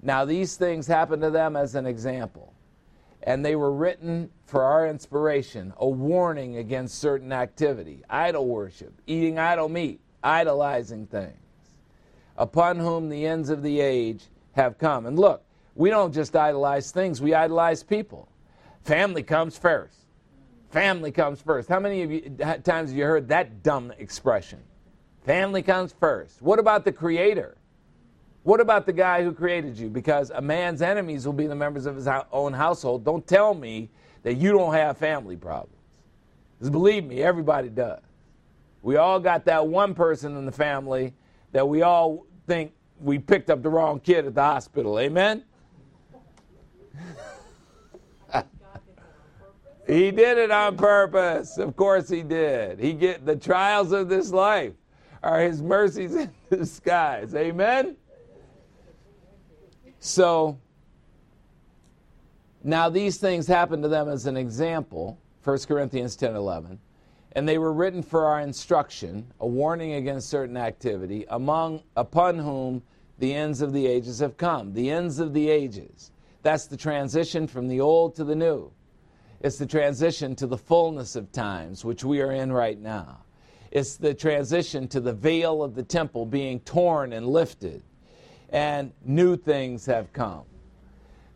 Now 0.00 0.24
these 0.24 0.56
things 0.56 0.86
happened 0.86 1.20
to 1.20 1.30
them 1.30 1.56
as 1.56 1.74
an 1.74 1.84
example, 1.84 2.54
and 3.26 3.44
they 3.44 3.56
were 3.56 3.72
written 3.72 4.30
for 4.46 4.62
our 4.62 4.86
inspiration, 4.86 5.74
a 5.78 5.88
warning 5.88 6.56
against 6.56 7.00
certain 7.00 7.32
activity, 7.32 8.02
idol 8.08 8.46
worship, 8.46 8.94
eating 9.06 9.36
idol 9.36 9.68
meat, 9.68 10.00
idolizing 10.22 11.06
things, 11.08 11.36
upon 12.38 12.78
whom 12.78 13.08
the 13.08 13.26
ends 13.26 13.50
of 13.50 13.62
the 13.62 13.80
age 13.80 14.22
have 14.52 14.78
come. 14.78 15.06
And 15.06 15.18
look, 15.18 15.42
we 15.74 15.90
don't 15.90 16.14
just 16.14 16.36
idolize 16.36 16.92
things, 16.92 17.20
we 17.20 17.34
idolize 17.34 17.82
people. 17.82 18.28
Family 18.84 19.24
comes 19.24 19.58
first. 19.58 19.98
Family 20.70 21.10
comes 21.10 21.40
first. 21.40 21.68
How 21.68 21.80
many 21.80 22.02
of 22.02 22.12
you 22.12 22.20
times 22.62 22.90
have 22.90 22.96
you 22.96 23.04
heard 23.04 23.28
that 23.28 23.64
dumb 23.64 23.92
expression? 23.98 24.60
Family 25.24 25.62
comes 25.62 25.92
first. 25.98 26.40
What 26.40 26.60
about 26.60 26.84
the 26.84 26.92
creator? 26.92 27.55
What 28.46 28.60
about 28.60 28.86
the 28.86 28.92
guy 28.92 29.24
who 29.24 29.32
created 29.32 29.76
you? 29.76 29.88
Because 29.88 30.30
a 30.30 30.40
man's 30.40 30.80
enemies 30.80 31.26
will 31.26 31.32
be 31.32 31.48
the 31.48 31.56
members 31.56 31.84
of 31.84 31.96
his 31.96 32.06
own 32.30 32.52
household. 32.52 33.04
Don't 33.04 33.26
tell 33.26 33.54
me 33.54 33.90
that 34.22 34.34
you 34.34 34.52
don't 34.52 34.72
have 34.72 34.96
family 34.98 35.34
problems. 35.34 35.74
Because 36.56 36.70
believe 36.70 37.04
me, 37.04 37.24
everybody 37.24 37.68
does. 37.68 37.98
We 38.82 38.98
all 38.98 39.18
got 39.18 39.46
that 39.46 39.66
one 39.66 39.94
person 39.94 40.36
in 40.36 40.46
the 40.46 40.52
family 40.52 41.12
that 41.50 41.66
we 41.66 41.82
all 41.82 42.24
think 42.46 42.72
we 43.00 43.18
picked 43.18 43.50
up 43.50 43.64
the 43.64 43.68
wrong 43.68 43.98
kid 43.98 44.26
at 44.26 44.36
the 44.36 44.42
hospital. 44.42 45.00
Amen? 45.00 45.42
he 49.88 50.12
did 50.12 50.38
it 50.38 50.52
on 50.52 50.76
purpose. 50.76 51.58
Of 51.58 51.74
course 51.74 52.08
he 52.08 52.22
did. 52.22 52.78
He 52.78 52.92
get 52.92 53.26
the 53.26 53.34
trials 53.34 53.90
of 53.90 54.08
this 54.08 54.30
life 54.30 54.74
are 55.24 55.40
his 55.40 55.60
mercies 55.60 56.14
in 56.14 56.30
disguise. 56.48 57.34
Amen? 57.34 57.96
So 60.06 60.56
now 62.62 62.88
these 62.88 63.16
things 63.16 63.48
happened 63.48 63.82
to 63.82 63.88
them 63.88 64.08
as 64.08 64.26
an 64.26 64.36
example, 64.36 65.18
1 65.42 65.58
Corinthians 65.66 66.14
10 66.14 66.36
11, 66.36 66.78
and 67.32 67.48
they 67.48 67.58
were 67.58 67.72
written 67.72 68.04
for 68.04 68.24
our 68.24 68.40
instruction, 68.40 69.26
a 69.40 69.48
warning 69.48 69.94
against 69.94 70.28
certain 70.28 70.56
activity, 70.56 71.26
among 71.30 71.82
upon 71.96 72.38
whom 72.38 72.84
the 73.18 73.34
ends 73.34 73.60
of 73.60 73.72
the 73.72 73.84
ages 73.84 74.20
have 74.20 74.36
come. 74.36 74.72
The 74.72 74.92
ends 74.92 75.18
of 75.18 75.34
the 75.34 75.50
ages. 75.50 76.12
That's 76.42 76.66
the 76.66 76.76
transition 76.76 77.48
from 77.48 77.66
the 77.66 77.80
old 77.80 78.14
to 78.14 78.22
the 78.22 78.36
new. 78.36 78.70
It's 79.40 79.58
the 79.58 79.66
transition 79.66 80.36
to 80.36 80.46
the 80.46 80.56
fullness 80.56 81.16
of 81.16 81.32
times, 81.32 81.84
which 81.84 82.04
we 82.04 82.20
are 82.20 82.30
in 82.30 82.52
right 82.52 82.78
now. 82.78 83.24
It's 83.72 83.96
the 83.96 84.14
transition 84.14 84.86
to 84.86 85.00
the 85.00 85.12
veil 85.12 85.64
of 85.64 85.74
the 85.74 85.82
temple 85.82 86.26
being 86.26 86.60
torn 86.60 87.12
and 87.12 87.26
lifted 87.26 87.82
and 88.50 88.92
new 89.04 89.36
things 89.36 89.86
have 89.86 90.12
come. 90.12 90.44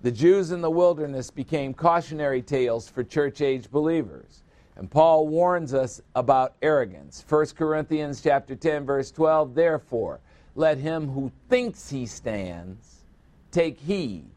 The 0.02 0.10
Jews 0.10 0.50
in 0.50 0.60
the 0.60 0.70
wilderness 0.70 1.30
became 1.30 1.74
cautionary 1.74 2.40
tales 2.40 2.88
for 2.88 3.04
church 3.04 3.40
age 3.42 3.70
believers. 3.70 4.42
And 4.76 4.90
Paul 4.90 5.28
warns 5.28 5.74
us 5.74 6.00
about 6.14 6.54
arrogance. 6.62 7.22
1 7.28 7.46
Corinthians 7.48 8.22
chapter 8.22 8.56
10 8.56 8.86
verse 8.86 9.10
12, 9.10 9.54
therefore, 9.54 10.20
let 10.54 10.78
him 10.78 11.08
who 11.08 11.30
thinks 11.48 11.90
he 11.90 12.06
stands 12.06 13.04
take 13.50 13.78
heed 13.78 14.30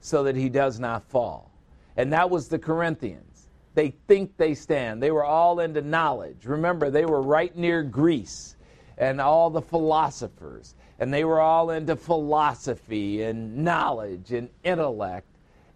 so 0.00 0.22
that 0.24 0.36
he 0.36 0.48
does 0.48 0.80
not 0.80 1.04
fall. 1.10 1.50
And 1.96 2.12
that 2.12 2.30
was 2.30 2.48
the 2.48 2.58
Corinthians. 2.58 3.48
They 3.74 3.90
think 4.06 4.36
they 4.36 4.54
stand. 4.54 5.02
They 5.02 5.10
were 5.10 5.24
all 5.24 5.60
into 5.60 5.82
knowledge. 5.82 6.46
Remember, 6.46 6.90
they 6.90 7.04
were 7.04 7.22
right 7.22 7.54
near 7.56 7.82
Greece 7.82 8.56
and 8.98 9.20
all 9.20 9.50
the 9.50 9.62
philosophers 9.62 10.74
and 10.98 11.12
they 11.12 11.24
were 11.24 11.40
all 11.40 11.70
into 11.70 11.96
philosophy 11.96 13.22
and 13.22 13.56
knowledge 13.56 14.32
and 14.32 14.48
intellect. 14.62 15.26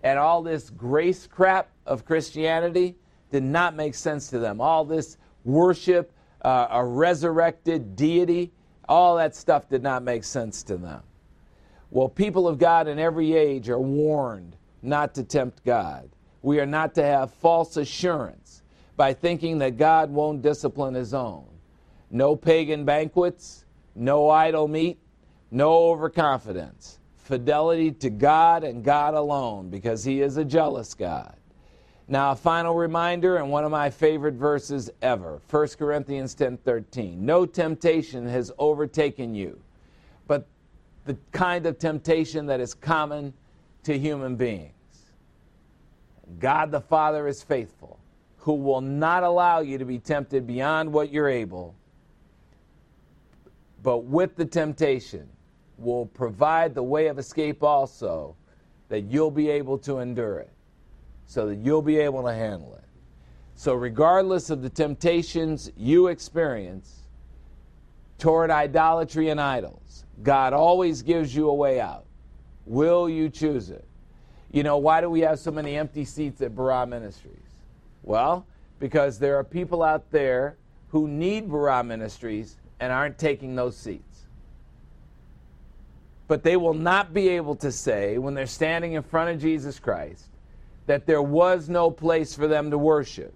And 0.02 0.18
all 0.18 0.42
this 0.42 0.70
grace 0.70 1.26
crap 1.26 1.68
of 1.84 2.04
Christianity 2.04 2.96
did 3.30 3.42
not 3.42 3.74
make 3.74 3.94
sense 3.94 4.28
to 4.28 4.38
them. 4.38 4.60
All 4.60 4.84
this 4.84 5.16
worship, 5.44 6.12
uh, 6.42 6.68
a 6.70 6.84
resurrected 6.84 7.96
deity, 7.96 8.52
all 8.88 9.16
that 9.16 9.34
stuff 9.34 9.68
did 9.68 9.82
not 9.82 10.02
make 10.02 10.22
sense 10.22 10.62
to 10.64 10.76
them. 10.76 11.02
Well, 11.90 12.08
people 12.08 12.46
of 12.46 12.58
God 12.58 12.88
in 12.88 12.98
every 12.98 13.34
age 13.34 13.68
are 13.68 13.80
warned 13.80 14.56
not 14.82 15.14
to 15.14 15.24
tempt 15.24 15.64
God. 15.64 16.08
We 16.42 16.60
are 16.60 16.66
not 16.66 16.94
to 16.94 17.02
have 17.02 17.32
false 17.32 17.76
assurance 17.76 18.62
by 18.96 19.12
thinking 19.12 19.58
that 19.58 19.76
God 19.76 20.10
won't 20.10 20.42
discipline 20.42 20.94
his 20.94 21.14
own. 21.14 21.46
No 22.10 22.36
pagan 22.36 22.84
banquets, 22.84 23.64
no 23.94 24.30
idol 24.30 24.68
meat, 24.68 24.98
no 25.56 25.88
overconfidence, 25.88 26.98
fidelity 27.16 27.90
to 27.90 28.10
God 28.10 28.62
and 28.62 28.84
God 28.84 29.14
alone, 29.14 29.70
because 29.70 30.04
He 30.04 30.20
is 30.20 30.36
a 30.36 30.44
jealous 30.44 30.92
God. 30.92 31.34
Now, 32.08 32.32
a 32.32 32.36
final 32.36 32.74
reminder 32.74 33.38
and 33.38 33.50
one 33.50 33.64
of 33.64 33.70
my 33.70 33.88
favorite 33.88 34.34
verses 34.34 34.90
ever 35.00 35.40
1 35.48 35.68
Corinthians 35.78 36.34
10 36.34 36.58
13. 36.58 37.24
No 37.24 37.46
temptation 37.46 38.28
has 38.28 38.52
overtaken 38.58 39.34
you, 39.34 39.58
but 40.28 40.46
the 41.06 41.16
kind 41.32 41.64
of 41.64 41.78
temptation 41.78 42.44
that 42.46 42.60
is 42.60 42.74
common 42.74 43.32
to 43.84 43.98
human 43.98 44.36
beings. 44.36 44.72
God 46.38 46.70
the 46.70 46.82
Father 46.82 47.26
is 47.26 47.42
faithful, 47.42 47.98
who 48.36 48.52
will 48.52 48.82
not 48.82 49.22
allow 49.22 49.60
you 49.60 49.78
to 49.78 49.86
be 49.86 49.98
tempted 49.98 50.46
beyond 50.46 50.92
what 50.92 51.10
you're 51.10 51.30
able, 51.30 51.74
but 53.82 54.04
with 54.04 54.36
the 54.36 54.44
temptation 54.44 55.30
will 55.78 56.06
provide 56.06 56.74
the 56.74 56.82
way 56.82 57.06
of 57.08 57.18
escape 57.18 57.62
also 57.62 58.34
that 58.88 59.02
you'll 59.02 59.30
be 59.30 59.50
able 59.50 59.78
to 59.78 59.98
endure 59.98 60.38
it, 60.38 60.52
so 61.26 61.46
that 61.46 61.56
you'll 61.56 61.82
be 61.82 61.98
able 61.98 62.22
to 62.22 62.32
handle 62.32 62.74
it. 62.76 62.84
So, 63.54 63.74
regardless 63.74 64.50
of 64.50 64.62
the 64.62 64.70
temptations 64.70 65.70
you 65.76 66.08
experience 66.08 67.00
toward 68.18 68.50
idolatry 68.50 69.30
and 69.30 69.40
idols, 69.40 70.04
God 70.22 70.52
always 70.52 71.02
gives 71.02 71.34
you 71.34 71.48
a 71.48 71.54
way 71.54 71.80
out. 71.80 72.06
Will 72.64 73.08
you 73.08 73.28
choose 73.28 73.70
it? 73.70 73.84
You 74.52 74.62
know, 74.62 74.78
why 74.78 75.00
do 75.00 75.10
we 75.10 75.20
have 75.20 75.38
so 75.38 75.50
many 75.50 75.76
empty 75.76 76.04
seats 76.04 76.40
at 76.42 76.54
Barah 76.54 76.88
Ministries? 76.88 77.36
Well, 78.02 78.46
because 78.78 79.18
there 79.18 79.36
are 79.36 79.44
people 79.44 79.82
out 79.82 80.10
there 80.10 80.56
who 80.88 81.08
need 81.08 81.48
Barah 81.48 81.84
Ministries 81.84 82.56
and 82.80 82.92
aren't 82.92 83.18
taking 83.18 83.54
those 83.54 83.76
seats 83.76 84.05
but 86.28 86.42
they 86.42 86.56
will 86.56 86.74
not 86.74 87.14
be 87.14 87.28
able 87.28 87.56
to 87.56 87.70
say, 87.70 88.18
when 88.18 88.34
they're 88.34 88.46
standing 88.46 88.94
in 88.94 89.02
front 89.02 89.30
of 89.30 89.40
Jesus 89.40 89.78
Christ, 89.78 90.26
that 90.86 91.06
there 91.06 91.22
was 91.22 91.68
no 91.68 91.90
place 91.90 92.34
for 92.34 92.46
them 92.48 92.70
to 92.70 92.78
worship. 92.78 93.34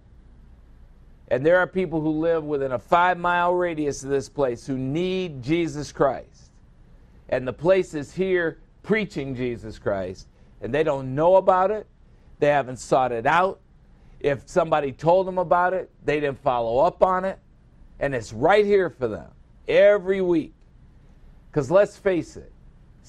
And 1.29 1.47
there 1.47 1.59
are 1.59 1.67
people 1.67 2.01
who 2.01 2.11
live 2.11 2.45
within 2.45 2.73
a 2.73 2.79
five 2.79 3.17
mile 3.17 3.55
radius 3.55 4.03
of 4.03 4.11
this 4.11 4.29
place 4.29 4.67
who 4.67 4.77
need 4.77 5.43
Jesus 5.43 5.93
Christ. 5.93 6.51
And 7.29 7.47
the 7.47 7.53
place 7.53 7.95
is 7.95 8.13
here 8.13 8.59
preaching 8.83 9.37
Jesus 9.37 9.79
Christ, 9.79 10.27
and 10.61 10.75
they 10.75 10.83
don't 10.83 11.15
know 11.15 11.37
about 11.37 11.71
it, 11.71 11.87
they 12.41 12.49
haven't 12.49 12.79
sought 12.79 13.13
it 13.13 13.27
out. 13.27 13.61
If 14.19 14.49
somebody 14.49 14.93
told 14.93 15.27
them 15.27 15.39
about 15.39 15.73
it, 15.73 15.91
they 16.05 16.19
didn't 16.19 16.43
follow 16.43 16.79
up 16.79 17.03
on 17.03 17.25
it, 17.25 17.39
and 18.01 18.15
it's 18.15 18.33
right 18.33 18.65
here 18.65 18.91
for 18.91 19.07
them 19.07 19.31
every 19.69 20.21
week. 20.21 20.53
Because 21.51 21.71
let's 21.71 21.97
face 21.97 22.37
it, 22.37 22.50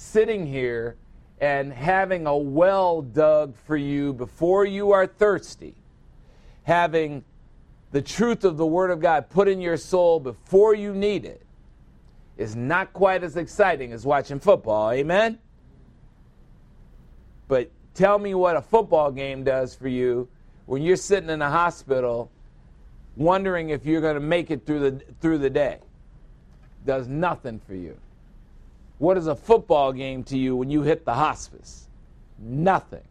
sitting 0.01 0.47
here 0.47 0.97
and 1.39 1.71
having 1.71 2.25
a 2.25 2.35
well 2.35 3.01
dug 3.01 3.55
for 3.55 3.77
you 3.77 4.13
before 4.13 4.65
you 4.65 4.91
are 4.91 5.05
thirsty, 5.05 5.75
having 6.63 7.23
the 7.91 8.01
truth 8.01 8.43
of 8.43 8.57
the 8.57 8.65
Word 8.65 8.89
of 8.89 8.99
God 8.99 9.29
put 9.29 9.47
in 9.47 9.61
your 9.61 9.77
soul 9.77 10.19
before 10.19 10.73
you 10.73 10.93
need 10.93 11.25
it, 11.25 11.43
is 12.37 12.55
not 12.55 12.93
quite 12.93 13.23
as 13.23 13.37
exciting 13.37 13.93
as 13.93 14.05
watching 14.05 14.39
football. 14.39 14.91
Amen? 14.91 15.37
But 17.47 17.69
tell 17.93 18.17
me 18.17 18.33
what 18.33 18.55
a 18.55 18.61
football 18.61 19.11
game 19.11 19.43
does 19.43 19.75
for 19.75 19.87
you 19.87 20.27
when 20.65 20.81
you're 20.81 20.95
sitting 20.95 21.29
in 21.29 21.41
a 21.41 21.49
hospital 21.49 22.31
wondering 23.15 23.69
if 23.69 23.85
you're 23.85 24.01
going 24.01 24.15
to 24.15 24.21
make 24.21 24.49
it 24.49 24.65
through 24.65 24.79
the, 24.79 25.03
through 25.19 25.37
the 25.37 25.49
day. 25.49 25.79
Does 26.85 27.07
nothing 27.07 27.59
for 27.67 27.75
you. 27.75 27.97
What 29.01 29.17
is 29.17 29.25
a 29.25 29.35
football 29.35 29.93
game 29.93 30.23
to 30.25 30.37
you 30.37 30.55
when 30.55 30.69
you 30.69 30.83
hit 30.83 31.05
the 31.05 31.15
hospice? 31.15 31.87
Nothing. 32.37 33.01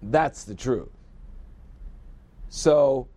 That's 0.00 0.44
the 0.44 0.54
truth. 0.54 0.92
So, 2.50 3.08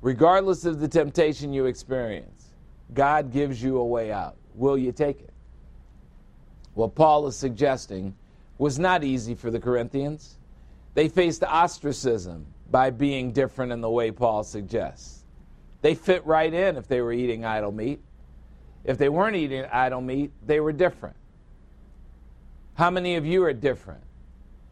regardless 0.00 0.64
of 0.64 0.80
the 0.80 0.88
temptation 0.88 1.52
you 1.52 1.66
experience, 1.66 2.46
God 2.94 3.34
gives 3.34 3.62
you 3.62 3.76
a 3.76 3.84
way 3.84 4.10
out. 4.10 4.38
Will 4.54 4.78
you 4.78 4.92
take 4.92 5.20
it? 5.20 5.34
What 6.72 6.94
Paul 6.94 7.26
is 7.26 7.36
suggesting 7.36 8.16
was 8.56 8.78
not 8.78 9.04
easy 9.04 9.34
for 9.34 9.50
the 9.50 9.60
Corinthians. 9.60 10.38
They 10.94 11.10
faced 11.10 11.44
ostracism 11.44 12.46
by 12.70 12.88
being 12.88 13.32
different 13.32 13.72
in 13.72 13.82
the 13.82 13.90
way 13.90 14.10
Paul 14.10 14.42
suggests. 14.42 15.22
They 15.82 15.94
fit 15.94 16.24
right 16.24 16.54
in 16.54 16.78
if 16.78 16.88
they 16.88 17.02
were 17.02 17.12
eating 17.12 17.44
idol 17.44 17.70
meat. 17.70 18.00
If 18.84 18.98
they 18.98 19.08
weren't 19.08 19.36
eating 19.36 19.64
idol 19.72 20.00
meat, 20.00 20.30
they 20.46 20.60
were 20.60 20.72
different. 20.72 21.16
How 22.74 22.90
many 22.90 23.16
of 23.16 23.24
you 23.24 23.42
are 23.44 23.52
different? 23.52 24.02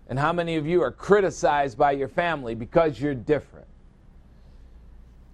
And 0.09 0.19
how 0.19 0.33
many 0.33 0.57
of 0.57 0.67
you 0.67 0.83
are 0.83 0.91
criticized 0.91 1.79
by 1.79 1.93
your 1.93 2.09
family 2.09 2.55
because 2.55 3.01
you're 3.01 3.15
different? 3.15 3.67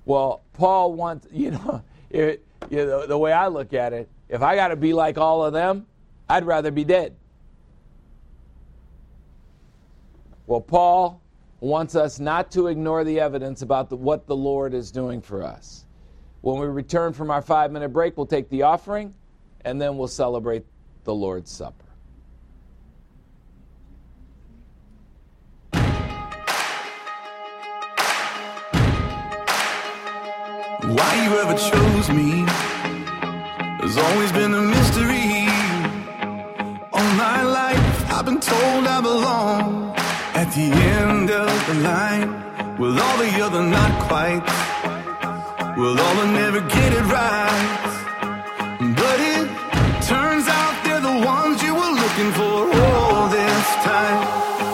Well, 0.04 0.42
Paul 0.52 0.92
wants, 0.92 1.26
you 1.32 1.50
know, 1.52 1.82
it, 2.10 2.44
you 2.70 2.86
know 2.86 3.06
the 3.06 3.18
way 3.18 3.32
I 3.32 3.48
look 3.48 3.74
at 3.74 3.92
it, 3.92 4.08
if 4.28 4.42
I 4.42 4.54
got 4.54 4.68
to 4.68 4.76
be 4.76 4.92
like 4.92 5.18
all 5.18 5.44
of 5.44 5.52
them, 5.52 5.86
I'd 6.28 6.44
rather 6.44 6.70
be 6.70 6.84
dead. 6.84 7.16
Well, 10.46 10.60
Paul 10.60 11.20
wants 11.60 11.94
us 11.94 12.20
not 12.20 12.50
to 12.52 12.68
ignore 12.68 13.04
the 13.04 13.20
evidence 13.20 13.62
about 13.62 13.90
the, 13.90 13.96
what 13.96 14.26
the 14.26 14.36
Lord 14.36 14.74
is 14.74 14.90
doing 14.90 15.20
for 15.20 15.42
us. 15.42 15.84
When 16.40 16.60
we 16.60 16.66
return 16.66 17.12
from 17.12 17.30
our 17.30 17.42
five 17.42 17.72
minute 17.72 17.88
break, 17.88 18.16
we'll 18.16 18.26
take 18.26 18.48
the 18.48 18.62
offering 18.62 19.14
and 19.64 19.80
then 19.80 19.98
we'll 19.98 20.08
celebrate 20.08 20.64
the 21.04 21.14
Lord's 21.14 21.50
Supper. 21.50 21.84
Why 30.88 31.24
you 31.24 31.38
ever 31.38 31.54
chose 31.54 32.08
me 32.10 32.44
has 33.82 33.98
always 33.98 34.32
been 34.32 34.54
a 34.54 34.62
mystery. 34.62 35.48
All 36.92 37.12
my 37.14 37.42
life, 37.42 38.10
I've 38.10 38.24
been 38.24 38.40
told 38.40 38.86
I 38.86 39.00
belong 39.02 39.94
at 40.34 40.50
the 40.54 40.70
end 40.70 41.30
of 41.30 41.66
the 41.66 41.74
line 41.82 42.78
with 42.78 42.98
all 42.98 43.18
the 43.18 43.44
other 43.44 43.62
not 43.62 44.08
quite. 44.08 44.77
All 45.80 45.94
the 45.94 46.26
never 46.32 46.60
get 46.62 46.92
it 46.92 47.04
right. 47.04 47.94
But 48.98 49.18
it 49.20 49.46
turns 50.02 50.48
out 50.48 50.74
they're 50.82 51.00
the 51.00 51.24
ones 51.24 51.62
you 51.62 51.72
were 51.72 51.94
looking 52.02 52.32
for 52.32 52.66
all 52.82 53.28
this 53.28 53.66
time. 53.86 54.18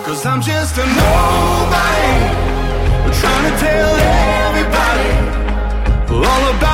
Cause 0.07 0.25
I'm 0.25 0.41
just 0.41 0.79
a 0.79 0.87
nobody. 0.87 2.09
Trying 3.21 3.53
to 3.53 3.55
tell 3.61 3.93
everybody 4.49 5.11
all 6.11 6.57
about 6.57 6.74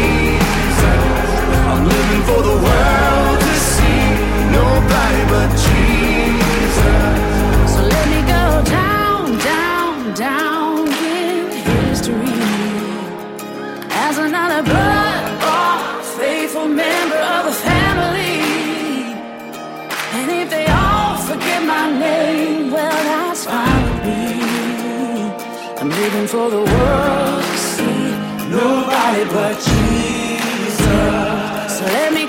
For 26.31 26.49
the 26.49 26.63
world 26.63 27.43
to 27.43 27.57
see. 27.57 28.11
Nobody 28.49 29.23
but 29.33 29.55
Jesus. 29.67 30.87
So 31.77 31.83
let 31.83 32.13
me 32.13 32.20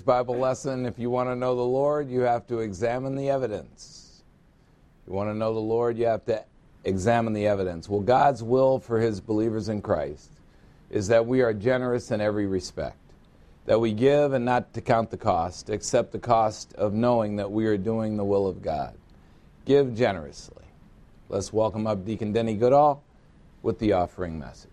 Today's 0.00 0.06
Bible 0.06 0.38
lesson 0.38 0.86
if 0.86 0.98
you 0.98 1.10
want 1.10 1.28
to 1.28 1.36
know 1.36 1.54
the 1.54 1.60
Lord, 1.60 2.08
you 2.08 2.20
have 2.20 2.46
to 2.46 2.60
examine 2.60 3.16
the 3.16 3.28
evidence. 3.28 4.22
If 5.02 5.08
You 5.08 5.12
want 5.12 5.28
to 5.28 5.34
know 5.34 5.52
the 5.52 5.60
Lord, 5.60 5.98
you 5.98 6.06
have 6.06 6.24
to 6.24 6.42
examine 6.84 7.34
the 7.34 7.46
evidence. 7.46 7.86
Well, 7.86 8.00
God's 8.00 8.42
will 8.42 8.78
for 8.78 8.98
his 8.98 9.20
believers 9.20 9.68
in 9.68 9.82
Christ 9.82 10.30
is 10.88 11.08
that 11.08 11.26
we 11.26 11.42
are 11.42 11.52
generous 11.52 12.12
in 12.12 12.22
every 12.22 12.46
respect, 12.46 12.96
that 13.66 13.78
we 13.78 13.92
give 13.92 14.32
and 14.32 14.42
not 14.42 14.72
to 14.72 14.80
count 14.80 15.10
the 15.10 15.18
cost, 15.18 15.68
except 15.68 16.12
the 16.12 16.18
cost 16.18 16.72
of 16.76 16.94
knowing 16.94 17.36
that 17.36 17.52
we 17.52 17.66
are 17.66 17.76
doing 17.76 18.16
the 18.16 18.24
will 18.24 18.46
of 18.46 18.62
God. 18.62 18.94
Give 19.66 19.94
generously. 19.94 20.64
Let's 21.28 21.52
welcome 21.52 21.86
up 21.86 22.06
Deacon 22.06 22.32
Denny 22.32 22.54
Goodall 22.54 23.02
with 23.62 23.78
the 23.78 23.92
offering 23.92 24.38
message. 24.38 24.70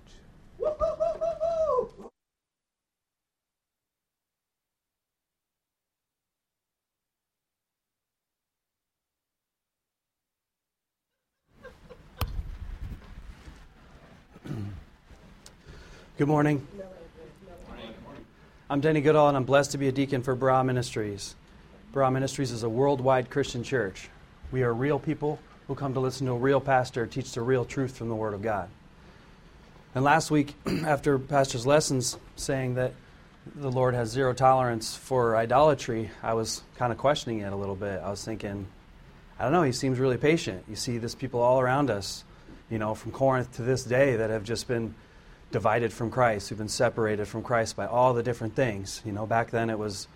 Good 16.18 16.28
morning. 16.28 16.68
I'm 18.72 18.82
Denny 18.82 19.01
Goodall, 19.01 19.28
and 19.28 19.38
I'm 19.38 19.43
blessed 19.43 19.74
to 19.74 19.78
be 19.78 19.88
a 19.88 19.91
deacon 19.91 20.24
for 20.24 20.36
Barah 20.36 20.65
Ministries. 20.65 21.36
Barah 21.93 22.11
Ministries 22.11 22.51
is 22.51 22.63
a 22.63 22.70
worldwide 22.70 23.30
Christian 23.30 23.61
church. 23.61 24.09
We 24.51 24.63
are 24.63 24.74
real 24.74 24.97
people 24.97 25.38
who 25.68 25.76
come 25.76 25.93
to 25.93 25.99
listen 25.99 26.26
to 26.26 26.34
a 26.34 26.38
real 26.38 26.59
pastor 26.59 27.05
teach 27.05 27.34
the 27.34 27.43
real 27.43 27.65
truth 27.65 27.95
from 27.95 28.09
the 28.09 28.15
Word 28.15 28.34
of 28.34 28.41
God. 28.41 28.68
And 29.93 30.03
last 30.03 30.32
week, 30.32 30.55
after 30.65 31.20
Pastor's 31.20 31.68
lessons 31.68 32.18
saying 32.36 32.74
that 32.74 32.93
the 33.53 33.70
Lord 33.70 33.93
has 33.93 34.09
zero 34.09 34.34
tolerance 34.34 34.95
for 34.95 35.38
idolatry, 35.38 36.09
I 36.24 36.34
was 36.34 36.63
kind 36.78 36.91
of 36.91 36.97
questioning 36.97 37.41
it 37.41 37.53
a 37.53 37.55
little 37.55 37.76
bit. 37.76 38.01
I 38.03 38.09
was 38.09 38.26
thinking, 38.26 38.65
I 39.38 39.43
don't 39.43 39.53
know, 39.53 39.61
he 39.61 39.72
seems 39.72 39.99
really 39.99 40.18
patient. 40.18 40.63
You 40.68 40.78
see, 40.78 40.97
there's 40.97 41.13
people 41.13 41.41
all 41.41 41.59
around 41.59 41.91
us, 41.91 42.24
you 42.72 42.80
know, 42.80 42.95
from 42.95 43.11
Corinth 43.11 43.57
to 43.57 43.61
this 43.61 43.84
day 43.84 44.15
that 44.15 44.32
have 44.32 44.43
just 44.43 44.68
been 44.68 44.95
divided 45.52 45.93
from 45.93 46.12
Christ, 46.12 46.50
who've 46.50 46.58
been 46.58 46.68
separated 46.68 47.28
from 47.28 47.43
Christ 47.43 47.76
by 47.76 47.86
all 47.86 48.14
the 48.14 48.24
different 48.24 48.56
things. 48.56 49.02
You 49.06 49.12
know, 49.12 49.26
back 49.26 49.52
then 49.52 49.70
it 49.70 49.80
was 49.80 50.08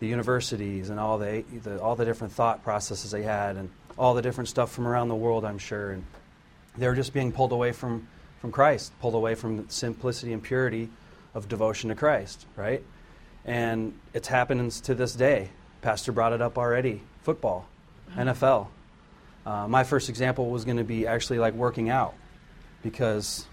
the 0.00 0.06
universities 0.06 0.90
and 0.90 0.98
all 0.98 1.18
the, 1.18 1.44
the, 1.62 1.80
all 1.80 1.96
the 1.96 2.04
different 2.04 2.32
thought 2.32 2.62
processes 2.62 3.10
they 3.10 3.22
had 3.22 3.56
and 3.56 3.70
all 3.98 4.14
the 4.14 4.22
different 4.22 4.48
stuff 4.48 4.70
from 4.72 4.86
around 4.86 5.08
the 5.08 5.14
world, 5.14 5.44
I'm 5.44 5.58
sure. 5.58 5.90
And 5.90 6.04
they 6.76 6.86
were 6.86 6.94
just 6.94 7.12
being 7.12 7.32
pulled 7.32 7.52
away 7.52 7.72
from, 7.72 8.06
from 8.40 8.52
Christ, 8.52 8.92
pulled 9.00 9.14
away 9.14 9.34
from 9.34 9.56
the 9.56 9.72
simplicity 9.72 10.32
and 10.32 10.42
purity 10.42 10.88
of 11.34 11.48
devotion 11.48 11.90
to 11.90 11.96
Christ, 11.96 12.46
right? 12.56 12.82
And 13.44 13.98
it's 14.14 14.28
happening 14.28 14.70
to 14.70 14.94
this 14.94 15.14
day. 15.14 15.50
Pastor 15.82 16.12
brought 16.12 16.32
it 16.32 16.40
up 16.40 16.58
already 16.58 17.02
football, 17.22 17.68
NFL. 18.14 18.68
Uh, 19.44 19.66
my 19.68 19.84
first 19.84 20.08
example 20.08 20.50
was 20.50 20.64
going 20.64 20.76
to 20.76 20.84
be 20.84 21.06
actually 21.06 21.38
like 21.38 21.54
working 21.54 21.88
out 21.88 22.14
because 22.82 23.46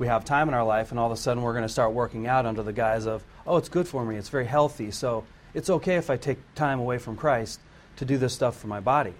we 0.00 0.06
have 0.06 0.24
time 0.24 0.48
in 0.48 0.54
our 0.54 0.64
life, 0.64 0.90
and 0.90 0.98
all 0.98 1.06
of 1.06 1.12
a 1.12 1.16
sudden 1.20 1.42
we're 1.42 1.52
going 1.52 1.62
to 1.62 1.68
start 1.68 1.92
working 1.92 2.26
out 2.26 2.46
under 2.46 2.62
the 2.62 2.72
guise 2.72 3.06
of, 3.06 3.22
oh, 3.46 3.58
it's 3.58 3.68
good 3.68 3.86
for 3.86 4.02
me, 4.04 4.16
it's 4.16 4.30
very 4.30 4.46
healthy, 4.46 4.90
so 4.90 5.24
it's 5.52 5.68
okay 5.68 5.96
if 5.96 6.08
I 6.08 6.16
take 6.16 6.38
time 6.54 6.80
away 6.80 6.96
from 6.96 7.16
Christ 7.16 7.60
to 7.96 8.06
do 8.06 8.16
this 8.16 8.32
stuff 8.32 8.56
for 8.56 8.66
my 8.66 8.80
body, 8.80 9.12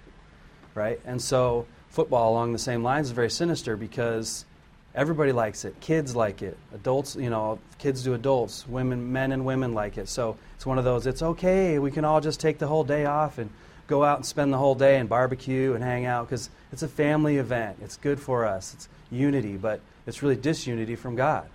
right? 0.74 0.98
And 1.04 1.20
so 1.20 1.66
football 1.90 2.32
along 2.32 2.54
the 2.54 2.58
same 2.58 2.82
lines 2.82 3.08
is 3.08 3.12
very 3.12 3.28
sinister 3.28 3.76
because 3.76 4.46
everybody 4.94 5.32
likes 5.32 5.66
it. 5.66 5.78
Kids 5.80 6.16
like 6.16 6.40
it. 6.40 6.56
Adults, 6.72 7.14
you 7.14 7.28
know, 7.28 7.58
kids 7.78 8.02
do 8.02 8.14
adults. 8.14 8.66
Women, 8.66 9.12
men 9.12 9.32
and 9.32 9.44
women 9.44 9.74
like 9.74 9.98
it. 9.98 10.08
So 10.08 10.38
it's 10.56 10.64
one 10.64 10.78
of 10.78 10.84
those. 10.84 11.06
It's 11.06 11.20
okay. 11.22 11.78
We 11.78 11.90
can 11.90 12.06
all 12.06 12.22
just 12.22 12.40
take 12.40 12.58
the 12.58 12.68
whole 12.68 12.84
day 12.84 13.04
off 13.04 13.36
and 13.36 13.50
go 13.86 14.02
out 14.02 14.16
and 14.16 14.24
spend 14.24 14.50
the 14.52 14.58
whole 14.58 14.74
day 14.74 14.98
and 14.98 15.08
barbecue 15.08 15.74
and 15.74 15.84
hang 15.84 16.06
out 16.06 16.26
because 16.26 16.48
it's 16.72 16.82
a 16.82 16.88
family 16.88 17.36
event. 17.36 17.76
It's 17.82 17.96
good 17.96 18.18
for 18.18 18.46
us. 18.46 18.72
It's 18.72 18.88
unity. 19.10 19.56
But 19.56 19.80
it's 20.10 20.22
really 20.22 20.34
disunity 20.34 20.96
from 20.96 21.14
God. 21.14 21.48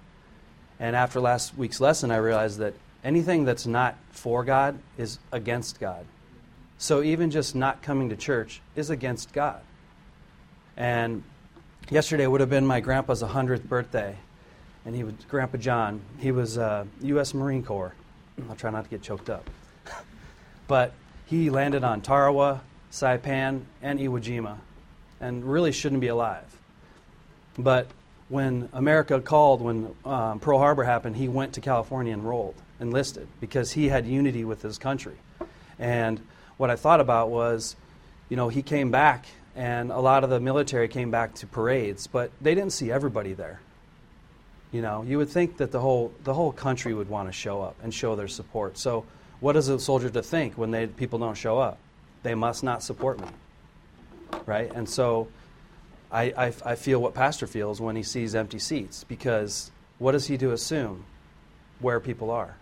And 0.80 0.96
after 0.96 1.20
last 1.20 1.58
week's 1.58 1.82
lesson, 1.82 2.10
I 2.10 2.16
realized 2.16 2.60
that 2.60 2.74
anything 3.04 3.44
that's 3.44 3.68
not 3.68 3.98
for 4.12 4.46
God 4.46 4.80
is 4.98 5.20
against 5.34 5.78
God. 5.78 6.06
So 6.78 7.04
even 7.04 7.32
just 7.32 7.54
not 7.54 7.82
coming 7.82 8.08
to 8.10 8.16
church 8.16 8.62
is 8.76 8.90
against 8.90 9.34
God. 9.34 9.62
And 10.78 11.24
yesterday 11.90 12.28
would 12.28 12.40
have 12.40 12.50
been 12.50 12.66
my 12.66 12.80
grandpa's 12.80 13.22
100th 13.22 13.64
birthday. 13.64 14.16
And 14.86 14.96
he 14.96 15.04
was, 15.04 15.14
Grandpa 15.30 15.58
John, 15.58 16.00
he 16.20 16.32
was 16.32 16.58
uh, 16.58 16.86
U.S. 17.02 17.34
Marine 17.34 17.62
Corps. 17.62 17.94
I'll 18.50 18.56
try 18.56 18.72
not 18.72 18.86
to 18.86 18.90
get 18.90 19.02
choked 19.02 19.30
up. 19.30 19.50
but 20.68 20.94
he 21.26 21.50
landed 21.50 21.84
on 21.84 22.02
Tarawa, 22.02 22.62
Saipan, 22.90 23.64
and 23.82 24.00
Iwo 24.00 24.22
Jima, 24.22 24.60
and 25.20 25.44
really 25.44 25.74
shouldn't 25.74 26.00
be 26.00 26.08
alive. 26.08 26.46
But 27.58 27.88
when 28.30 28.70
America 28.74 29.20
called, 29.22 29.62
when 29.62 29.96
um, 30.04 30.40
Pearl 30.40 30.58
Harbor 30.58 30.84
happened, 30.84 31.16
he 31.16 31.28
went 31.28 31.54
to 31.54 31.62
California 31.62 32.14
and 32.14 32.22
enrolled, 32.22 32.56
enlisted, 32.80 33.28
because 33.40 33.72
he 33.72 33.90
had 33.90 34.06
unity 34.08 34.44
with 34.44 34.62
his 34.62 34.78
country. 34.78 35.16
And 35.78 36.22
what 36.58 36.70
I 36.70 36.76
thought 36.76 37.00
about 37.00 37.30
was, 37.30 37.76
you 38.30 38.38
know, 38.38 38.50
he 38.50 38.62
came 38.62 38.90
back, 38.90 39.26
and 39.56 39.92
a 39.92 40.00
lot 40.00 40.24
of 40.24 40.30
the 40.30 40.40
military 40.40 40.88
came 40.88 41.12
back 41.12 41.36
to 41.36 41.48
parades, 41.48 42.08
but 42.08 42.32
they 42.42 42.56
didn't 42.56 42.74
see 42.74 42.92
everybody 42.92 43.34
there. 43.34 43.60
You 44.72 44.82
know, 44.82 45.04
you 45.04 45.18
would 45.18 45.30
think 45.30 45.58
that 45.58 45.72
the 45.72 45.80
whole 45.80 46.12
the 46.24 46.34
whole 46.34 46.52
country 46.52 46.94
would 46.94 47.08
want 47.08 47.30
to 47.30 47.32
show 47.32 47.62
up 47.62 47.78
and 47.82 47.94
show 47.94 48.16
their 48.16 48.28
support. 48.28 48.78
So, 48.78 49.06
what 49.40 49.56
is 49.56 49.70
a 49.70 49.80
soldier 49.80 50.10
to 50.10 50.22
think 50.22 50.58
when 50.58 50.72
they 50.72 50.88
people 50.88 51.20
don't 51.20 51.38
show 51.38 51.60
up? 51.60 51.78
They 52.24 52.36
must 52.36 52.64
not 52.64 52.84
support 52.84 53.22
me, 53.22 53.28
right? 54.46 54.70
And 54.74 54.90
so 54.90 55.30
I, 56.16 56.34
I, 56.38 56.54
I 56.64 56.76
feel 56.76 57.02
what 57.02 57.14
Pastor 57.14 57.46
feels 57.46 57.82
when 57.82 57.98
he 57.98 58.04
sees 58.04 58.36
empty 58.36 58.58
seats 58.58 59.04
because 59.04 59.70
what 60.00 60.14
does 60.14 60.28
he 60.28 60.38
do 60.38 60.52
assume 60.52 61.04
where 61.82 62.00
people 62.00 62.32
are? 62.32 62.56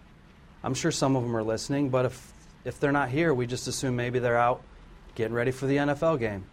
I'm 0.64 0.74
sure 0.74 0.89
some 0.89 1.16
of 1.16 1.22
them 1.22 1.38
are 1.38 1.43
listening, 1.43 1.89
but 1.89 2.06
if, 2.06 2.34
if 2.66 2.80
they're 2.80 2.91
not 2.91 3.10
here, 3.10 3.32
we 3.32 3.45
just 3.45 3.68
assume 3.68 3.95
maybe 3.95 4.18
they're 4.18 4.39
out 4.39 4.64
getting 5.14 5.36
ready 5.36 5.51
for 5.51 5.68
the 5.68 5.78
NFL 5.78 6.20
game. 6.20 6.45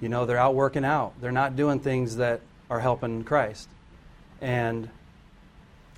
You 0.00 0.08
know, 0.08 0.24
they're 0.24 0.38
out 0.38 0.54
working 0.54 0.82
out. 0.82 1.12
They're 1.20 1.30
not 1.30 1.56
doing 1.56 1.78
things 1.78 2.16
that 2.16 2.40
are 2.70 2.80
helping 2.80 3.22
Christ. 3.22 3.68
And 4.40 4.88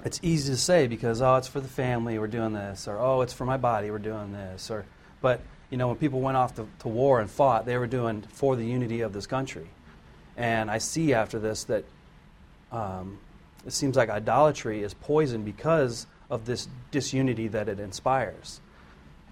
it's 0.04 0.18
easy 0.24 0.54
to 0.54 0.58
say 0.58 0.88
because, 0.88 1.22
oh, 1.22 1.36
it's 1.36 1.46
for 1.46 1.60
the 1.60 1.68
family, 1.68 2.18
we're 2.18 2.26
doing 2.26 2.52
this, 2.52 2.88
or 2.88 2.98
oh, 2.98 3.20
it's 3.20 3.32
for 3.32 3.44
my 3.44 3.58
body, 3.58 3.92
we're 3.92 4.00
doing 4.00 4.32
this. 4.32 4.72
Or, 4.72 4.86
but, 5.20 5.40
you 5.70 5.76
know, 5.76 5.86
when 5.86 5.98
people 5.98 6.20
went 6.20 6.36
off 6.36 6.56
to, 6.56 6.66
to 6.80 6.88
war 6.88 7.20
and 7.20 7.30
fought, 7.30 7.64
they 7.64 7.76
were 7.76 7.86
doing 7.86 8.22
for 8.22 8.56
the 8.56 8.66
unity 8.66 9.02
of 9.02 9.12
this 9.12 9.28
country. 9.28 9.68
And 10.36 10.70
I 10.70 10.78
see 10.78 11.14
after 11.14 11.38
this 11.38 11.64
that 11.64 11.84
um, 12.70 13.18
it 13.66 13.72
seems 13.72 13.96
like 13.96 14.08
idolatry 14.08 14.82
is 14.82 14.94
poison 14.94 15.42
because 15.42 16.06
of 16.30 16.46
this 16.46 16.68
disunity 16.90 17.48
that 17.48 17.68
it 17.68 17.78
inspires. 17.78 18.60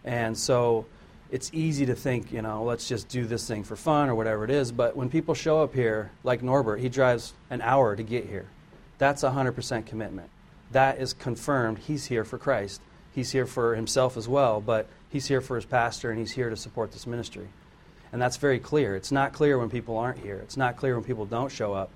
And 0.05 0.37
so 0.37 0.87
it's 1.31 1.51
easy 1.53 1.87
to 1.87 1.95
think, 1.95 2.33
you 2.33 2.43
know, 2.43 2.65
let's 2.65 2.89
just 2.89 3.09
do 3.09 3.25
this 3.27 3.47
thing 3.47 3.65
for 3.65 3.77
fun 3.77 4.09
or 4.09 4.15
whatever 4.15 4.45
it 4.45 4.51
is. 4.51 4.73
But 4.73 4.97
when 4.97 5.09
people 5.09 5.35
show 5.35 5.63
up 5.63 5.75
here, 5.75 6.11
like 6.25 6.43
Norbert, 6.43 6.81
he 6.81 6.89
drives 6.89 7.33
an 7.49 7.63
hour 7.63 7.97
to 7.97 8.03
get 8.03 8.27
here. 8.27 8.47
That's 8.99 9.23
100% 9.23 9.87
commitment. 9.87 10.29
That 10.73 11.01
is 11.01 11.15
confirmed. 11.15 11.79
He's 11.79 12.07
here 12.07 12.25
for 12.25 12.39
Christ. 12.39 12.81
He's 13.13 13.33
here 13.33 13.47
for 13.47 13.75
himself 13.75 14.17
as 14.17 14.29
well, 14.29 14.61
but 14.61 14.87
he's 15.09 15.27
here 15.27 15.41
for 15.41 15.57
his 15.57 15.65
pastor 15.65 16.11
and 16.11 16.19
he's 16.19 16.33
here 16.33 16.51
to 16.51 16.57
support 16.57 16.93
this 16.93 17.07
ministry. 17.07 17.49
And 18.13 18.21
that's 18.21 18.37
very 18.37 18.59
clear. 18.59 18.97
It's 18.97 19.13
not 19.13 19.33
clear 19.33 19.59
when 19.59 19.71
people 19.71 19.97
aren't 19.97 20.19
here. 20.19 20.37
It's 20.39 20.57
not 20.57 20.77
clear 20.77 20.95
when 20.95 21.05
people 21.05 21.27
don't 21.27 21.53
show 21.53 21.75
up 21.75 21.91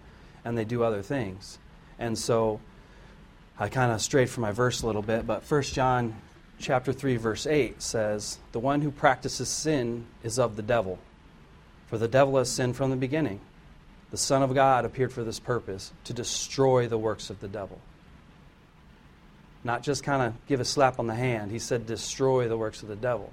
and 0.44 0.56
they 0.56 0.64
do 0.64 0.82
other 0.82 1.02
things. 1.02 1.58
And 1.98 2.18
so 2.18 2.60
I 3.58 3.68
kind 3.68 3.92
of 3.92 4.00
strayed 4.00 4.30
from 4.30 4.42
my 4.42 4.52
verse 4.52 4.82
a 4.82 4.86
little 4.86 5.02
bit, 5.02 5.26
but 5.26 5.42
1 5.42 5.62
John 5.62 6.14
chapter 6.58 6.92
3 6.92 7.16
verse 7.16 7.46
8 7.46 7.82
says, 7.82 8.38
"The 8.52 8.60
one 8.60 8.80
who 8.80 8.90
practices 8.90 9.48
sin 9.48 10.06
is 10.22 10.38
of 10.38 10.56
the 10.56 10.62
devil, 10.62 10.98
for 11.88 11.98
the 11.98 12.08
devil 12.08 12.36
has 12.38 12.50
sinned 12.50 12.76
from 12.76 12.90
the 12.90 12.96
beginning. 12.96 13.40
The 14.10 14.16
Son 14.16 14.42
of 14.42 14.54
God 14.54 14.84
appeared 14.84 15.12
for 15.12 15.24
this 15.24 15.40
purpose, 15.40 15.92
to 16.04 16.12
destroy 16.12 16.86
the 16.86 16.98
works 16.98 17.30
of 17.30 17.40
the 17.40 17.48
devil." 17.48 17.80
Not 19.64 19.82
just 19.82 20.04
kind 20.04 20.22
of 20.22 20.46
give 20.46 20.60
a 20.60 20.64
slap 20.64 20.98
on 20.98 21.06
the 21.06 21.14
hand. 21.14 21.50
He 21.50 21.58
said 21.58 21.86
destroy 21.86 22.48
the 22.48 22.56
works 22.56 22.82
of 22.82 22.88
the 22.88 22.96
devil. 22.96 23.32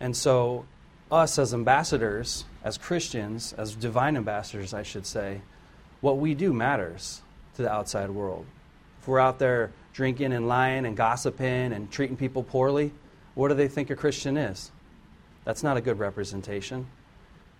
And 0.00 0.16
so 0.16 0.64
us 1.12 1.38
as 1.38 1.52
ambassadors, 1.52 2.44
as 2.64 2.78
Christians, 2.78 3.52
as 3.52 3.74
divine 3.74 4.16
ambassadors, 4.16 4.72
I 4.72 4.82
should 4.82 5.06
say, 5.06 5.42
what 6.00 6.16
we 6.16 6.34
do 6.34 6.52
matters 6.52 7.20
to 7.56 7.62
the 7.62 7.70
outside 7.70 8.10
world. 8.10 8.46
If 9.00 9.08
we're 9.08 9.20
out 9.20 9.38
there 9.38 9.70
drinking 9.92 10.32
and 10.32 10.48
lying 10.48 10.86
and 10.86 10.96
gossiping 10.96 11.72
and 11.72 11.90
treating 11.90 12.16
people 12.16 12.42
poorly, 12.42 12.92
what 13.34 13.48
do 13.48 13.54
they 13.54 13.68
think 13.68 13.90
a 13.90 13.96
Christian 13.96 14.36
is? 14.36 14.72
That's 15.44 15.62
not 15.62 15.76
a 15.76 15.80
good 15.80 15.98
representation. 15.98 16.86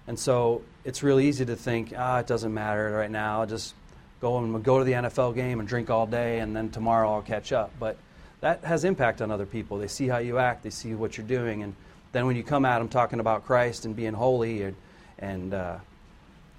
And 0.07 0.19
so 0.19 0.63
it's 0.85 1.03
really 1.03 1.29
easy 1.29 1.45
to 1.45 1.55
think, 1.55 1.93
ah, 1.97 2.19
it 2.19 2.27
doesn't 2.27 2.53
matter 2.53 2.91
right 2.91 3.11
now. 3.11 3.41
I'll 3.41 3.47
just 3.47 3.75
go 4.21 4.39
and 4.39 4.65
go 4.65 4.79
to 4.79 4.85
the 4.85 4.93
NFL 4.93 5.35
game 5.35 5.61
and 5.61 5.69
drink 5.69 5.91
all 5.91 6.07
day, 6.07 6.39
and 6.39 6.57
then 6.57 6.71
tomorrow 6.71 7.13
I'll 7.13 7.23
catch 7.23 7.53
up. 7.53 7.71
But 7.79 7.99
that 8.41 8.65
has 8.65 8.85
impact 8.85 9.21
on 9.21 9.31
other 9.31 9.47
people. 9.47 9.79
They 9.79 9.89
see 9.89 10.09
how 10.09 10.19
you 10.19 10.39
act, 10.39 10.63
they 10.63 10.71
see 10.71 10.95
what 10.95 11.17
you're 11.17 11.27
doing, 11.27 11.63
and 11.63 11.75
then 12.13 12.27
when 12.27 12.37
you 12.37 12.43
come 12.43 12.65
at 12.65 12.79
them 12.79 12.89
talking 12.89 13.21
about 13.21 13.45
Christ 13.45 13.85
and 13.85 13.97
being 13.97 14.13
holy 14.13 14.63
and, 14.63 14.77
and 15.19 15.55
uh, 15.55 15.79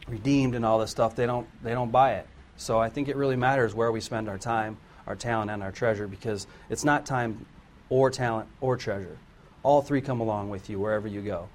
redeemed 0.07 0.55
and 0.55 0.65
all 0.65 0.79
this 0.79 0.91
stuff, 0.91 1.15
they 1.15 1.25
don't 1.25 1.47
they 1.63 1.71
don't 1.71 1.91
buy 1.91 2.15
it. 2.15 2.27
So 2.57 2.79
I 2.79 2.89
think 2.89 3.07
it 3.07 3.15
really 3.15 3.35
matters 3.35 3.73
where 3.73 3.91
we 3.91 4.01
spend 4.01 4.29
our 4.29 4.37
time, 4.37 4.77
our 5.07 5.15
talent, 5.15 5.51
and 5.51 5.63
our 5.63 5.71
treasure 5.71 6.07
because 6.07 6.47
it's 6.69 6.83
not 6.83 7.05
time 7.05 7.45
or 7.89 8.09
talent 8.09 8.49
or 8.61 8.77
treasure. 8.77 9.17
All 9.63 9.81
three 9.81 10.01
come 10.01 10.19
along 10.19 10.49
with 10.49 10.69
you 10.69 10.79
wherever 10.79 11.07
you 11.07 11.21
go. 11.21 11.47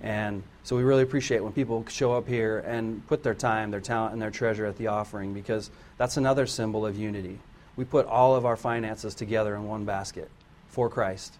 And 0.00 0.42
so 0.62 0.76
we 0.76 0.82
really 0.82 1.02
appreciate 1.02 1.42
when 1.42 1.52
people 1.52 1.84
show 1.88 2.12
up 2.12 2.28
here 2.28 2.58
and 2.58 3.06
put 3.06 3.22
their 3.22 3.34
time, 3.34 3.70
their 3.70 3.80
talent, 3.80 4.12
and 4.12 4.20
their 4.20 4.30
treasure 4.30 4.66
at 4.66 4.76
the 4.76 4.88
offering 4.88 5.32
because 5.32 5.70
that's 5.96 6.16
another 6.16 6.46
symbol 6.46 6.84
of 6.84 6.96
unity. 6.96 7.38
We 7.76 7.84
put 7.84 8.06
all 8.06 8.36
of 8.36 8.44
our 8.44 8.56
finances 8.56 9.14
together 9.14 9.54
in 9.54 9.66
one 9.66 9.84
basket 9.84 10.30
for 10.68 10.88
Christ. 10.88 11.34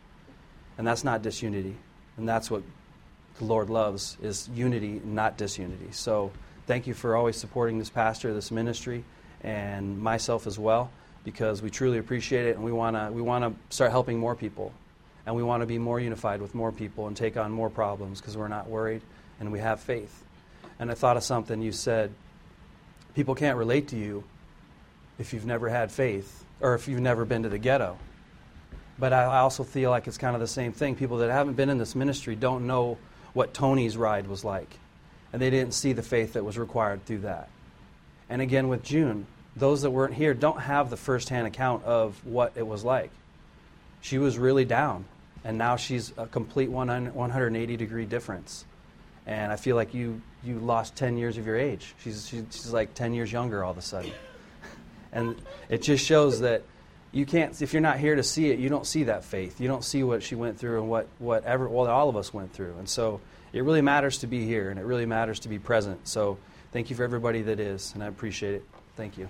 And 0.78 0.86
that's 0.86 1.04
not 1.04 1.22
disunity. 1.22 1.76
And 2.16 2.28
that's 2.28 2.50
what 2.50 2.62
the 3.38 3.44
Lord 3.44 3.70
loves 3.70 4.16
is 4.22 4.48
unity, 4.54 5.00
not 5.04 5.36
disunity. 5.36 5.88
So 5.92 6.32
thank 6.66 6.86
you 6.86 6.94
for 6.94 7.16
always 7.16 7.36
supporting 7.36 7.78
this 7.78 7.90
pastor, 7.90 8.32
this 8.32 8.50
ministry, 8.50 9.04
and 9.42 9.98
myself 10.00 10.46
as 10.46 10.58
well, 10.58 10.90
because 11.24 11.62
we 11.62 11.70
truly 11.70 11.98
appreciate 11.98 12.46
it 12.46 12.56
and 12.56 12.64
we 12.64 12.72
want 12.72 12.96
to 12.96 13.10
we 13.12 13.22
want 13.22 13.44
to 13.44 13.74
start 13.74 13.90
helping 13.90 14.18
more 14.18 14.34
people. 14.34 14.72
And 15.26 15.34
we 15.34 15.42
want 15.42 15.62
to 15.62 15.66
be 15.66 15.78
more 15.78 15.98
unified 15.98 16.40
with 16.40 16.54
more 16.54 16.70
people 16.70 17.08
and 17.08 17.16
take 17.16 17.36
on 17.36 17.50
more 17.50 17.68
problems 17.68 18.20
because 18.20 18.36
we're 18.36 18.46
not 18.46 18.68
worried 18.68 19.02
and 19.40 19.50
we 19.50 19.58
have 19.58 19.80
faith. 19.80 20.24
And 20.78 20.88
I 20.90 20.94
thought 20.94 21.16
of 21.16 21.24
something 21.24 21.60
you 21.60 21.72
said 21.72 22.12
people 23.14 23.34
can't 23.34 23.58
relate 23.58 23.88
to 23.88 23.96
you 23.96 24.22
if 25.18 25.32
you've 25.32 25.46
never 25.46 25.68
had 25.68 25.90
faith 25.90 26.44
or 26.60 26.74
if 26.74 26.86
you've 26.86 27.00
never 27.00 27.24
been 27.24 27.42
to 27.42 27.48
the 27.48 27.58
ghetto. 27.58 27.98
But 28.98 29.12
I 29.12 29.24
also 29.24 29.62
feel 29.62 29.90
like 29.90 30.06
it's 30.06 30.18
kind 30.18 30.34
of 30.34 30.40
the 30.40 30.46
same 30.46 30.72
thing. 30.72 30.96
People 30.96 31.18
that 31.18 31.30
haven't 31.30 31.54
been 31.54 31.68
in 31.68 31.78
this 31.78 31.94
ministry 31.94 32.34
don't 32.34 32.66
know 32.66 32.96
what 33.34 33.52
Tony's 33.52 33.96
ride 33.96 34.26
was 34.26 34.44
like. 34.44 34.78
And 35.32 35.42
they 35.42 35.50
didn't 35.50 35.74
see 35.74 35.92
the 35.92 36.02
faith 36.02 36.32
that 36.32 36.44
was 36.44 36.56
required 36.56 37.04
through 37.04 37.18
that. 37.18 37.50
And 38.30 38.40
again, 38.40 38.68
with 38.68 38.82
June, 38.82 39.26
those 39.54 39.82
that 39.82 39.90
weren't 39.90 40.14
here 40.14 40.34
don't 40.34 40.60
have 40.60 40.90
the 40.90 40.96
firsthand 40.96 41.46
account 41.46 41.84
of 41.84 42.24
what 42.24 42.52
it 42.56 42.66
was 42.66 42.84
like. 42.84 43.10
She 44.00 44.18
was 44.18 44.38
really 44.38 44.64
down, 44.64 45.04
and 45.44 45.58
now 45.58 45.76
she's 45.76 46.12
a 46.16 46.26
complete 46.26 46.70
180 46.70 47.76
degree 47.76 48.04
difference. 48.06 48.64
And 49.26 49.52
I 49.52 49.56
feel 49.56 49.76
like 49.76 49.94
you, 49.94 50.20
you 50.44 50.58
lost 50.58 50.94
10 50.96 51.18
years 51.18 51.36
of 51.38 51.46
your 51.46 51.56
age. 51.56 51.94
She's, 52.02 52.28
she's 52.28 52.72
like 52.72 52.94
10 52.94 53.14
years 53.14 53.32
younger 53.32 53.64
all 53.64 53.72
of 53.72 53.78
a 53.78 53.82
sudden. 53.82 54.12
and 55.12 55.36
it 55.68 55.82
just 55.82 56.04
shows 56.04 56.40
that 56.40 56.62
you 57.12 57.26
can't 57.26 57.60
if 57.62 57.72
you're 57.72 57.82
not 57.82 57.98
here 57.98 58.14
to 58.14 58.22
see 58.22 58.50
it 58.50 58.58
you 58.58 58.68
don't 58.68 58.86
see 58.86 59.04
that 59.04 59.24
faith. 59.24 59.60
You 59.60 59.68
don't 59.68 59.84
see 59.84 60.02
what 60.02 60.22
she 60.22 60.34
went 60.34 60.58
through 60.58 60.80
and 60.80 60.90
what 60.90 61.08
whatever 61.18 61.68
well 61.68 61.86
all 61.86 62.08
of 62.08 62.16
us 62.16 62.32
went 62.34 62.52
through. 62.52 62.76
And 62.78 62.88
so 62.88 63.20
it 63.52 63.62
really 63.62 63.82
matters 63.82 64.18
to 64.18 64.26
be 64.26 64.44
here 64.44 64.70
and 64.70 64.78
it 64.78 64.84
really 64.84 65.06
matters 65.06 65.40
to 65.40 65.48
be 65.48 65.58
present. 65.58 66.06
So 66.08 66.38
thank 66.72 66.90
you 66.90 66.96
for 66.96 67.04
everybody 67.04 67.42
that 67.42 67.60
is 67.60 67.92
and 67.94 68.02
i 68.02 68.06
appreciate 68.06 68.54
it. 68.54 68.64
Thank 68.96 69.18
you 69.18 69.28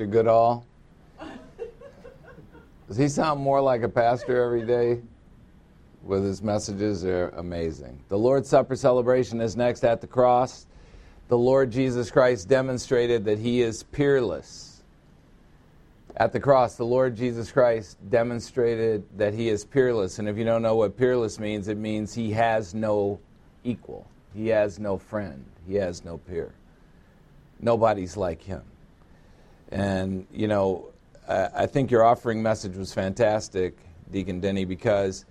Pastor 0.00 0.12
Goodall? 0.12 0.66
Does 2.88 2.96
he 2.96 3.06
sound 3.06 3.38
more 3.38 3.60
like 3.60 3.82
a 3.82 3.88
pastor 3.88 4.42
every 4.42 4.64
day? 4.64 5.02
With 6.02 6.24
his 6.24 6.42
messages, 6.42 7.02
they're 7.02 7.28
amazing. 7.36 8.00
The 8.08 8.16
Lord's 8.16 8.48
Supper 8.48 8.76
celebration 8.76 9.42
is 9.42 9.56
next 9.56 9.84
at 9.84 10.00
the 10.00 10.06
cross. 10.06 10.64
The 11.28 11.36
Lord 11.36 11.70
Jesus 11.70 12.10
Christ 12.10 12.48
demonstrated 12.48 13.26
that 13.26 13.38
he 13.38 13.60
is 13.60 13.82
peerless. 13.82 14.82
At 16.16 16.32
the 16.32 16.40
cross, 16.40 16.76
the 16.76 16.86
Lord 16.86 17.14
Jesus 17.14 17.52
Christ 17.52 17.98
demonstrated 18.08 19.04
that 19.18 19.34
he 19.34 19.50
is 19.50 19.66
peerless. 19.66 20.18
And 20.18 20.30
if 20.30 20.38
you 20.38 20.44
don't 20.44 20.62
know 20.62 20.76
what 20.76 20.96
peerless 20.96 21.38
means, 21.38 21.68
it 21.68 21.76
means 21.76 22.14
he 22.14 22.32
has 22.32 22.72
no 22.72 23.20
equal, 23.64 24.08
he 24.34 24.48
has 24.48 24.78
no 24.78 24.96
friend, 24.96 25.44
he 25.68 25.74
has 25.74 26.06
no 26.06 26.16
peer. 26.16 26.54
Nobody's 27.60 28.16
like 28.16 28.40
him. 28.40 28.62
And, 29.80 30.26
you 30.30 30.46
know, 30.46 30.88
I, 31.26 31.48
I 31.54 31.66
think 31.66 31.90
your 31.90 32.04
offering 32.04 32.42
message 32.42 32.76
was 32.76 32.92
fantastic, 32.92 33.78
Deacon 34.12 34.38
Denny, 34.38 34.66
because, 34.66 35.24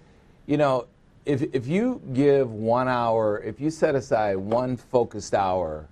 you 0.48 0.58
know, 0.58 0.88
if, 1.28 1.44
if 1.54 1.68
you 1.68 2.02
give 2.14 2.52
one 2.52 2.88
hour, 2.88 3.40
if 3.44 3.62
you 3.62 3.70
set 3.70 3.94
aside 3.94 4.38
one 4.38 4.76
focused 4.76 5.36
hour 5.36 5.88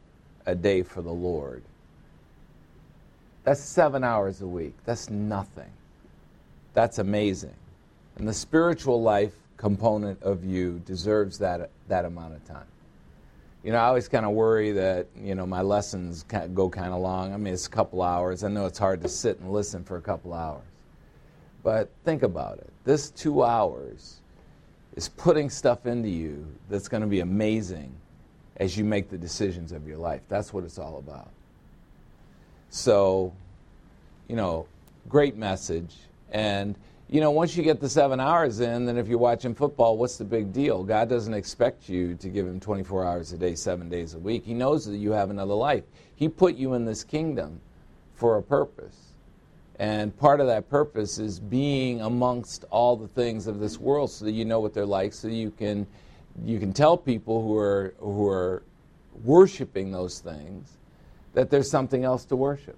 a 0.47 0.55
day 0.55 0.81
for 0.81 1.03
the 1.03 1.11
Lord, 1.11 1.61
that's 3.43 3.61
seven 3.61 4.03
hours 4.03 4.41
a 4.41 4.47
week. 4.47 4.73
That's 4.85 5.07
nothing. 5.11 5.71
That's 6.73 6.97
amazing. 6.97 7.53
And 8.15 8.27
the 8.27 8.33
spiritual 8.33 9.03
life 9.03 9.35
component 9.57 10.23
of 10.23 10.43
you 10.43 10.81
deserves 10.83 11.37
that, 11.37 11.69
that 11.89 12.05
amount 12.05 12.33
of 12.33 12.43
time 12.47 12.65
you 13.67 13.73
know, 13.73 13.79
I 13.79 13.87
always 13.87 14.07
kind 14.07 14.25
of 14.25 14.31
worry 14.31 14.71
that, 14.71 15.07
you 15.21 15.35
know, 15.35 15.45
my 15.45 15.61
lessons 15.61 16.23
go 16.23 16.69
kind 16.69 16.93
of 16.93 17.01
long. 17.01 17.33
I 17.33 17.37
mean, 17.37 17.53
it's 17.53 17.67
a 17.67 17.69
couple 17.69 18.01
hours. 18.01 18.45
I 18.45 18.47
know 18.47 18.65
it's 18.65 18.79
hard 18.79 19.01
to 19.01 19.09
sit 19.09 19.41
and 19.41 19.51
listen 19.51 19.83
for 19.83 19.97
a 19.97 20.01
couple 20.01 20.33
hours. 20.33 20.63
But 21.63 21.89
think 22.05 22.23
about 22.23 22.59
it. 22.59 22.71
This 22.85 23.09
two 23.09 23.43
hours 23.43 24.21
is 24.95 25.09
putting 25.09 25.49
stuff 25.49 25.85
into 25.85 26.07
you 26.07 26.47
that's 26.69 26.87
going 26.87 27.01
to 27.01 27.07
be 27.07 27.19
amazing 27.19 27.93
as 28.55 28.77
you 28.77 28.85
make 28.85 29.09
the 29.09 29.17
decisions 29.17 29.73
of 29.73 29.85
your 29.85 29.97
life. 29.97 30.21
That's 30.29 30.53
what 30.53 30.63
it's 30.63 30.79
all 30.79 30.99
about. 30.99 31.27
So, 32.69 33.33
you 34.29 34.37
know, 34.37 34.65
great 35.09 35.35
message. 35.35 35.93
And 36.31 36.77
you 37.09 37.21
know, 37.21 37.31
once 37.31 37.55
you 37.55 37.63
get 37.63 37.79
the 37.79 37.87
seven 37.87 38.19
hours 38.19 38.59
in, 38.59 38.85
then 38.85 38.97
if 38.97 39.07
you're 39.07 39.17
watching 39.17 39.55
football, 39.55 39.97
what's 39.97 40.17
the 40.17 40.25
big 40.25 40.51
deal? 40.51 40.83
God 40.83 41.07
doesn't 41.07 41.33
expect 41.33 41.87
you 41.87 42.15
to 42.15 42.27
give 42.27 42.45
him 42.45 42.59
24 42.59 43.05
hours 43.05 43.31
a 43.31 43.37
day, 43.37 43.55
seven 43.55 43.87
days 43.87 44.13
a 44.13 44.19
week. 44.19 44.43
He 44.43 44.53
knows 44.53 44.85
that 44.85 44.97
you 44.97 45.11
have 45.11 45.29
another 45.29 45.53
life. 45.53 45.85
He 46.15 46.27
put 46.27 46.55
you 46.55 46.73
in 46.73 46.83
this 46.83 47.05
kingdom 47.05 47.61
for 48.15 48.37
a 48.37 48.43
purpose. 48.43 49.13
And 49.79 50.17
part 50.17 50.41
of 50.41 50.47
that 50.47 50.69
purpose 50.69 51.17
is 51.17 51.39
being 51.39 52.01
amongst 52.01 52.65
all 52.71 52.97
the 52.97 53.07
things 53.07 53.47
of 53.47 53.59
this 53.59 53.79
world 53.79 54.11
so 54.11 54.25
that 54.25 54.31
you 54.31 54.43
know 54.43 54.59
what 54.59 54.73
they're 54.73 54.85
like, 54.85 55.13
so 55.13 55.29
you 55.29 55.51
can, 55.51 55.87
you 56.43 56.59
can 56.59 56.73
tell 56.73 56.97
people 56.97 57.41
who 57.41 57.55
are, 57.55 57.93
who 57.99 58.27
are 58.27 58.63
worshiping 59.23 59.91
those 59.91 60.19
things 60.19 60.77
that 61.35 61.49
there's 61.49 61.69
something 61.69 62.03
else 62.03 62.25
to 62.25 62.35
worship. 62.35 62.77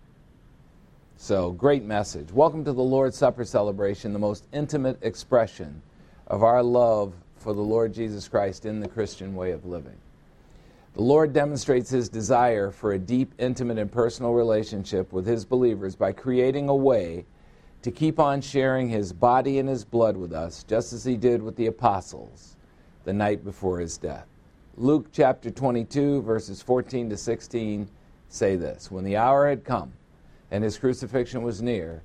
So, 1.22 1.52
great 1.52 1.84
message. 1.84 2.32
Welcome 2.32 2.64
to 2.64 2.72
the 2.72 2.82
Lord's 2.82 3.18
Supper 3.18 3.44
celebration, 3.44 4.14
the 4.14 4.20
most 4.20 4.48
intimate 4.54 4.98
expression 5.02 5.82
of 6.28 6.44
our 6.44 6.64
love 6.64 7.14
for 7.36 7.54
the 7.54 7.62
Lord 7.62 7.94
Jesus 7.94 8.30
Christ 8.30 8.66
in 8.66 8.80
the 8.80 8.88
Christian 8.88 9.36
way 9.36 9.52
of 9.52 9.66
living. 9.66 9.98
The 10.94 11.02
Lord 11.02 11.34
demonstrates 11.34 11.90
his 11.90 12.08
desire 12.08 12.72
for 12.72 12.94
a 12.94 12.98
deep, 12.98 13.34
intimate, 13.38 13.78
and 13.78 13.92
personal 13.92 14.32
relationship 14.32 15.12
with 15.12 15.28
his 15.28 15.44
believers 15.44 15.94
by 15.94 16.14
creating 16.14 16.70
a 16.70 16.76
way 16.76 17.26
to 17.82 17.92
keep 17.92 18.18
on 18.18 18.40
sharing 18.40 18.88
his 18.88 19.12
body 19.12 19.60
and 19.60 19.68
his 19.68 19.84
blood 19.84 20.16
with 20.16 20.32
us, 20.32 20.64
just 20.64 20.94
as 20.94 21.04
he 21.04 21.18
did 21.18 21.42
with 21.42 21.58
the 21.58 21.68
apostles 21.68 22.56
the 23.04 23.14
night 23.14 23.44
before 23.44 23.80
his 23.80 23.98
death. 23.98 24.26
Luke 24.78 25.08
chapter 25.12 25.52
22, 25.52 26.22
verses 26.22 26.62
14 26.62 27.10
to 27.10 27.18
16 27.18 27.90
say 28.30 28.56
this 28.56 28.90
When 28.90 29.04
the 29.04 29.18
hour 29.18 29.50
had 29.50 29.66
come 29.66 29.92
and 30.52 30.64
his 30.64 30.78
crucifixion 30.78 31.42
was 31.42 31.62
near, 31.62 32.04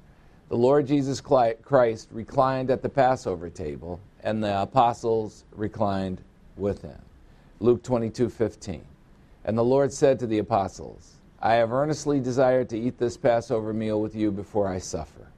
the 0.48 0.56
Lord 0.56 0.86
Jesus 0.86 1.20
Christ 1.20 2.08
reclined 2.12 2.70
at 2.70 2.82
the 2.82 2.88
Passover 2.88 3.48
table, 3.48 4.00
and 4.22 4.42
the 4.42 4.62
apostles 4.62 5.44
reclined 5.52 6.20
with 6.56 6.82
him. 6.82 7.00
Luke 7.60 7.82
22 7.82 8.28
15. 8.28 8.84
And 9.46 9.58
the 9.58 9.64
Lord 9.64 9.92
said 9.92 10.18
to 10.18 10.26
the 10.26 10.38
apostles, 10.38 11.16
I 11.40 11.54
have 11.54 11.72
earnestly 11.72 12.20
desired 12.20 12.68
to 12.70 12.78
eat 12.78 12.98
this 12.98 13.16
Passover 13.16 13.72
meal 13.72 14.00
with 14.00 14.14
you 14.14 14.30
before 14.30 14.68
I 14.68 14.78
suffer. 14.78 15.28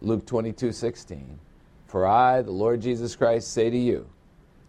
Luke 0.00 0.26
22 0.26 0.72
16. 0.72 1.38
For 1.86 2.06
I, 2.06 2.42
the 2.42 2.50
Lord 2.50 2.80
Jesus 2.80 3.16
Christ, 3.16 3.52
say 3.52 3.70
to 3.70 3.78
you 3.78 4.06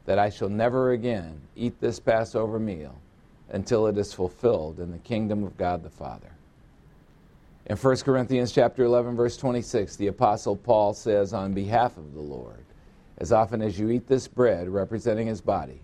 that 0.06 0.20
I 0.20 0.30
shall 0.30 0.50
never 0.50 0.92
again 0.92 1.42
eat 1.56 1.80
this 1.82 2.00
Passover 2.00 2.60
meal 2.60 2.96
until 3.50 3.88
it 3.88 3.98
is 3.98 4.14
fulfilled 4.14 4.80
in 4.80 4.92
the 4.92 4.98
kingdom 5.00 5.44
of 5.44 5.58
God 5.58 5.84
the 5.84 5.90
Father. 5.90 6.37
In 7.70 7.76
1 7.76 7.98
Corinthians 7.98 8.54
chapter 8.54 8.86
11 8.86 9.18
verse 9.18 9.36
26, 9.36 9.98
the 9.98 10.08
apostle 10.08 10.56
Paul 10.56 10.94
says 10.94 11.34
on 11.34 11.54
behalf 11.54 11.98
of 11.98 12.14
the 12.14 12.22
Lord, 12.22 12.64
as 13.18 13.34
often 13.34 13.62
as 13.62 13.78
you 13.78 13.90
eat 13.90 14.08
this 14.08 14.26
bread 14.26 14.70
representing 14.70 15.28
his 15.28 15.42
body 15.42 15.82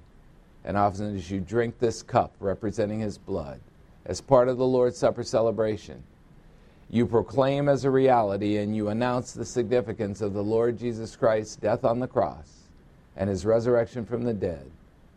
and 0.64 0.78
often 0.78 1.14
as 1.14 1.30
you 1.30 1.42
drink 1.42 1.78
this 1.78 2.02
cup 2.02 2.34
representing 2.40 3.02
his 3.02 3.18
blood, 3.18 3.60
as 4.06 4.22
part 4.22 4.48
of 4.48 4.58
the 4.58 4.66
Lord's 4.66 4.98
Supper 4.98 5.24
celebration, 5.24 6.02
you 6.90 7.06
proclaim 7.06 7.68
as 7.68 7.84
a 7.84 7.92
reality 7.92 8.60
and 8.60 8.74
you 8.74 8.88
announce 8.88 9.34
the 9.34 9.44
significance 9.44 10.22
of 10.22 10.32
the 10.32 10.44
Lord 10.44 10.80
Jesus 10.80 11.18
Christ's 11.18 11.58
death 11.58 11.84
on 11.84 12.00
the 12.00 12.08
cross 12.08 12.70
and 13.18 13.30
his 13.30 13.46
resurrection 13.46 14.06
from 14.06 14.24
the 14.24 14.34
dead 14.34 14.72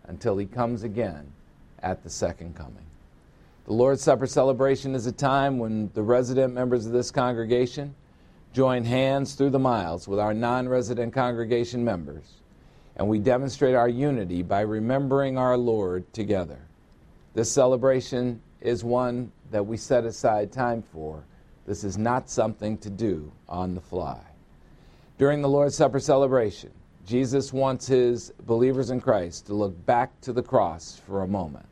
until 0.08 0.36
he 0.36 0.46
comes 0.46 0.82
again 0.82 1.30
at 1.78 2.02
the 2.02 2.10
second 2.10 2.56
coming. 2.56 2.85
The 3.66 3.72
Lord's 3.72 4.00
Supper 4.00 4.28
celebration 4.28 4.94
is 4.94 5.06
a 5.06 5.12
time 5.12 5.58
when 5.58 5.90
the 5.92 6.02
resident 6.02 6.54
members 6.54 6.86
of 6.86 6.92
this 6.92 7.10
congregation 7.10 7.96
join 8.52 8.84
hands 8.84 9.34
through 9.34 9.50
the 9.50 9.58
miles 9.58 10.06
with 10.06 10.20
our 10.20 10.32
non 10.32 10.68
resident 10.68 11.12
congregation 11.12 11.84
members 11.84 12.34
and 12.94 13.08
we 13.08 13.18
demonstrate 13.18 13.74
our 13.74 13.88
unity 13.88 14.42
by 14.42 14.60
remembering 14.60 15.36
our 15.36 15.56
Lord 15.56 16.10
together. 16.12 16.60
This 17.34 17.50
celebration 17.50 18.40
is 18.60 18.84
one 18.84 19.32
that 19.50 19.66
we 19.66 19.76
set 19.76 20.04
aside 20.04 20.52
time 20.52 20.80
for. 20.80 21.24
This 21.66 21.82
is 21.82 21.98
not 21.98 22.30
something 22.30 22.78
to 22.78 22.88
do 22.88 23.32
on 23.48 23.74
the 23.74 23.80
fly. 23.80 24.20
During 25.18 25.42
the 25.42 25.48
Lord's 25.48 25.74
Supper 25.74 25.98
celebration, 25.98 26.70
Jesus 27.04 27.52
wants 27.52 27.88
his 27.88 28.32
believers 28.46 28.90
in 28.90 29.00
Christ 29.00 29.46
to 29.46 29.54
look 29.54 29.84
back 29.86 30.20
to 30.20 30.32
the 30.32 30.42
cross 30.42 31.00
for 31.04 31.24
a 31.24 31.28
moment. 31.28 31.66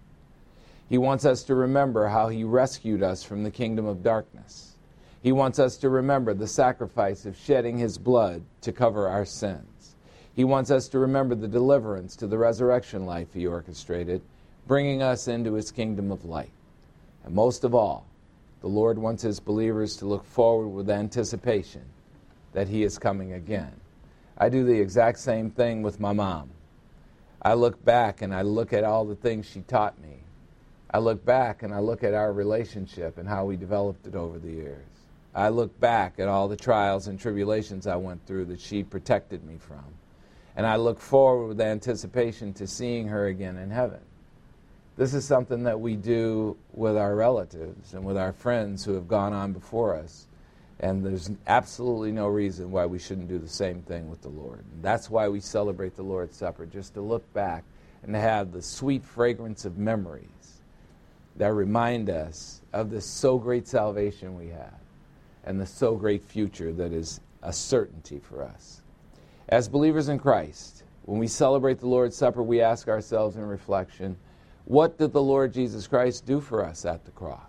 He 0.94 0.98
wants 0.98 1.24
us 1.24 1.42
to 1.46 1.56
remember 1.56 2.06
how 2.06 2.28
he 2.28 2.44
rescued 2.44 3.02
us 3.02 3.24
from 3.24 3.42
the 3.42 3.50
kingdom 3.50 3.84
of 3.84 4.04
darkness. 4.04 4.76
He 5.24 5.32
wants 5.32 5.58
us 5.58 5.76
to 5.78 5.88
remember 5.88 6.34
the 6.34 6.46
sacrifice 6.46 7.26
of 7.26 7.36
shedding 7.36 7.78
his 7.78 7.98
blood 7.98 8.44
to 8.60 8.70
cover 8.70 9.08
our 9.08 9.24
sins. 9.24 9.96
He 10.36 10.44
wants 10.44 10.70
us 10.70 10.86
to 10.90 11.00
remember 11.00 11.34
the 11.34 11.48
deliverance 11.48 12.14
to 12.14 12.28
the 12.28 12.38
resurrection 12.38 13.06
life 13.06 13.34
He 13.34 13.44
orchestrated, 13.44 14.22
bringing 14.68 15.02
us 15.02 15.26
into 15.26 15.54
His 15.54 15.72
kingdom 15.72 16.12
of 16.12 16.24
light. 16.24 16.52
And 17.24 17.34
most 17.34 17.64
of 17.64 17.74
all, 17.74 18.06
the 18.60 18.68
Lord 18.68 18.96
wants 18.96 19.24
His 19.24 19.40
believers 19.40 19.96
to 19.96 20.06
look 20.06 20.24
forward 20.24 20.68
with 20.68 20.88
anticipation 20.88 21.86
that 22.52 22.68
He 22.68 22.84
is 22.84 22.98
coming 23.00 23.32
again. 23.32 23.72
I 24.38 24.48
do 24.48 24.64
the 24.64 24.80
exact 24.80 25.18
same 25.18 25.50
thing 25.50 25.82
with 25.82 25.98
my 25.98 26.12
mom. 26.12 26.50
I 27.42 27.54
look 27.54 27.84
back 27.84 28.22
and 28.22 28.32
I 28.32 28.42
look 28.42 28.72
at 28.72 28.84
all 28.84 29.04
the 29.04 29.16
things 29.16 29.44
she 29.44 29.62
taught 29.62 30.00
me. 30.00 30.20
I 30.94 30.98
look 30.98 31.24
back 31.24 31.64
and 31.64 31.74
I 31.74 31.80
look 31.80 32.04
at 32.04 32.14
our 32.14 32.32
relationship 32.32 33.18
and 33.18 33.28
how 33.28 33.46
we 33.46 33.56
developed 33.56 34.06
it 34.06 34.14
over 34.14 34.38
the 34.38 34.52
years. 34.52 34.86
I 35.34 35.48
look 35.48 35.80
back 35.80 36.20
at 36.20 36.28
all 36.28 36.46
the 36.46 36.54
trials 36.54 37.08
and 37.08 37.18
tribulations 37.18 37.88
I 37.88 37.96
went 37.96 38.24
through 38.28 38.44
that 38.44 38.60
she 38.60 38.84
protected 38.84 39.42
me 39.42 39.56
from. 39.58 39.84
And 40.54 40.64
I 40.64 40.76
look 40.76 41.00
forward 41.00 41.48
with 41.48 41.60
anticipation 41.60 42.52
to 42.52 42.68
seeing 42.68 43.08
her 43.08 43.26
again 43.26 43.56
in 43.56 43.70
heaven. 43.70 43.98
This 44.96 45.14
is 45.14 45.24
something 45.24 45.64
that 45.64 45.80
we 45.80 45.96
do 45.96 46.56
with 46.72 46.96
our 46.96 47.16
relatives 47.16 47.92
and 47.94 48.04
with 48.04 48.16
our 48.16 48.32
friends 48.32 48.84
who 48.84 48.94
have 48.94 49.08
gone 49.08 49.32
on 49.32 49.52
before 49.52 49.96
us. 49.96 50.28
And 50.78 51.04
there's 51.04 51.28
absolutely 51.48 52.12
no 52.12 52.28
reason 52.28 52.70
why 52.70 52.86
we 52.86 53.00
shouldn't 53.00 53.26
do 53.26 53.40
the 53.40 53.48
same 53.48 53.82
thing 53.82 54.08
with 54.08 54.22
the 54.22 54.28
Lord. 54.28 54.64
And 54.72 54.84
that's 54.84 55.10
why 55.10 55.26
we 55.26 55.40
celebrate 55.40 55.96
the 55.96 56.04
Lord's 56.04 56.36
Supper, 56.36 56.66
just 56.66 56.94
to 56.94 57.00
look 57.00 57.32
back 57.32 57.64
and 58.04 58.14
have 58.14 58.52
the 58.52 58.62
sweet 58.62 59.02
fragrance 59.02 59.64
of 59.64 59.76
memories 59.76 60.28
that 61.36 61.52
remind 61.52 62.10
us 62.10 62.62
of 62.72 62.90
the 62.90 63.00
so 63.00 63.38
great 63.38 63.66
salvation 63.66 64.36
we 64.36 64.48
have 64.48 64.78
and 65.44 65.60
the 65.60 65.66
so 65.66 65.94
great 65.94 66.24
future 66.24 66.72
that 66.72 66.92
is 66.92 67.20
a 67.42 67.52
certainty 67.52 68.18
for 68.18 68.42
us. 68.42 68.82
As 69.48 69.68
believers 69.68 70.08
in 70.08 70.18
Christ, 70.18 70.84
when 71.04 71.18
we 71.18 71.26
celebrate 71.26 71.78
the 71.78 71.86
Lord's 71.86 72.16
Supper, 72.16 72.42
we 72.42 72.60
ask 72.60 72.88
ourselves 72.88 73.36
in 73.36 73.42
reflection, 73.42 74.16
what 74.64 74.96
did 74.96 75.12
the 75.12 75.22
Lord 75.22 75.52
Jesus 75.52 75.86
Christ 75.86 76.24
do 76.24 76.40
for 76.40 76.64
us 76.64 76.86
at 76.86 77.04
the 77.04 77.10
cross? 77.10 77.40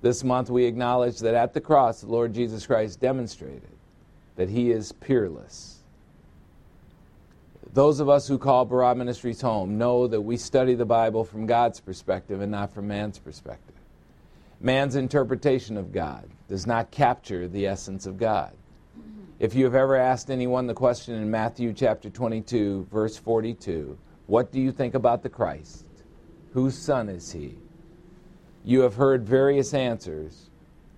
This 0.00 0.24
month 0.24 0.50
we 0.50 0.64
acknowledge 0.64 1.18
that 1.20 1.34
at 1.34 1.54
the 1.54 1.60
cross, 1.60 2.00
the 2.00 2.08
Lord 2.08 2.32
Jesus 2.32 2.66
Christ 2.66 3.00
demonstrated 3.00 3.70
that 4.36 4.48
he 4.48 4.70
is 4.70 4.92
peerless. 4.92 5.77
Those 7.74 8.00
of 8.00 8.08
us 8.08 8.26
who 8.26 8.38
call 8.38 8.66
Barah 8.66 8.96
Ministries 8.96 9.40
home 9.40 9.76
know 9.76 10.06
that 10.06 10.20
we 10.20 10.36
study 10.36 10.74
the 10.74 10.86
Bible 10.86 11.22
from 11.22 11.46
God's 11.46 11.80
perspective 11.80 12.40
and 12.40 12.50
not 12.50 12.72
from 12.72 12.88
man's 12.88 13.18
perspective. 13.18 13.74
Man's 14.60 14.96
interpretation 14.96 15.76
of 15.76 15.92
God 15.92 16.28
does 16.48 16.66
not 16.66 16.90
capture 16.90 17.46
the 17.46 17.66
essence 17.66 18.06
of 18.06 18.18
God. 18.18 18.52
If 19.38 19.54
you 19.54 19.64
have 19.64 19.74
ever 19.74 19.94
asked 19.94 20.30
anyone 20.30 20.66
the 20.66 20.74
question 20.74 21.14
in 21.14 21.30
Matthew 21.30 21.72
chapter 21.72 22.10
22, 22.10 22.88
verse 22.90 23.16
42, 23.16 23.96
what 24.26 24.50
do 24.50 24.60
you 24.60 24.72
think 24.72 24.94
about 24.94 25.22
the 25.22 25.28
Christ? 25.28 25.84
Whose 26.54 26.76
son 26.76 27.08
is 27.08 27.30
he? 27.30 27.56
You 28.64 28.80
have 28.80 28.94
heard 28.94 29.24
various 29.24 29.74
answers, 29.74 30.50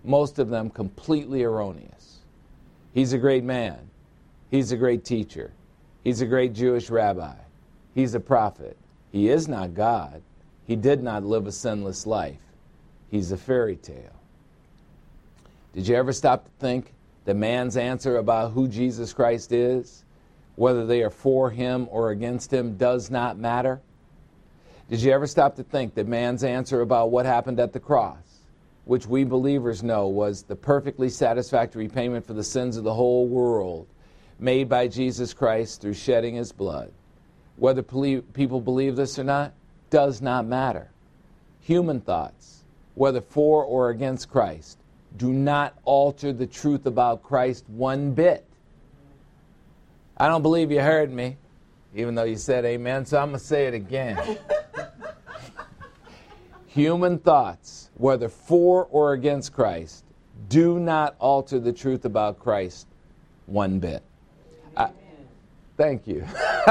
most 0.05 0.39
of 0.39 0.49
them 0.49 0.71
completely 0.71 1.43
erroneous. 1.43 2.21
He's 2.95 3.13
a 3.13 3.19
great 3.19 3.45
man. 3.45 3.91
He's 4.51 4.73
a 4.73 4.77
great 4.77 5.05
teacher. 5.05 5.53
He's 6.11 6.23
a 6.23 6.27
great 6.27 6.55
Jewish 6.55 6.91
rabbi. 6.91 7.37
He's 7.95 8.15
a 8.15 8.19
prophet. 8.19 8.77
He 9.13 9.29
is 9.29 9.47
not 9.47 9.75
God. 9.75 10.23
He 10.67 10.75
did 10.75 11.05
not 11.05 11.23
live 11.23 11.47
a 11.47 11.53
sinless 11.53 12.05
life. 12.05 12.41
He's 13.13 13.31
a 13.31 13.37
fairy 13.37 13.77
tale. 13.77 14.19
Did 15.73 15.87
you 15.87 15.95
ever 15.95 16.13
stop 16.13 16.47
to 16.47 16.51
think 16.59 16.95
the 17.27 17.35
man's 17.35 17.77
answer 17.77 18.17
about 18.17 18.51
who 18.51 18.67
Jesus 18.67 19.13
Christ 19.13 19.53
is, 19.53 20.03
whether 20.57 20.85
they 20.85 21.05
are 21.05 21.11
for 21.11 21.49
him 21.49 21.87
or 21.93 22.11
against 22.11 22.53
him, 22.53 22.77
does 22.77 23.09
not 23.09 23.39
matter? 23.39 23.81
Did 24.89 25.03
you 25.03 25.13
ever 25.13 25.29
stop 25.29 25.55
to 25.55 25.63
think 25.63 25.95
that 25.95 26.09
man's 26.09 26.43
answer 26.43 26.81
about 26.81 27.13
what 27.13 27.25
happened 27.25 27.61
at 27.61 27.73
the 27.73 27.79
cross, 27.79 28.41
which 28.85 29.07
we 29.07 29.23
believers 29.23 29.85
know 29.85 30.09
was 30.09 30.43
the 30.43 30.57
perfectly 30.57 31.09
satisfactory 31.09 31.87
payment 31.87 32.27
for 32.27 32.33
the 32.33 32.43
sins 32.43 32.77
of 32.77 32.83
the 32.83 32.95
whole 32.95 33.29
world, 33.29 33.87
made 34.41 34.69
by 34.69 34.89
Jesus 34.89 35.35
Christ 35.35 35.81
through 35.81 35.95
shedding 35.95 36.35
his 36.35 36.51
blood, 36.51 36.91
whether 37.57 37.83
people 37.83 38.61
believe 38.61 38.97
this 38.97 39.19
or 39.19 39.25
not, 39.25 39.53
does 39.91 40.23
not 40.23 40.47
matter. 40.47 40.91
Human 41.61 42.01
thoughts, 42.01 42.65
whether 42.95 43.21
for 43.21 43.65
or 43.65 43.91
against 43.91 44.31
Christ, 44.31 44.79
do 45.17 45.33
not 45.33 45.77
alter 45.85 46.33
the 46.33 46.47
truth 46.47 46.87
about 46.87 47.23
Christ 47.23 47.65
one 47.69 48.13
bit. 48.13 48.45
I 50.17 50.29
don't 50.29 50.43
believe 50.43 50.71
you 50.71 50.81
heard 50.81 51.13
me, 51.13 51.37
even 51.95 52.15
though 52.15 52.25
you 52.25 52.37
said 52.37 52.65
amen, 52.65 53.05
so 53.05 53.19
I'm 53.19 53.31
going 53.31 53.41
to 53.41 53.45
say 53.45 53.67
it 53.67 53.75
again. 53.75 54.39
Human 56.67 57.19
thoughts, 57.19 57.91
whether 57.97 58.29
for 58.29 58.87
or 58.87 59.13
against 59.13 59.53
Christ, 59.53 60.05
do 60.49 60.79
not 60.79 61.17
alter 61.19 61.59
the 61.59 61.73
truth 61.73 62.05
about 62.05 62.39
Christ 62.39 62.87
one 63.47 63.81
bit. 63.81 64.03
Thank 65.81 66.07
you. 66.07 66.27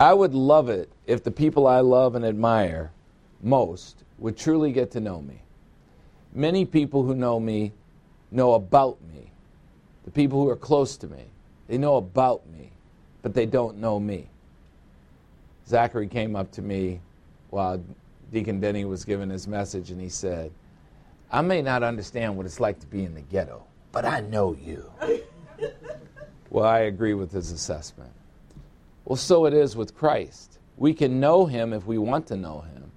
I 0.00 0.12
would 0.12 0.34
love 0.34 0.68
it 0.68 0.90
if 1.06 1.24
the 1.24 1.30
people 1.30 1.66
I 1.66 1.80
love 1.80 2.14
and 2.14 2.26
admire 2.26 2.90
most 3.42 4.04
would 4.18 4.36
truly 4.36 4.70
get 4.70 4.90
to 4.90 5.00
know 5.00 5.22
me. 5.22 5.40
Many 6.34 6.66
people 6.66 7.02
who 7.02 7.14
know 7.14 7.40
me 7.40 7.72
know 8.30 8.52
about 8.52 8.98
me. 9.14 9.30
The 10.04 10.10
people 10.10 10.42
who 10.42 10.50
are 10.50 10.56
close 10.56 10.98
to 10.98 11.06
me, 11.06 11.24
they 11.68 11.78
know 11.78 11.96
about 11.96 12.46
me, 12.48 12.70
but 13.22 13.32
they 13.32 13.46
don't 13.46 13.78
know 13.78 13.98
me. 13.98 14.28
Zachary 15.66 16.06
came 16.06 16.36
up 16.36 16.50
to 16.52 16.60
me 16.60 17.00
while 17.48 17.82
Deacon 18.30 18.60
Denny 18.60 18.84
was 18.84 19.06
giving 19.06 19.30
his 19.30 19.48
message, 19.48 19.90
and 19.90 20.00
he 20.00 20.10
said, 20.10 20.52
I 21.32 21.40
may 21.40 21.62
not 21.62 21.82
understand 21.82 22.36
what 22.36 22.44
it's 22.44 22.60
like 22.60 22.78
to 22.80 22.86
be 22.86 23.04
in 23.04 23.14
the 23.14 23.22
ghetto, 23.22 23.64
but 23.90 24.04
I 24.04 24.20
know 24.20 24.54
you. 24.54 24.84
well, 26.50 26.64
I 26.64 26.80
agree 26.80 27.14
with 27.14 27.32
his 27.32 27.52
assessment. 27.52 28.12
Well, 29.04 29.16
so 29.16 29.46
it 29.46 29.54
is 29.54 29.76
with 29.76 29.96
Christ. 29.96 30.58
We 30.76 30.94
can 30.94 31.20
know 31.20 31.46
him 31.46 31.72
if 31.72 31.86
we 31.86 31.98
want 31.98 32.26
to 32.28 32.36
know 32.36 32.60
him, 32.60 32.90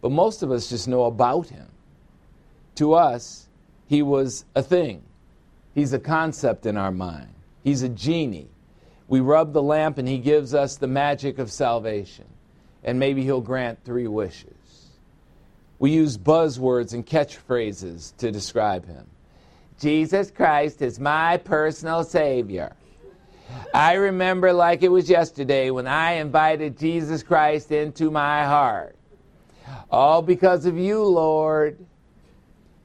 but 0.00 0.10
most 0.10 0.42
of 0.42 0.50
us 0.50 0.68
just 0.68 0.88
know 0.88 1.04
about 1.04 1.48
him. 1.48 1.68
To 2.76 2.94
us, 2.94 3.48
he 3.86 4.02
was 4.02 4.44
a 4.54 4.62
thing, 4.62 5.02
he's 5.74 5.92
a 5.92 5.98
concept 5.98 6.66
in 6.66 6.76
our 6.76 6.90
mind, 6.90 7.34
he's 7.62 7.82
a 7.82 7.88
genie. 7.88 8.48
We 9.08 9.20
rub 9.20 9.52
the 9.52 9.62
lamp 9.62 9.98
and 9.98 10.08
he 10.08 10.18
gives 10.18 10.54
us 10.54 10.76
the 10.76 10.86
magic 10.86 11.38
of 11.38 11.52
salvation, 11.52 12.24
and 12.82 12.98
maybe 12.98 13.22
he'll 13.22 13.42
grant 13.42 13.84
three 13.84 14.08
wishes. 14.08 14.52
We 15.78 15.90
use 15.90 16.16
buzzwords 16.16 16.94
and 16.94 17.04
catchphrases 17.04 18.16
to 18.16 18.32
describe 18.32 18.86
him. 18.86 19.06
Jesus 19.78 20.30
Christ 20.30 20.82
is 20.82 21.00
my 21.00 21.36
personal 21.36 22.04
Savior. 22.04 22.74
I 23.74 23.94
remember 23.94 24.52
like 24.52 24.82
it 24.82 24.88
was 24.88 25.10
yesterday 25.10 25.70
when 25.70 25.86
I 25.86 26.12
invited 26.12 26.78
Jesus 26.78 27.22
Christ 27.22 27.72
into 27.72 28.10
my 28.10 28.44
heart. 28.44 28.96
All 29.90 30.22
because 30.22 30.66
of 30.66 30.76
you, 30.76 31.02
Lord. 31.04 31.78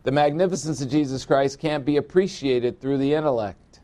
The 0.03 0.11
magnificence 0.11 0.81
of 0.81 0.89
Jesus 0.89 1.25
Christ 1.25 1.59
can't 1.59 1.83
be 1.83 1.97
appreciated 1.97 2.79
through 2.79 2.97
the 2.97 3.13
intellect. 3.13 3.81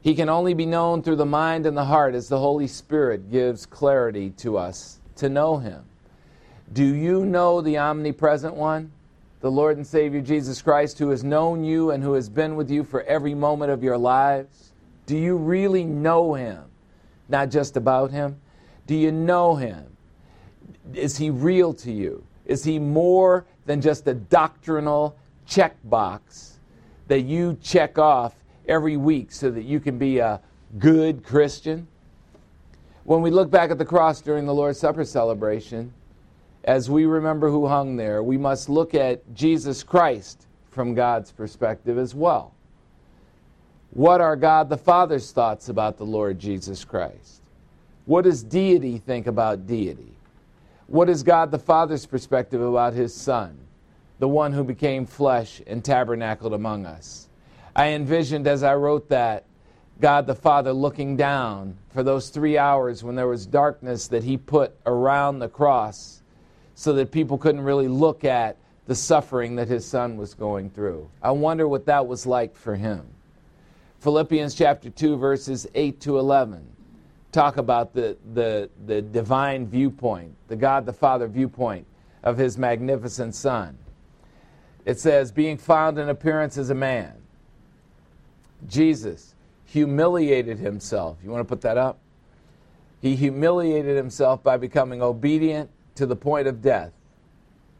He 0.00 0.14
can 0.14 0.30
only 0.30 0.54
be 0.54 0.64
known 0.64 1.02
through 1.02 1.16
the 1.16 1.26
mind 1.26 1.66
and 1.66 1.76
the 1.76 1.84
heart 1.84 2.14
as 2.14 2.28
the 2.28 2.38
Holy 2.38 2.66
Spirit 2.66 3.30
gives 3.30 3.66
clarity 3.66 4.30
to 4.38 4.56
us 4.56 5.00
to 5.16 5.28
know 5.28 5.58
Him. 5.58 5.84
Do 6.72 6.84
you 6.84 7.26
know 7.26 7.60
the 7.60 7.78
omnipresent 7.78 8.54
one? 8.54 8.92
The 9.40 9.50
Lord 9.50 9.76
and 9.76 9.86
Savior 9.86 10.20
Jesus 10.20 10.60
Christ, 10.60 10.98
who 10.98 11.10
has 11.10 11.22
known 11.22 11.62
you 11.62 11.92
and 11.92 12.02
who 12.02 12.14
has 12.14 12.28
been 12.28 12.56
with 12.56 12.70
you 12.70 12.82
for 12.82 13.02
every 13.04 13.34
moment 13.34 13.70
of 13.70 13.84
your 13.84 13.96
lives? 13.96 14.72
Do 15.06 15.16
you 15.16 15.36
really 15.36 15.84
know 15.84 16.34
Him? 16.34 16.64
Not 17.28 17.50
just 17.50 17.76
about 17.76 18.10
Him? 18.10 18.40
Do 18.88 18.96
you 18.96 19.12
know 19.12 19.54
Him? 19.54 19.84
Is 20.92 21.16
He 21.16 21.30
real 21.30 21.72
to 21.74 21.92
you? 21.92 22.24
Is 22.46 22.64
He 22.64 22.80
more 22.80 23.46
than 23.64 23.80
just 23.80 24.08
a 24.08 24.14
doctrinal 24.14 25.16
checkbox 25.46 26.54
that 27.06 27.20
you 27.20 27.56
check 27.62 27.96
off 27.96 28.34
every 28.66 28.96
week 28.96 29.30
so 29.30 29.50
that 29.50 29.62
you 29.62 29.78
can 29.78 29.98
be 29.98 30.18
a 30.18 30.40
good 30.80 31.22
Christian? 31.22 31.86
When 33.04 33.22
we 33.22 33.30
look 33.30 33.50
back 33.52 33.70
at 33.70 33.78
the 33.78 33.84
cross 33.84 34.20
during 34.20 34.46
the 34.46 34.54
Lord's 34.54 34.80
Supper 34.80 35.04
celebration, 35.04 35.94
as 36.68 36.88
we 36.88 37.06
remember 37.06 37.50
who 37.50 37.66
hung 37.66 37.96
there, 37.96 38.22
we 38.22 38.36
must 38.36 38.68
look 38.68 38.94
at 38.94 39.34
Jesus 39.34 39.82
Christ 39.82 40.46
from 40.70 40.94
God's 40.94 41.32
perspective 41.32 41.98
as 41.98 42.14
well. 42.14 42.54
What 43.90 44.20
are 44.20 44.36
God 44.36 44.68
the 44.68 44.76
Father's 44.76 45.32
thoughts 45.32 45.68
about 45.68 45.96
the 45.96 46.04
Lord 46.04 46.38
Jesus 46.38 46.84
Christ? 46.84 47.40
What 48.04 48.22
does 48.22 48.42
deity 48.42 48.98
think 48.98 49.26
about 49.26 49.66
deity? 49.66 50.12
What 50.86 51.08
is 51.08 51.22
God 51.22 51.50
the 51.50 51.58
Father's 51.58 52.06
perspective 52.06 52.60
about 52.60 52.92
his 52.92 53.14
Son? 53.14 53.58
the 54.18 54.28
one 54.28 54.52
who 54.52 54.64
became 54.64 55.06
flesh 55.06 55.62
and 55.66 55.84
tabernacled 55.84 56.52
among 56.52 56.86
us. 56.86 57.28
I 57.74 57.90
envisioned 57.90 58.46
as 58.46 58.62
I 58.62 58.74
wrote 58.74 59.08
that 59.10 59.44
God 60.00 60.26
the 60.26 60.34
Father 60.34 60.72
looking 60.72 61.16
down 61.16 61.76
for 61.90 62.02
those 62.02 62.28
three 62.28 62.58
hours 62.58 63.02
when 63.02 63.14
there 63.14 63.28
was 63.28 63.46
darkness 63.46 64.08
that 64.08 64.24
He 64.24 64.36
put 64.36 64.74
around 64.86 65.38
the 65.38 65.48
cross 65.48 66.17
so 66.78 66.92
that 66.92 67.10
people 67.10 67.36
couldn't 67.36 67.62
really 67.62 67.88
look 67.88 68.24
at 68.24 68.56
the 68.86 68.94
suffering 68.94 69.56
that 69.56 69.66
His 69.66 69.84
Son 69.84 70.16
was 70.16 70.32
going 70.32 70.70
through. 70.70 71.10
I 71.20 71.32
wonder 71.32 71.66
what 71.66 71.86
that 71.86 72.06
was 72.06 72.24
like 72.24 72.54
for 72.54 72.76
Him. 72.76 73.04
Philippians 73.98 74.54
chapter 74.54 74.88
2, 74.88 75.16
verses 75.16 75.66
8 75.74 76.00
to 76.02 76.20
11 76.20 76.64
talk 77.32 77.56
about 77.56 77.94
the, 77.94 78.16
the, 78.32 78.70
the 78.86 79.02
divine 79.02 79.66
viewpoint, 79.66 80.36
the 80.46 80.54
God 80.54 80.86
the 80.86 80.92
Father 80.92 81.26
viewpoint 81.26 81.84
of 82.22 82.38
His 82.38 82.56
magnificent 82.56 83.34
Son. 83.34 83.76
It 84.84 85.00
says, 85.00 85.32
being 85.32 85.56
found 85.56 85.98
in 85.98 86.08
appearance 86.08 86.56
as 86.56 86.70
a 86.70 86.76
man. 86.76 87.12
Jesus 88.68 89.34
humiliated 89.64 90.58
himself. 90.60 91.18
You 91.24 91.30
want 91.30 91.40
to 91.40 91.48
put 91.52 91.62
that 91.62 91.76
up? 91.76 91.98
He 93.02 93.16
humiliated 93.16 93.96
himself 93.96 94.44
by 94.44 94.56
becoming 94.58 95.02
obedient 95.02 95.70
to 95.98 96.06
the 96.06 96.16
point 96.16 96.46
of 96.46 96.62
death, 96.62 96.92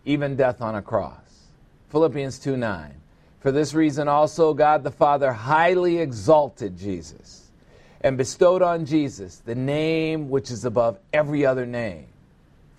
even 0.05 0.35
death 0.35 0.61
on 0.61 0.75
a 0.75 0.83
cross. 0.83 1.47
Philippians 1.91 2.41
2 2.41 2.57
9. 2.57 2.93
For 3.39 3.53
this 3.53 3.75
reason 3.75 4.09
also 4.09 4.53
God 4.55 4.83
the 4.83 4.91
Father 4.91 5.33
highly 5.33 5.99
exalted 5.99 6.77
Jesus 6.77 7.53
and 8.01 8.19
bestowed 8.19 8.61
on 8.61 8.85
Jesus 8.85 9.37
the 9.37 9.55
name 9.55 10.31
which 10.31 10.51
is 10.51 10.65
above 10.65 10.99
every 11.13 11.47
other 11.47 11.65
name. 11.65 12.09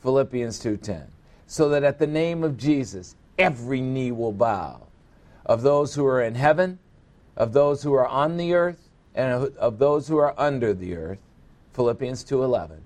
Philippians 0.04 0.60
2:10. 0.60 1.08
So 1.48 1.70
that 1.70 1.86
at 1.86 2.00
the 2.00 2.08
name 2.08 2.44
of 2.44 2.58
Jesus 2.58 3.16
every 3.38 3.80
knee 3.80 4.12
will 4.12 4.34
bow 4.34 4.82
of 5.46 5.62
those 5.62 5.96
who 5.96 6.06
are 6.06 6.22
in 6.22 6.36
heaven, 6.36 6.80
of 7.38 7.54
those 7.54 7.84
who 7.84 7.94
are 7.94 8.08
on 8.08 8.36
the 8.36 8.54
earth, 8.54 8.90
and 9.16 9.56
of 9.56 9.80
those 9.80 10.10
who 10.10 10.18
are 10.18 10.34
under 10.38 10.74
the 10.74 10.98
earth. 10.98 11.22
Philippians 11.72 12.26
2:11. 12.26 12.82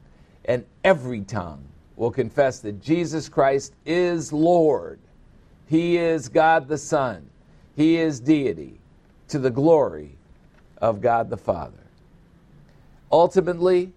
And 0.46 0.66
every 0.84 1.22
tongue 1.22 1.64
will 1.96 2.12
confess 2.12 2.60
that 2.60 2.82
Jesus 2.82 3.30
Christ 3.30 3.74
is 3.86 4.34
Lord. 4.34 5.00
He 5.68 5.98
is 5.98 6.30
God 6.30 6.68
the 6.68 6.78
Son. 6.78 7.30
He 7.76 7.98
is 7.98 8.20
deity 8.20 8.80
to 9.30 9.40
the 9.40 9.50
glory 9.50 10.18
of 10.80 11.02
God 11.02 11.30
the 11.30 11.38
Father. 11.38 11.78
Ultimately, 13.12 13.92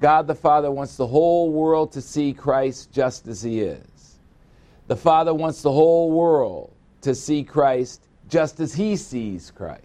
God 0.00 0.26
the 0.26 0.34
Father 0.34 0.70
wants 0.70 0.96
the 0.96 1.06
whole 1.06 1.50
world 1.50 1.92
to 1.92 2.00
see 2.00 2.32
Christ 2.32 2.90
just 2.92 3.28
as 3.28 3.42
he 3.42 3.60
is. 3.60 4.18
The 4.90 4.96
Father 4.96 5.32
wants 5.32 5.62
the 5.62 5.70
whole 5.70 6.10
world 6.10 6.72
to 7.02 7.14
see 7.14 7.44
Christ 7.44 8.02
just 8.28 8.60
as 8.60 8.74
He 8.74 8.96
sees 8.96 9.50
Christ. 9.50 9.84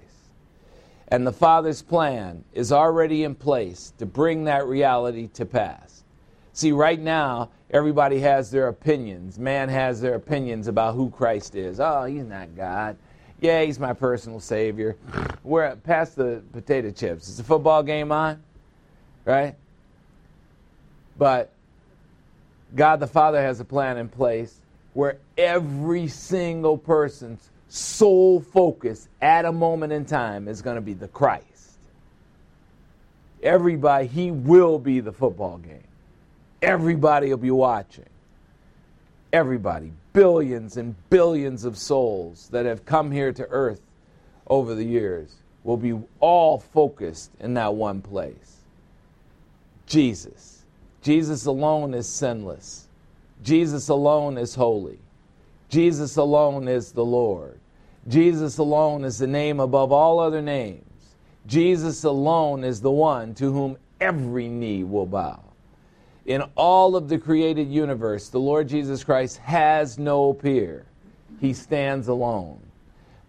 And 1.09 1.27
the 1.27 1.31
Father's 1.31 1.81
plan 1.81 2.43
is 2.53 2.71
already 2.71 3.23
in 3.23 3.35
place 3.35 3.93
to 3.99 4.05
bring 4.05 4.45
that 4.45 4.65
reality 4.65 5.27
to 5.33 5.45
pass. 5.45 6.03
See, 6.55 6.71
right 6.71 7.01
now, 7.01 7.49
everybody 7.69 8.21
has 8.21 8.49
their 8.49 8.69
opinions. 8.69 9.37
Man 9.37 9.67
has 9.67 9.99
their 9.99 10.15
opinions 10.15 10.69
about 10.69 10.95
who 10.95 11.09
Christ 11.09 11.53
is. 11.53 11.81
Oh, 11.81 12.05
he's 12.05 12.23
not 12.23 12.55
God. 12.55 12.95
Yeah, 13.41 13.61
he's 13.63 13.77
my 13.77 13.91
personal 13.91 14.39
Savior. 14.39 14.95
We're 15.43 15.75
past 15.75 16.15
the 16.15 16.41
potato 16.53 16.91
chips. 16.91 17.27
Is 17.27 17.35
the 17.35 17.43
football 17.43 17.83
game 17.83 18.09
on? 18.09 18.41
Right? 19.25 19.55
But 21.17 21.51
God 22.73 23.01
the 23.01 23.07
Father 23.07 23.41
has 23.41 23.59
a 23.59 23.65
plan 23.65 23.97
in 23.97 24.07
place 24.07 24.61
where 24.93 25.17
every 25.37 26.07
single 26.07 26.77
person's 26.77 27.49
sole 27.67 28.39
focus 28.39 29.09
at 29.21 29.43
a 29.43 29.51
moment 29.51 29.91
in 29.91 30.05
time 30.05 30.47
is 30.47 30.61
going 30.61 30.75
to 30.75 30.81
be 30.81 30.93
the 30.93 31.09
Christ. 31.09 31.79
Everybody, 33.43 34.07
he 34.07 34.31
will 34.31 34.79
be 34.79 35.01
the 35.01 35.11
football 35.11 35.57
game. 35.57 35.83
Everybody 36.65 37.29
will 37.29 37.37
be 37.37 37.51
watching. 37.51 38.09
Everybody, 39.31 39.91
billions 40.13 40.77
and 40.77 40.95
billions 41.11 41.63
of 41.63 41.77
souls 41.77 42.49
that 42.49 42.65
have 42.65 42.85
come 42.85 43.11
here 43.11 43.31
to 43.33 43.45
earth 43.51 43.81
over 44.47 44.73
the 44.73 44.83
years 44.83 45.35
will 45.63 45.77
be 45.77 45.95
all 46.19 46.57
focused 46.57 47.29
in 47.39 47.53
that 47.53 47.75
one 47.75 48.01
place. 48.01 48.57
Jesus. 49.85 50.63
Jesus 51.03 51.45
alone 51.45 51.93
is 51.93 52.09
sinless. 52.09 52.87
Jesus 53.43 53.89
alone 53.89 54.39
is 54.39 54.55
holy. 54.55 54.97
Jesus 55.69 56.17
alone 56.17 56.67
is 56.67 56.93
the 56.93 57.05
Lord. 57.05 57.59
Jesus 58.07 58.57
alone 58.57 59.03
is 59.03 59.19
the 59.19 59.27
name 59.27 59.59
above 59.59 59.91
all 59.91 60.19
other 60.19 60.41
names. 60.41 60.81
Jesus 61.45 62.03
alone 62.03 62.63
is 62.63 62.81
the 62.81 62.89
one 62.89 63.35
to 63.35 63.53
whom 63.53 63.77
every 64.01 64.47
knee 64.47 64.83
will 64.83 65.05
bow. 65.05 65.44
In 66.25 66.41
all 66.55 66.95
of 66.95 67.07
the 67.07 67.19
created 67.19 67.69
universe, 67.69 68.29
the 68.29 68.39
Lord 68.39 68.67
Jesus 68.67 69.03
Christ 69.03 69.37
has 69.37 69.99
no 69.99 70.33
peer. 70.33 70.85
He 71.39 71.53
stands 71.53 72.07
alone. 72.07 72.59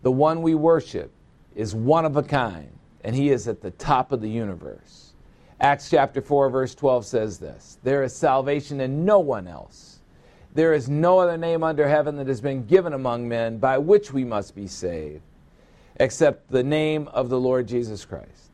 The 0.03 0.13
one 0.13 0.41
we 0.41 0.55
worship 0.55 1.13
is 1.55 1.75
one 1.75 2.07
of 2.07 2.17
a 2.17 2.23
kind, 2.23 2.71
and 3.05 3.15
he 3.15 3.31
is 3.31 3.49
at 3.49 3.61
the 3.61 3.73
top 3.73 4.13
of 4.13 4.23
the 4.23 4.31
universe. 4.31 5.13
Acts 5.61 5.91
chapter 5.91 6.23
4, 6.23 6.51
verse 6.51 6.75
12 6.75 7.07
says 7.07 7.39
this 7.39 7.79
There 7.83 8.03
is 8.03 8.15
salvation 8.15 8.81
in 8.81 9.05
no 9.05 9.19
one 9.21 9.47
else. 9.47 10.01
There 10.55 10.73
is 10.73 10.89
no 10.89 11.19
other 11.19 11.37
name 11.37 11.63
under 11.63 11.87
heaven 11.87 12.17
that 12.17 12.29
has 12.29 12.41
been 12.41 12.65
given 12.65 12.95
among 12.95 13.29
men 13.29 13.59
by 13.59 13.77
which 13.77 14.13
we 14.13 14.25
must 14.25 14.55
be 14.55 14.67
saved, 14.67 15.23
except 15.97 16.51
the 16.51 16.63
name 16.63 17.09
of 17.09 17.29
the 17.29 17.39
Lord 17.39 17.69
Jesus 17.69 18.07
Christ. 18.07 18.51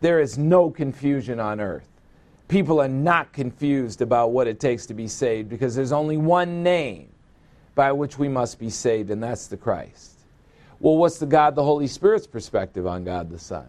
There 0.00 0.18
is 0.18 0.38
no 0.38 0.70
confusion 0.70 1.38
on 1.38 1.60
earth. 1.60 1.91
People 2.52 2.82
are 2.82 2.88
not 2.88 3.32
confused 3.32 4.02
about 4.02 4.32
what 4.32 4.46
it 4.46 4.60
takes 4.60 4.84
to 4.84 4.92
be 4.92 5.08
saved 5.08 5.48
because 5.48 5.74
there's 5.74 5.90
only 5.90 6.18
one 6.18 6.62
name 6.62 7.08
by 7.74 7.90
which 7.92 8.18
we 8.18 8.28
must 8.28 8.58
be 8.58 8.68
saved, 8.68 9.10
and 9.10 9.22
that's 9.22 9.46
the 9.46 9.56
Christ. 9.56 10.18
Well, 10.78 10.98
what's 10.98 11.16
the 11.16 11.24
God 11.24 11.54
the 11.54 11.64
Holy 11.64 11.86
Spirit's 11.86 12.26
perspective 12.26 12.86
on 12.86 13.04
God 13.04 13.30
the 13.30 13.38
Son? 13.38 13.68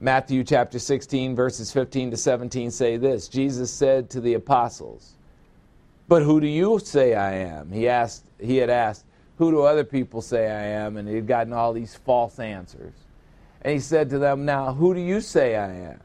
Matthew 0.00 0.42
chapter 0.42 0.80
16, 0.80 1.36
verses 1.36 1.70
15 1.70 2.10
to 2.10 2.16
17 2.16 2.72
say 2.72 2.96
this 2.96 3.28
Jesus 3.28 3.72
said 3.72 4.10
to 4.10 4.20
the 4.20 4.34
apostles, 4.34 5.12
But 6.08 6.24
who 6.24 6.40
do 6.40 6.48
you 6.48 6.80
say 6.80 7.14
I 7.14 7.34
am? 7.34 7.70
He, 7.70 7.88
asked, 7.88 8.26
he 8.40 8.56
had 8.56 8.70
asked, 8.70 9.04
Who 9.38 9.52
do 9.52 9.62
other 9.62 9.84
people 9.84 10.20
say 10.20 10.50
I 10.50 10.64
am? 10.64 10.96
And 10.96 11.08
he 11.08 11.14
had 11.14 11.28
gotten 11.28 11.52
all 11.52 11.72
these 11.72 11.94
false 11.94 12.40
answers. 12.40 12.94
And 13.62 13.72
he 13.72 13.78
said 13.78 14.10
to 14.10 14.18
them, 14.18 14.44
Now, 14.44 14.74
who 14.74 14.94
do 14.94 15.00
you 15.00 15.20
say 15.20 15.54
I 15.54 15.72
am? 15.72 16.00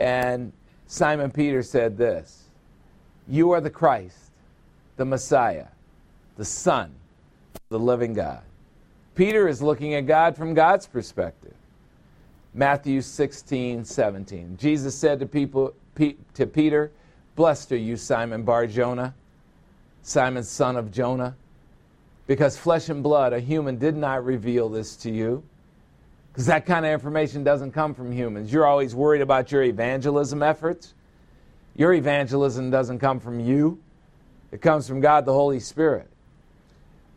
And 0.00 0.52
Simon 0.88 1.30
Peter 1.30 1.62
said 1.62 1.96
this 1.96 2.48
You 3.28 3.52
are 3.52 3.60
the 3.60 3.70
Christ, 3.70 4.32
the 4.96 5.04
Messiah, 5.04 5.66
the 6.36 6.44
Son 6.44 6.92
the 7.68 7.78
living 7.78 8.14
God. 8.14 8.40
Peter 9.14 9.46
is 9.48 9.60
looking 9.60 9.94
at 9.94 10.06
God 10.06 10.36
from 10.36 10.54
God's 10.54 10.86
perspective. 10.86 11.54
Matthew 12.54 13.02
16, 13.02 13.84
17. 13.84 14.56
Jesus 14.56 14.96
said 14.96 15.20
to, 15.20 15.26
people, 15.26 15.74
to 16.34 16.46
Peter, 16.46 16.90
Blessed 17.36 17.72
are 17.72 17.76
you, 17.76 17.96
Simon 17.96 18.42
Bar 18.42 18.66
Jonah, 18.66 19.14
Simon, 20.02 20.42
son 20.42 20.76
of 20.76 20.90
Jonah, 20.90 21.36
because 22.26 22.56
flesh 22.56 22.88
and 22.88 23.02
blood, 23.02 23.32
a 23.32 23.40
human, 23.40 23.76
did 23.76 23.96
not 23.96 24.24
reveal 24.24 24.68
this 24.68 24.96
to 24.96 25.10
you. 25.10 25.42
Because 26.38 26.46
that 26.46 26.66
kind 26.66 26.86
of 26.86 26.92
information 26.92 27.42
doesn't 27.42 27.72
come 27.72 27.94
from 27.94 28.12
humans. 28.12 28.52
You're 28.52 28.64
always 28.64 28.94
worried 28.94 29.22
about 29.22 29.50
your 29.50 29.64
evangelism 29.64 30.40
efforts. 30.40 30.94
Your 31.74 31.92
evangelism 31.92 32.70
doesn't 32.70 33.00
come 33.00 33.18
from 33.18 33.40
you, 33.40 33.80
it 34.52 34.62
comes 34.62 34.86
from 34.86 35.00
God 35.00 35.24
the 35.24 35.32
Holy 35.32 35.58
Spirit. 35.58 36.08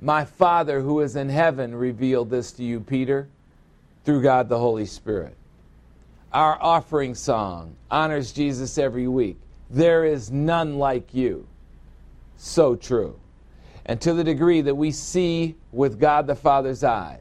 My 0.02 0.26
Father 0.26 0.82
who 0.82 1.02
is 1.02 1.16
in 1.16 1.30
heaven 1.30 1.76
revealed 1.76 2.32
this 2.32 2.52
to 2.54 2.64
you, 2.64 2.80
Peter 2.80 3.28
through 4.06 4.24
God 4.24 4.50
the 4.50 4.58
Holy 4.58 4.88
Spirit. 4.88 5.36
Our 6.34 6.58
offering 6.60 7.14
song 7.14 7.76
honors 7.92 8.32
Jesus 8.32 8.80
every 8.80 9.08
week. 9.08 9.38
There 9.70 10.04
is 10.04 10.32
none 10.32 10.80
like 10.80 11.14
you. 11.14 11.46
So 12.38 12.76
true. 12.76 13.20
And 13.86 14.02
to 14.02 14.16
the 14.16 14.24
degree 14.24 14.62
that 14.62 14.74
we 14.74 14.90
see 14.90 15.58
with 15.72 16.00
God 16.00 16.26
the 16.26 16.34
Father's 16.34 16.84
eyes, 16.84 17.20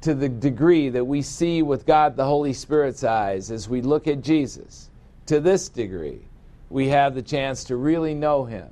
to 0.00 0.14
the 0.14 0.28
degree 0.28 0.88
that 0.90 1.04
we 1.04 1.22
see 1.22 1.62
with 1.62 1.86
God 1.86 2.16
the 2.16 2.24
Holy 2.24 2.52
Spirit's 2.52 3.02
eyes 3.02 3.50
as 3.50 3.68
we 3.68 3.82
look 3.82 4.06
at 4.06 4.22
Jesus, 4.22 4.90
to 5.26 5.40
this 5.40 5.68
degree, 5.68 6.20
we 6.70 6.88
have 6.88 7.14
the 7.14 7.22
chance 7.22 7.64
to 7.64 7.76
really 7.76 8.14
know 8.14 8.44
Him. 8.44 8.68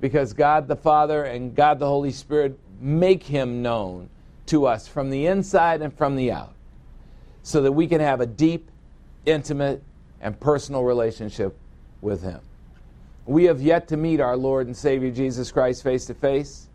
Because 0.00 0.32
God 0.32 0.68
the 0.68 0.76
Father 0.76 1.24
and 1.24 1.54
God 1.54 1.78
the 1.78 1.88
Holy 1.88 2.12
Spirit 2.12 2.58
make 2.80 3.22
Him 3.24 3.62
known 3.62 4.08
to 4.46 4.66
us 4.66 4.86
from 4.86 5.10
the 5.10 5.26
inside 5.26 5.82
and 5.82 5.92
from 5.96 6.16
the 6.16 6.30
out 6.30 6.54
so 7.42 7.62
that 7.62 7.72
we 7.72 7.86
can 7.86 8.00
have 8.00 8.20
a 8.20 8.26
deep, 8.26 8.70
intimate, 9.26 9.82
and 10.20 10.38
personal 10.38 10.84
relationship 10.84 11.56
with 12.00 12.22
Him. 12.22 12.40
We 13.26 13.44
have 13.44 13.60
yet 13.60 13.88
to 13.88 13.96
meet 13.96 14.20
our 14.20 14.36
Lord 14.36 14.66
and 14.66 14.76
Savior 14.76 15.10
Jesus 15.10 15.50
Christ 15.50 15.82
face 15.82 16.04
to 16.06 16.14
face, 16.14 16.68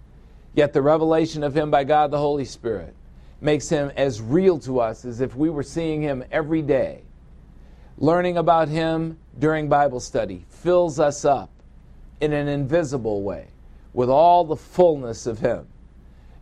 yet 0.53 0.73
the 0.73 0.81
revelation 0.81 1.43
of 1.43 1.56
Him 1.56 1.72
by 1.72 1.84
God 1.84 2.11
the 2.11 2.18
Holy 2.18 2.45
Spirit 2.45 2.95
makes 3.41 3.70
Him 3.70 3.91
as 3.95 4.22
real 4.22 4.60
to 4.60 4.80
us 4.80 5.06
as 5.06 5.22
if 5.22 5.36
we 5.36 5.49
were 5.49 5.64
seeing 5.64 6.02
Him 6.02 6.24
every 6.32 6.61
day. 6.61 7.03
Learning 7.98 8.38
about 8.38 8.68
Him 8.68 9.18
during 9.38 9.70
Bible 9.70 9.99
study 9.99 10.45
fills 10.49 10.99
us 10.99 11.26
up 11.26 11.49
in 12.22 12.34
an 12.34 12.48
invisible 12.48 13.24
way 13.24 13.48
with 13.94 14.10
all 14.10 14.44
the 14.44 14.56
fullness 14.56 15.26
of 15.26 15.40
Him 15.40 15.68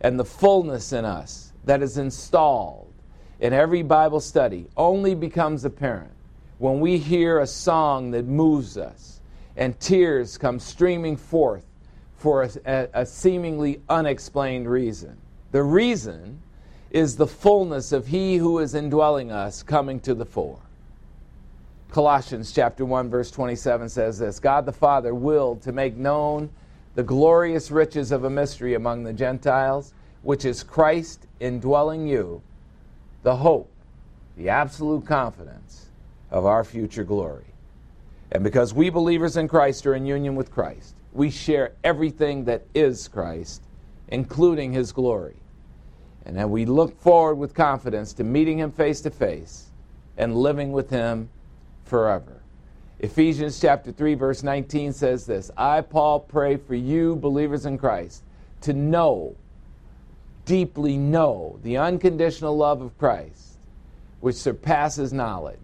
and 0.00 0.18
the 0.18 0.24
fullness 0.24 0.92
in 0.92 1.04
us 1.04 1.52
that 1.64 1.82
is 1.82 1.98
installed 1.98 2.92
in 3.40 3.52
every 3.52 3.82
Bible 3.82 4.20
study 4.20 4.66
only 4.76 5.14
becomes 5.14 5.64
apparent 5.64 6.12
when 6.58 6.80
we 6.80 6.98
hear 6.98 7.38
a 7.38 7.46
song 7.46 8.10
that 8.10 8.24
moves 8.24 8.76
us 8.76 9.20
and 9.56 9.78
tears 9.80 10.38
come 10.38 10.58
streaming 10.58 11.16
forth 11.16 11.64
for 12.16 12.48
a, 12.64 12.88
a, 12.94 13.06
seemingly 13.06 13.80
unexplained 13.88 14.68
reason. 14.68 15.16
The 15.52 15.62
reason 15.62 16.40
is 16.90 17.16
the 17.16 17.26
fullness 17.26 17.92
of 17.92 18.06
He 18.06 18.36
who 18.36 18.58
is 18.58 18.74
indwelling 18.74 19.30
us 19.30 19.62
coming 19.62 20.00
to 20.00 20.14
the 20.14 20.24
fore. 20.24 20.58
Colossians 21.90 22.52
chapter 22.52 22.84
1 22.84 23.08
verse 23.08 23.30
27 23.30 23.88
says 23.88 24.18
this, 24.18 24.38
God 24.38 24.66
the 24.66 24.72
Father 24.72 25.14
willed 25.14 25.62
to 25.62 25.72
make 25.72 25.96
known 25.96 26.50
the 26.94 27.02
glorious 27.02 27.70
riches 27.70 28.12
of 28.12 28.24
a 28.24 28.30
mystery 28.30 28.74
among 28.74 29.04
the 29.04 29.12
Gentiles, 29.12 29.94
which 30.22 30.44
is 30.44 30.62
Christ 30.62 31.26
indwelling 31.40 32.06
you, 32.06 32.42
the 33.22 33.36
hope, 33.36 33.70
the 34.36 34.48
absolute 34.48 35.06
confidence 35.06 35.86
of 36.30 36.44
our 36.44 36.64
future 36.64 37.04
glory. 37.04 37.44
And 38.32 38.44
because 38.44 38.74
we 38.74 38.90
believers 38.90 39.36
in 39.36 39.48
Christ 39.48 39.86
are 39.86 39.94
in 39.94 40.04
union 40.04 40.34
with 40.34 40.50
Christ, 40.50 40.94
we 41.12 41.30
share 41.30 41.72
everything 41.82 42.44
that 42.44 42.64
is 42.74 43.08
Christ, 43.08 43.62
including 44.08 44.72
his 44.72 44.92
glory. 44.92 45.36
And 46.28 46.36
that 46.36 46.50
we 46.50 46.66
look 46.66 47.00
forward 47.00 47.36
with 47.36 47.54
confidence 47.54 48.12
to 48.12 48.24
meeting 48.24 48.58
him 48.58 48.70
face 48.70 49.00
to 49.00 49.10
face 49.10 49.66
and 50.18 50.36
living 50.36 50.72
with 50.72 50.90
him 50.90 51.30
forever. 51.84 52.42
Ephesians 53.00 53.58
chapter 53.58 53.90
3 53.90 54.14
verse 54.14 54.42
19 54.42 54.92
says 54.92 55.24
this, 55.24 55.50
I 55.56 55.80
Paul 55.80 56.20
pray 56.20 56.56
for 56.56 56.74
you 56.74 57.16
believers 57.16 57.64
in 57.64 57.78
Christ 57.78 58.22
to 58.60 58.72
know 58.74 59.34
deeply 60.44 60.96
know 60.96 61.58
the 61.62 61.76
unconditional 61.76 62.56
love 62.56 62.82
of 62.82 62.96
Christ 62.98 63.58
which 64.20 64.36
surpasses 64.36 65.12
knowledge 65.12 65.58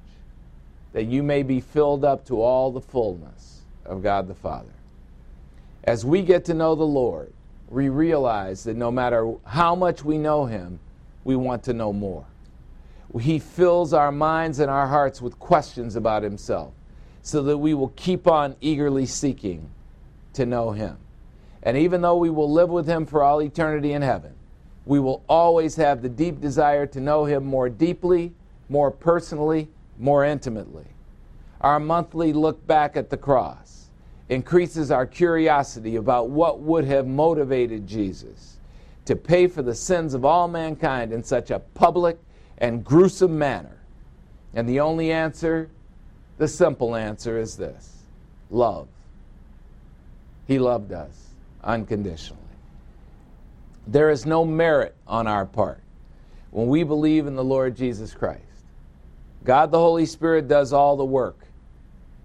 that 0.93 1.05
you 1.05 1.23
may 1.23 1.43
be 1.43 1.61
filled 1.61 2.05
up 2.05 2.25
to 2.27 2.41
all 2.41 2.71
the 2.71 2.81
fullness 2.81 3.63
of 3.85 4.03
God 4.03 4.29
the 4.29 4.35
Father. 4.35 4.73
As 5.83 6.05
we 6.05 6.23
get 6.23 6.45
to 6.47 6.55
know 6.55 6.75
the 6.75 6.85
Lord, 6.85 7.33
we 7.75 7.89
realize 7.89 8.65
that 8.65 8.77
no 8.77 8.91
matter 8.91 9.35
how 9.45 9.75
much 9.75 10.05
we 10.05 10.17
know 10.17 10.47
him, 10.47 10.79
we 11.25 11.37
want 11.37 11.63
to 11.65 11.73
know 11.73 11.93
more. 11.93 12.25
He 13.21 13.39
fills 13.39 13.93
our 13.93 14.11
minds 14.11 14.59
and 14.59 14.71
our 14.71 14.87
hearts 14.87 15.23
with 15.23 15.39
questions 15.39 15.95
about 15.95 16.23
himself 16.23 16.73
so 17.25 17.43
that 17.43 17.57
we 17.57 17.73
will 17.73 17.89
keep 17.97 18.27
on 18.27 18.55
eagerly 18.61 19.07
seeking 19.07 19.71
to 20.35 20.45
know 20.45 20.73
Him. 20.73 20.99
And 21.63 21.77
even 21.79 22.03
though 22.03 22.19
we 22.19 22.29
will 22.29 22.53
live 22.53 22.69
with 22.69 22.87
Him 22.87 23.07
for 23.07 23.23
all 23.23 23.41
eternity 23.41 23.95
in 23.95 24.03
heaven, 24.03 24.35
we 24.85 25.01
will 25.01 25.25
always 25.27 25.75
have 25.77 26.03
the 26.03 26.11
deep 26.11 26.43
desire 26.43 26.85
to 26.87 27.01
know 27.01 27.25
Him 27.25 27.45
more 27.45 27.71
deeply, 27.71 28.35
more 28.69 28.91
personally, 28.91 29.71
more 29.99 30.23
intimately. 30.23 30.85
Our 31.63 31.81
monthly 31.81 32.35
look 32.35 32.67
back 32.67 32.95
at 32.95 33.09
the 33.09 33.17
cross 33.17 33.84
increases 34.29 34.91
our 34.91 35.07
curiosity 35.07 35.97
about 35.97 36.31
what 36.31 36.61
would 36.61 36.85
have 36.85 37.07
motivated 37.07 37.87
Jesus 37.87 38.59
to 39.05 39.17
pay 39.17 39.47
for 39.47 39.63
the 39.63 39.75
sins 39.75 40.15
of 40.15 40.25
all 40.25 40.49
mankind 40.49 41.13
in 41.13 41.23
such 41.23 41.51
a 41.51 41.59
public 41.59 42.19
and 42.59 42.85
gruesome 42.85 43.39
manner. 43.39 43.77
And 44.55 44.69
the 44.69 44.81
only 44.81 45.13
answer 45.13 45.69
the 46.39 46.49
simple 46.49 46.97
answer 46.97 47.39
is 47.39 47.57
this 47.57 47.91
love. 48.51 48.89
He 50.47 50.59
loved 50.59 50.93
us 50.93 51.29
unconditionally. 51.63 52.41
There 53.87 54.11
is 54.11 54.25
no 54.25 54.45
merit 54.45 54.95
on 55.07 55.27
our 55.27 55.45
part 55.45 55.81
when 56.51 56.69
we 56.69 56.83
believe 56.83 57.27
in 57.27 57.35
the 57.35 57.45
Lord 57.45 57.77
Jesus 57.77 58.15
Christ. 58.15 58.41
God 59.45 59.71
the 59.71 59.79
Holy 59.79 60.07
Spirit 60.07 60.49
does 60.49 60.73
all 60.73 60.97
the 60.97 61.05
work. 61.05 61.44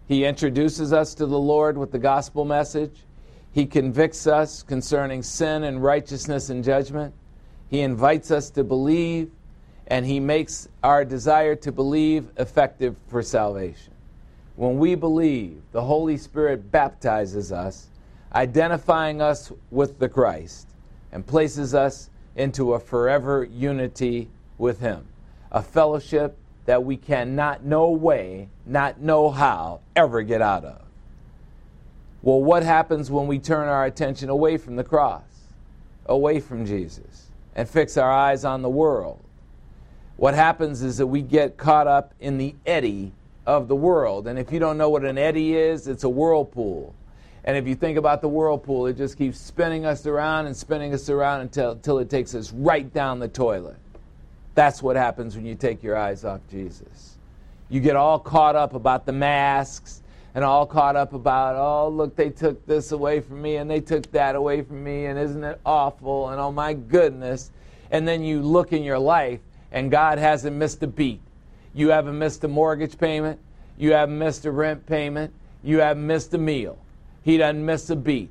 He 0.09 0.25
introduces 0.25 0.91
us 0.91 1.13
to 1.13 1.27
the 1.27 1.37
Lord 1.37 1.77
with 1.77 1.91
the 1.91 1.99
gospel 1.99 2.43
message. 2.43 3.03
He 3.51 3.67
convicts 3.67 4.25
us 4.25 4.63
concerning 4.63 5.21
sin 5.21 5.63
and 5.63 5.83
righteousness 5.83 6.49
and 6.49 6.63
judgment. 6.63 7.13
He 7.69 7.81
invites 7.81 8.31
us 8.31 8.49
to 8.51 8.63
believe, 8.63 9.29
and 9.85 10.07
He 10.07 10.19
makes 10.19 10.67
our 10.81 11.05
desire 11.05 11.55
to 11.57 11.71
believe 11.71 12.31
effective 12.37 12.95
for 13.07 13.21
salvation. 13.21 13.93
When 14.55 14.79
we 14.79 14.95
believe, 14.95 15.61
the 15.73 15.83
Holy 15.83 16.17
Spirit 16.17 16.71
baptizes 16.71 17.51
us, 17.51 17.89
identifying 18.33 19.21
us 19.21 19.51
with 19.69 19.99
the 19.99 20.09
Christ, 20.09 20.69
and 21.11 21.23
places 21.23 21.75
us 21.75 22.09
into 22.35 22.73
a 22.73 22.79
forever 22.79 23.43
unity 23.43 24.27
with 24.57 24.79
Him, 24.79 25.05
a 25.51 25.61
fellowship 25.61 26.35
that 26.69 26.83
we 26.83 26.95
cannot, 26.95 27.65
no 27.65 27.89
way, 27.89 28.47
not 28.63 29.01
know 29.01 29.31
how, 29.31 29.79
ever 29.95 30.21
get 30.21 30.39
out 30.39 30.63
of. 30.63 30.79
Well, 32.21 32.43
what 32.43 32.61
happens 32.61 33.09
when 33.09 33.25
we 33.25 33.39
turn 33.39 33.67
our 33.67 33.85
attention 33.85 34.29
away 34.29 34.55
from 34.57 34.75
the 34.75 34.83
cross, 34.83 35.23
away 36.05 36.39
from 36.39 36.67
Jesus, 36.67 37.31
and 37.55 37.67
fix 37.67 37.97
our 37.97 38.11
eyes 38.11 38.45
on 38.45 38.61
the 38.61 38.69
world? 38.69 39.19
What 40.17 40.35
happens 40.35 40.83
is 40.83 40.97
that 40.97 41.07
we 41.07 41.23
get 41.23 41.57
caught 41.57 41.87
up 41.87 42.13
in 42.19 42.37
the 42.37 42.53
eddy 42.67 43.13
of 43.47 43.67
the 43.67 43.75
world. 43.75 44.27
And 44.27 44.37
if 44.37 44.51
you 44.51 44.59
don't 44.59 44.77
know 44.77 44.91
what 44.91 45.03
an 45.03 45.17
eddy 45.17 45.55
is, 45.55 45.87
it's 45.87 46.03
a 46.03 46.09
whirlpool. 46.09 46.93
And 47.45 47.57
if 47.57 47.67
you 47.67 47.73
think 47.73 47.97
about 47.97 48.21
the 48.21 48.29
whirlpool, 48.29 48.85
it 48.85 48.95
just 48.95 49.17
keeps 49.17 49.39
spinning 49.39 49.87
us 49.87 50.05
around 50.05 50.45
and 50.45 50.55
spinning 50.55 50.93
us 50.93 51.09
around 51.09 51.41
until, 51.41 51.71
until 51.71 51.97
it 51.97 52.11
takes 52.11 52.35
us 52.35 52.53
right 52.53 52.93
down 52.93 53.17
the 53.17 53.27
toilet. 53.27 53.77
That's 54.55 54.81
what 54.81 54.95
happens 54.95 55.35
when 55.35 55.45
you 55.45 55.55
take 55.55 55.83
your 55.83 55.97
eyes 55.97 56.25
off 56.25 56.41
Jesus. 56.49 57.17
You 57.69 57.79
get 57.79 57.95
all 57.95 58.19
caught 58.19 58.55
up 58.55 58.73
about 58.73 59.05
the 59.05 59.11
masks 59.11 60.01
and 60.35 60.43
all 60.43 60.65
caught 60.65 60.95
up 60.95 61.13
about, 61.13 61.55
oh, 61.55 61.89
look, 61.89 62.15
they 62.15 62.29
took 62.29 62.65
this 62.65 62.91
away 62.91 63.19
from 63.19 63.41
me 63.41 63.57
and 63.57 63.69
they 63.69 63.79
took 63.79 64.11
that 64.11 64.35
away 64.35 64.61
from 64.61 64.83
me 64.83 65.05
and 65.05 65.17
isn't 65.17 65.43
it 65.43 65.59
awful 65.65 66.29
and 66.29 66.39
oh 66.39 66.51
my 66.51 66.73
goodness. 66.73 67.51
And 67.91 68.07
then 68.07 68.23
you 68.23 68.41
look 68.41 68.73
in 68.73 68.83
your 68.83 68.99
life 68.99 69.39
and 69.71 69.91
God 69.91 70.17
hasn't 70.17 70.55
missed 70.55 70.83
a 70.83 70.87
beat. 70.87 71.21
You 71.73 71.89
haven't 71.89 72.17
missed 72.17 72.43
a 72.43 72.47
mortgage 72.47 72.97
payment. 72.97 73.39
You 73.77 73.93
haven't 73.93 74.17
missed 74.17 74.45
a 74.45 74.51
rent 74.51 74.85
payment. 74.85 75.33
You 75.63 75.79
haven't 75.79 76.05
missed 76.05 76.33
a 76.33 76.37
meal. 76.37 76.77
He 77.23 77.37
doesn't 77.37 77.65
miss 77.65 77.89
a 77.89 77.95
beat. 77.95 78.29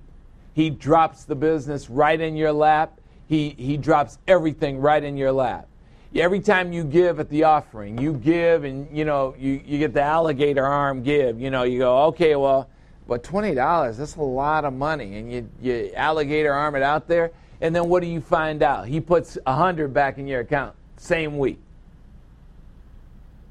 He 0.55 0.71
drops 0.71 1.25
the 1.25 1.37
business 1.37 1.89
right 1.89 2.21
in 2.21 2.37
your 2.37 2.53
lap. 2.53 3.01
He, 3.29 3.51
he 3.51 3.77
drops 3.77 4.19
everything 4.27 4.81
right 4.81 5.03
in 5.03 5.17
your 5.17 5.33
lap. 5.33 5.69
Every 6.15 6.41
time 6.41 6.73
you 6.73 6.85
give 6.85 7.21
at 7.21 7.29
the 7.29 7.45
offering, 7.45 7.99
you 7.99 8.15
give 8.15 8.65
and 8.65 8.89
you 8.97 9.05
know 9.05 9.35
you, 9.39 9.61
you 9.65 9.79
get 9.79 9.93
the 9.93 10.03
alligator 10.03 10.65
arm 10.65 11.03
give. 11.03 11.41
You 11.41 11.51
know, 11.51 11.65
you 11.65 11.79
go, 11.79 12.05
okay, 12.07 12.35
well, 12.35 12.69
but 13.07 13.23
twenty 13.23 13.55
dollars, 13.55 13.99
that's 13.99 14.17
a 14.17 14.23
lot 14.23 14.65
of 14.65 14.73
money. 14.73 15.19
And 15.19 15.33
you, 15.33 15.51
you 15.61 15.93
alligator 15.95 16.53
arm 16.53 16.75
it 16.77 16.83
out 16.83 17.09
there, 17.09 17.33
and 17.61 17.75
then 17.75 17.89
what 17.89 18.03
do 18.03 18.09
you 18.09 18.21
find 18.21 18.63
out? 18.63 18.89
He 18.89 19.01
puts 19.01 19.37
a 19.47 19.55
hundred 19.55 19.93
back 19.93 20.19
in 20.19 20.27
your 20.27 20.41
account 20.41 20.75
same 21.01 21.39
week. 21.39 21.59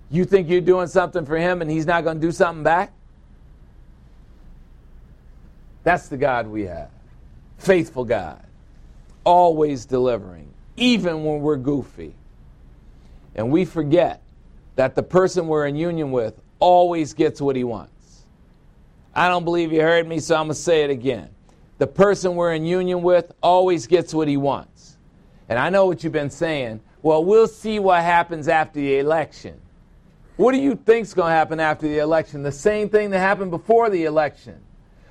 You 0.10 0.26
think 0.26 0.48
you're 0.50 0.62
doing 0.62 0.88
something 0.88 1.26
for 1.26 1.38
him 1.38 1.62
and 1.62 1.70
he's 1.70 1.86
not 1.86 2.04
going 2.04 2.20
to 2.20 2.28
do 2.28 2.32
something 2.32 2.64
back? 2.64 2.94
That's 5.84 6.08
the 6.08 6.18
God 6.18 6.48
we 6.48 6.64
have. 6.64 6.90
Faithful 7.58 8.06
God. 8.06 8.46
Always 9.24 9.86
delivering, 9.86 10.54
even 10.78 11.24
when 11.24 11.42
we're 11.42 11.58
goofy. 11.58 12.16
And 13.38 13.51
we 13.51 13.64
forget 13.65 14.22
that 14.76 14.95
the 14.95 15.03
person 15.03 15.47
we're 15.47 15.68
in 15.68 15.76
union 15.76 16.11
with 16.11 16.39
always 16.59 17.14
gets 17.14 17.39
what 17.39 17.55
he 17.55 17.64
wants. 17.64 18.26
I 19.14 19.30
don't 19.30 19.43
believe 19.43 19.72
you 19.72 19.81
heard 19.81 20.07
me, 20.07 20.19
so 20.19 20.35
I'm 20.35 20.47
going 20.47 20.55
to 20.55 20.61
say 20.61 20.84
it 20.84 20.89
again. 20.89 21.30
The 21.77 21.88
person 21.88 22.35
we're 22.35 22.53
in 22.53 22.65
union 22.65 23.03
with 23.03 23.31
always 23.41 23.85
gets 23.85 24.14
what 24.14 24.27
he 24.27 24.38
wants. 24.38 24.97
And 25.49 25.59
I 25.59 25.69
know 25.69 25.85
what 25.85 26.03
you've 26.03 26.14
been 26.14 26.31
saying. 26.31 26.81
Well, 27.03 27.23
we'll 27.23 27.47
see 27.47 27.80
what 27.80 28.01
happens 28.01 28.47
after 28.47 28.80
the 28.80 28.97
election. 28.97 29.61
What 30.35 30.51
do 30.51 30.59
you 30.59 30.76
think's 30.76 31.14
going 31.14 31.30
to 31.30 31.35
happen 31.35 31.59
after 31.59 31.88
the 31.88 31.99
election? 31.99 32.43
The 32.43 32.51
same 32.51 32.89
thing 32.89 33.11
that 33.11 33.19
happened 33.19 33.51
before 33.51 33.89
the 33.89 34.05
election. 34.05 34.59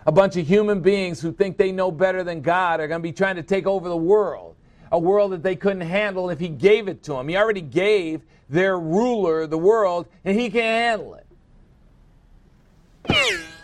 A 0.05 0.13
bunch 0.13 0.37
of 0.37 0.47
human 0.47 0.81
beings 0.81 1.21
who 1.21 1.33
think 1.33 1.57
they 1.57 1.73
know 1.73 1.91
better 1.91 2.23
than 2.23 2.41
God 2.41 2.81
are 2.81 2.87
going 2.89 3.01
to 3.01 3.03
be 3.03 3.13
trying 3.13 3.37
to 3.37 3.43
take 3.43 3.67
over 3.67 3.89
the 3.89 3.97
world. 3.97 4.56
A 4.93 4.99
world 4.99 5.33
that 5.33 5.43
they 5.43 5.57
couldn't 5.57 5.83
handle 5.83 6.31
if 6.31 6.39
He 6.39 6.49
gave 6.49 6.89
it 6.89 7.03
to 7.05 7.13
them. 7.15 7.29
He 7.29 7.37
already 7.37 7.61
gave 7.61 8.23
their 8.49 8.79
ruler 8.79 9.47
the 9.47 9.59
world, 9.59 10.07
and 10.25 10.39
He 10.39 10.51
can't 10.51 11.01
handle 11.01 11.15
it. 11.15 11.27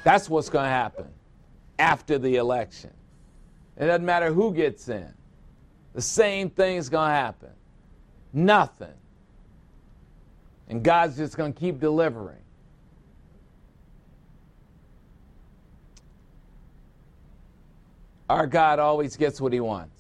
That's 0.05 0.29
what's 0.29 0.49
going 0.49 0.65
to 0.65 0.71
happen 0.71 1.07
after 1.79 2.19
the 2.19 2.37
election. 2.37 2.91
It 3.77 3.87
doesn't 3.87 4.05
matter 4.05 4.33
who 4.33 4.53
gets 4.53 4.89
in, 4.89 5.13
the 5.95 6.03
same 6.03 6.51
thing 6.51 6.77
is 6.77 6.89
going 6.89 7.09
to 7.09 7.15
happen. 7.15 7.51
Nothing. 8.33 8.95
And 10.69 10.83
God's 10.83 11.17
just 11.17 11.37
going 11.37 11.53
to 11.53 11.59
keep 11.59 11.81
delivering. 11.81 12.39
Our 18.31 18.47
God 18.47 18.79
always 18.79 19.17
gets 19.17 19.41
what 19.41 19.53
he 19.53 19.61
wants. 19.61 19.92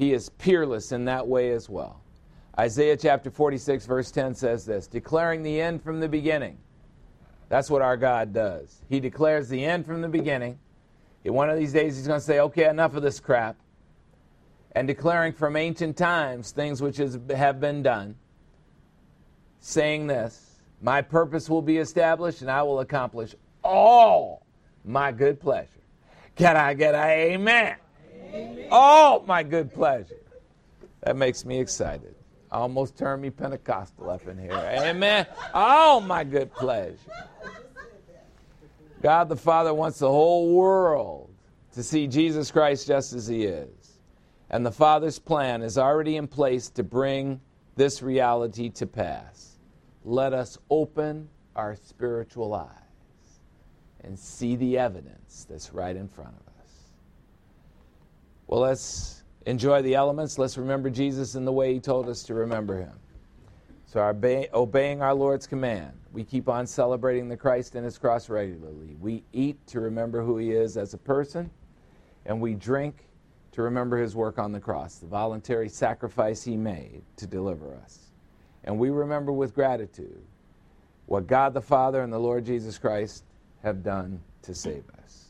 He 0.00 0.14
is 0.14 0.30
peerless 0.30 0.92
in 0.92 1.04
that 1.04 1.28
way 1.28 1.50
as 1.50 1.68
well. 1.68 2.00
Isaiah 2.58 2.96
chapter 2.96 3.30
46, 3.30 3.84
verse 3.84 4.10
10 4.10 4.34
says 4.34 4.64
this 4.64 4.86
declaring 4.86 5.42
the 5.42 5.60
end 5.60 5.82
from 5.82 6.00
the 6.00 6.08
beginning. 6.08 6.56
That's 7.50 7.68
what 7.68 7.82
our 7.82 7.98
God 7.98 8.32
does. 8.32 8.80
He 8.88 8.98
declares 8.98 9.50
the 9.50 9.62
end 9.62 9.84
from 9.84 10.00
the 10.00 10.08
beginning. 10.08 10.58
In 11.22 11.34
one 11.34 11.50
of 11.50 11.58
these 11.58 11.74
days, 11.74 11.98
he's 11.98 12.06
going 12.06 12.18
to 12.18 12.24
say, 12.24 12.40
okay, 12.40 12.66
enough 12.66 12.94
of 12.94 13.02
this 13.02 13.20
crap. 13.20 13.56
And 14.72 14.88
declaring 14.88 15.34
from 15.34 15.54
ancient 15.54 15.98
times 15.98 16.50
things 16.50 16.80
which 16.80 16.96
have 16.96 17.60
been 17.60 17.82
done 17.82 18.16
saying 19.58 20.06
this 20.06 20.62
My 20.80 21.02
purpose 21.02 21.50
will 21.50 21.60
be 21.60 21.76
established, 21.76 22.40
and 22.40 22.50
I 22.50 22.62
will 22.62 22.80
accomplish 22.80 23.34
all 23.62 24.46
my 24.82 25.12
good 25.12 25.40
pleasure. 25.40 25.68
Can 26.36 26.56
I 26.56 26.72
get 26.72 26.94
a 26.94 27.34
amen? 27.34 27.76
All 28.70 29.20
my 29.26 29.42
good 29.42 29.72
pleasure. 29.72 30.20
That 31.02 31.16
makes 31.16 31.44
me 31.44 31.58
excited. 31.58 32.14
Almost 32.52 32.96
turned 32.96 33.22
me 33.22 33.30
Pentecostal 33.30 34.10
up 34.10 34.26
in 34.26 34.38
here. 34.38 34.52
Amen. 34.52 35.26
Oh, 35.54 36.00
my 36.00 36.24
good 36.24 36.52
pleasure. 36.52 36.96
God 39.02 39.28
the 39.28 39.36
Father 39.36 39.72
wants 39.72 40.00
the 40.00 40.08
whole 40.08 40.54
world 40.54 41.30
to 41.72 41.82
see 41.82 42.06
Jesus 42.06 42.50
Christ 42.50 42.86
just 42.86 43.12
as 43.12 43.26
He 43.26 43.44
is. 43.44 43.98
And 44.50 44.66
the 44.66 44.72
Father's 44.72 45.18
plan 45.18 45.62
is 45.62 45.78
already 45.78 46.16
in 46.16 46.26
place 46.26 46.68
to 46.70 46.82
bring 46.82 47.40
this 47.76 48.02
reality 48.02 48.68
to 48.70 48.86
pass 48.86 49.50
let 50.04 50.32
us 50.32 50.58
open 50.70 51.28
our 51.56 51.76
spiritual 51.76 52.54
eyes 52.54 52.68
and 54.02 54.18
see 54.18 54.56
the 54.56 54.78
evidence 54.78 55.46
that's 55.48 55.72
right 55.72 55.96
in 55.96 56.08
front 56.08 56.30
of 56.30 56.46
us. 56.46 56.49
Well, 58.50 58.60
let's 58.60 59.22
enjoy 59.46 59.82
the 59.82 59.94
elements. 59.94 60.36
Let's 60.36 60.58
remember 60.58 60.90
Jesus 60.90 61.36
in 61.36 61.44
the 61.44 61.52
way 61.52 61.72
He 61.72 61.80
told 61.80 62.08
us 62.08 62.24
to 62.24 62.34
remember 62.34 62.76
Him. 62.76 62.92
So, 63.86 64.00
our 64.00 64.14
obeying 64.52 65.02
our 65.02 65.14
Lord's 65.14 65.46
command, 65.46 65.92
we 66.12 66.24
keep 66.24 66.48
on 66.48 66.66
celebrating 66.66 67.28
the 67.28 67.36
Christ 67.36 67.76
and 67.76 67.84
His 67.84 67.96
cross 67.96 68.28
regularly. 68.28 68.96
We 69.00 69.22
eat 69.32 69.64
to 69.68 69.80
remember 69.80 70.22
who 70.22 70.36
He 70.36 70.50
is 70.50 70.76
as 70.76 70.94
a 70.94 70.98
person, 70.98 71.48
and 72.26 72.40
we 72.40 72.54
drink 72.54 73.06
to 73.52 73.62
remember 73.62 73.96
His 73.96 74.16
work 74.16 74.38
on 74.38 74.52
the 74.52 74.60
cross, 74.60 74.96
the 74.96 75.06
voluntary 75.06 75.68
sacrifice 75.68 76.42
He 76.42 76.56
made 76.56 77.02
to 77.16 77.26
deliver 77.26 77.74
us 77.76 78.10
and 78.64 78.78
we 78.78 78.90
remember 78.90 79.32
with 79.32 79.54
gratitude 79.54 80.22
what 81.06 81.26
God 81.26 81.54
the 81.54 81.60
Father 81.60 82.02
and 82.02 82.12
the 82.12 82.18
Lord 82.18 82.44
Jesus 82.44 82.78
Christ 82.78 83.24
have 83.62 83.82
done 83.82 84.20
to 84.42 84.54
save 84.54 84.84
us. 85.02 85.29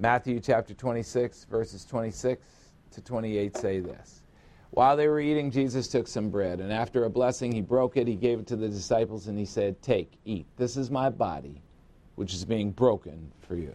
Matthew 0.00 0.40
chapter 0.40 0.72
26, 0.72 1.44
verses 1.44 1.84
26 1.84 2.42
to 2.92 3.02
28 3.02 3.54
say 3.54 3.80
this. 3.80 4.22
While 4.70 4.96
they 4.96 5.08
were 5.08 5.20
eating, 5.20 5.50
Jesus 5.50 5.88
took 5.88 6.08
some 6.08 6.30
bread, 6.30 6.60
and 6.60 6.72
after 6.72 7.04
a 7.04 7.10
blessing, 7.10 7.52
he 7.52 7.60
broke 7.60 7.98
it, 7.98 8.08
he 8.08 8.14
gave 8.14 8.38
it 8.38 8.46
to 8.46 8.56
the 8.56 8.68
disciples, 8.68 9.26
and 9.26 9.38
he 9.38 9.44
said, 9.44 9.82
Take, 9.82 10.12
eat. 10.24 10.46
This 10.56 10.78
is 10.78 10.90
my 10.90 11.10
body, 11.10 11.60
which 12.14 12.32
is 12.32 12.46
being 12.46 12.70
broken 12.70 13.30
for 13.46 13.56
you. 13.56 13.74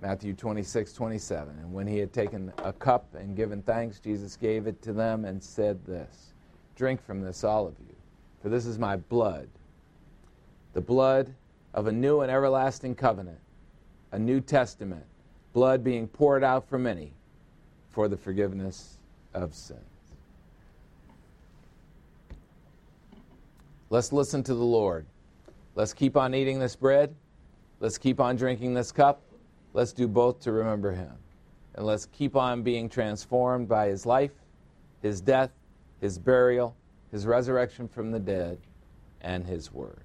Matthew 0.00 0.32
26, 0.32 0.94
27. 0.94 1.58
And 1.58 1.70
when 1.74 1.86
he 1.86 1.98
had 1.98 2.14
taken 2.14 2.50
a 2.64 2.72
cup 2.72 3.14
and 3.14 3.36
given 3.36 3.60
thanks, 3.60 3.98
Jesus 3.98 4.36
gave 4.36 4.68
it 4.68 4.80
to 4.80 4.94
them 4.94 5.26
and 5.26 5.42
said 5.42 5.84
this 5.84 6.32
Drink 6.76 7.04
from 7.04 7.20
this, 7.20 7.44
all 7.44 7.66
of 7.66 7.74
you, 7.78 7.94
for 8.40 8.48
this 8.48 8.64
is 8.64 8.78
my 8.78 8.96
blood, 8.96 9.48
the 10.72 10.80
blood 10.80 11.34
of 11.74 11.88
a 11.88 11.92
new 11.92 12.22
and 12.22 12.30
everlasting 12.30 12.94
covenant, 12.94 13.38
a 14.12 14.18
new 14.18 14.40
testament, 14.40 15.04
blood 15.52 15.84
being 15.84 16.06
poured 16.08 16.44
out 16.44 16.68
for 16.68 16.78
many 16.78 17.12
for 17.90 18.08
the 18.08 18.16
forgiveness 18.16 18.98
of 19.34 19.54
sins. 19.54 19.80
Let's 23.88 24.12
listen 24.12 24.42
to 24.44 24.54
the 24.54 24.64
Lord. 24.64 25.06
Let's 25.74 25.92
keep 25.92 26.16
on 26.16 26.34
eating 26.34 26.60
this 26.60 26.76
bread. 26.76 27.14
Let's 27.80 27.98
keep 27.98 28.20
on 28.20 28.36
drinking 28.36 28.74
this 28.74 28.92
cup. 28.92 29.22
Let's 29.72 29.92
do 29.92 30.06
both 30.06 30.40
to 30.40 30.52
remember 30.52 30.92
him. 30.92 31.12
And 31.74 31.86
let's 31.86 32.06
keep 32.06 32.36
on 32.36 32.62
being 32.62 32.88
transformed 32.88 33.68
by 33.68 33.88
his 33.88 34.06
life, 34.06 34.32
his 35.02 35.20
death, 35.20 35.50
his 36.00 36.18
burial, 36.18 36.76
his 37.10 37.26
resurrection 37.26 37.88
from 37.88 38.10
the 38.10 38.18
dead, 38.20 38.58
and 39.20 39.44
his 39.44 39.72
word. 39.72 40.04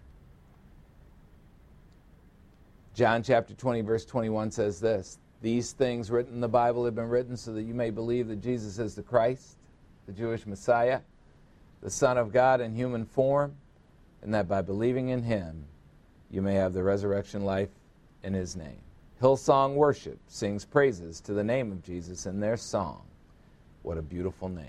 John 2.96 3.24
chapter 3.24 3.54
20, 3.54 3.82
verse 3.82 4.06
21 4.06 4.52
says 4.52 4.80
this 4.80 5.20
These 5.42 5.74
things 5.74 6.10
written 6.10 6.36
in 6.36 6.40
the 6.40 6.48
Bible 6.48 6.86
have 6.86 6.96
been 6.96 7.10
written 7.10 7.36
so 7.36 7.52
that 7.52 7.64
you 7.64 7.74
may 7.74 7.90
believe 7.90 8.30
that 8.30 8.42
Jesus 8.42 8.80
is 8.80 8.96
the 8.96 9.04
Christ, 9.04 9.58
the 10.06 10.14
Jewish 10.14 10.48
Messiah, 10.48 11.02
the 11.82 11.90
Son 11.90 12.18
of 12.18 12.32
God 12.32 12.62
in 12.62 12.74
human 12.74 13.04
form, 13.06 13.58
and 14.22 14.34
that 14.34 14.48
by 14.48 14.62
believing 14.62 15.10
in 15.10 15.24
him 15.24 15.66
you 16.32 16.42
may 16.42 16.54
have 16.54 16.72
the 16.72 16.84
resurrection 16.84 17.44
life 17.44 17.70
in 18.24 18.34
his 18.34 18.56
name. 18.56 18.80
Hillsong 19.22 19.76
Worship 19.76 20.18
sings 20.28 20.64
praises 20.64 21.20
to 21.22 21.34
the 21.34 21.44
name 21.44 21.74
of 21.74 21.84
Jesus 21.84 22.26
in 22.26 22.40
their 22.40 22.56
song. 22.56 23.04
What 23.84 23.98
a 23.98 24.02
beautiful 24.02 24.48
name. 24.48 24.66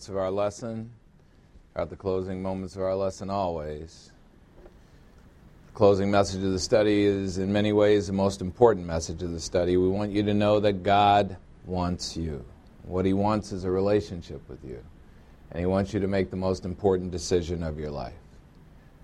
Moments 0.00 0.08
of 0.08 0.16
our 0.16 0.30
lesson. 0.30 0.90
Are 1.76 1.84
the 1.84 1.94
closing 1.94 2.40
moments 2.40 2.74
of 2.74 2.80
our 2.80 2.94
lesson 2.94 3.28
always? 3.28 4.12
The 5.66 5.72
closing 5.74 6.10
message 6.10 6.42
of 6.42 6.52
the 6.52 6.58
study 6.58 7.02
is, 7.02 7.36
in 7.36 7.52
many 7.52 7.74
ways, 7.74 8.06
the 8.06 8.14
most 8.14 8.40
important 8.40 8.86
message 8.86 9.22
of 9.22 9.30
the 9.30 9.40
study. 9.40 9.76
We 9.76 9.90
want 9.90 10.10
you 10.10 10.22
to 10.22 10.32
know 10.32 10.58
that 10.60 10.82
God 10.82 11.36
wants 11.66 12.16
you. 12.16 12.42
What 12.84 13.04
He 13.04 13.12
wants 13.12 13.52
is 13.52 13.64
a 13.64 13.70
relationship 13.70 14.40
with 14.48 14.64
you, 14.64 14.82
and 15.50 15.60
He 15.60 15.66
wants 15.66 15.92
you 15.92 16.00
to 16.00 16.08
make 16.08 16.30
the 16.30 16.36
most 16.36 16.64
important 16.64 17.10
decision 17.10 17.62
of 17.62 17.78
your 17.78 17.90
life. 17.90 18.14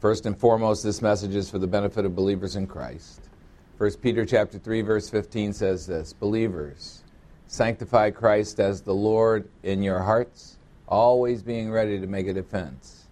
First 0.01 0.25
and 0.25 0.35
foremost, 0.35 0.83
this 0.83 1.03
message 1.03 1.35
is 1.35 1.51
for 1.51 1.59
the 1.59 1.67
benefit 1.67 2.07
of 2.07 2.17
believers 2.17 2.57
in 2.57 2.67
Christ. 2.67 3.29
1 3.77 3.91
Peter 4.01 4.25
chapter 4.25 4.59
3 4.59 4.81
verse 4.81 5.11
15 5.11 5.53
says 5.53 5.87
this, 5.87 6.15
believers, 6.15 7.03
sanctify 7.49 8.13
Christ 8.13 8.61
as 8.61 8.81
the 8.81 8.95
Lord 8.95 9.51
in 9.63 9.83
your 9.83 9.99
hearts, 9.99 10.56
always 10.89 11.43
being 11.43 11.71
ready 11.71 12.01
to 12.01 12.07
make 12.07 12.27
a 12.27 12.33
defense 12.33 13.07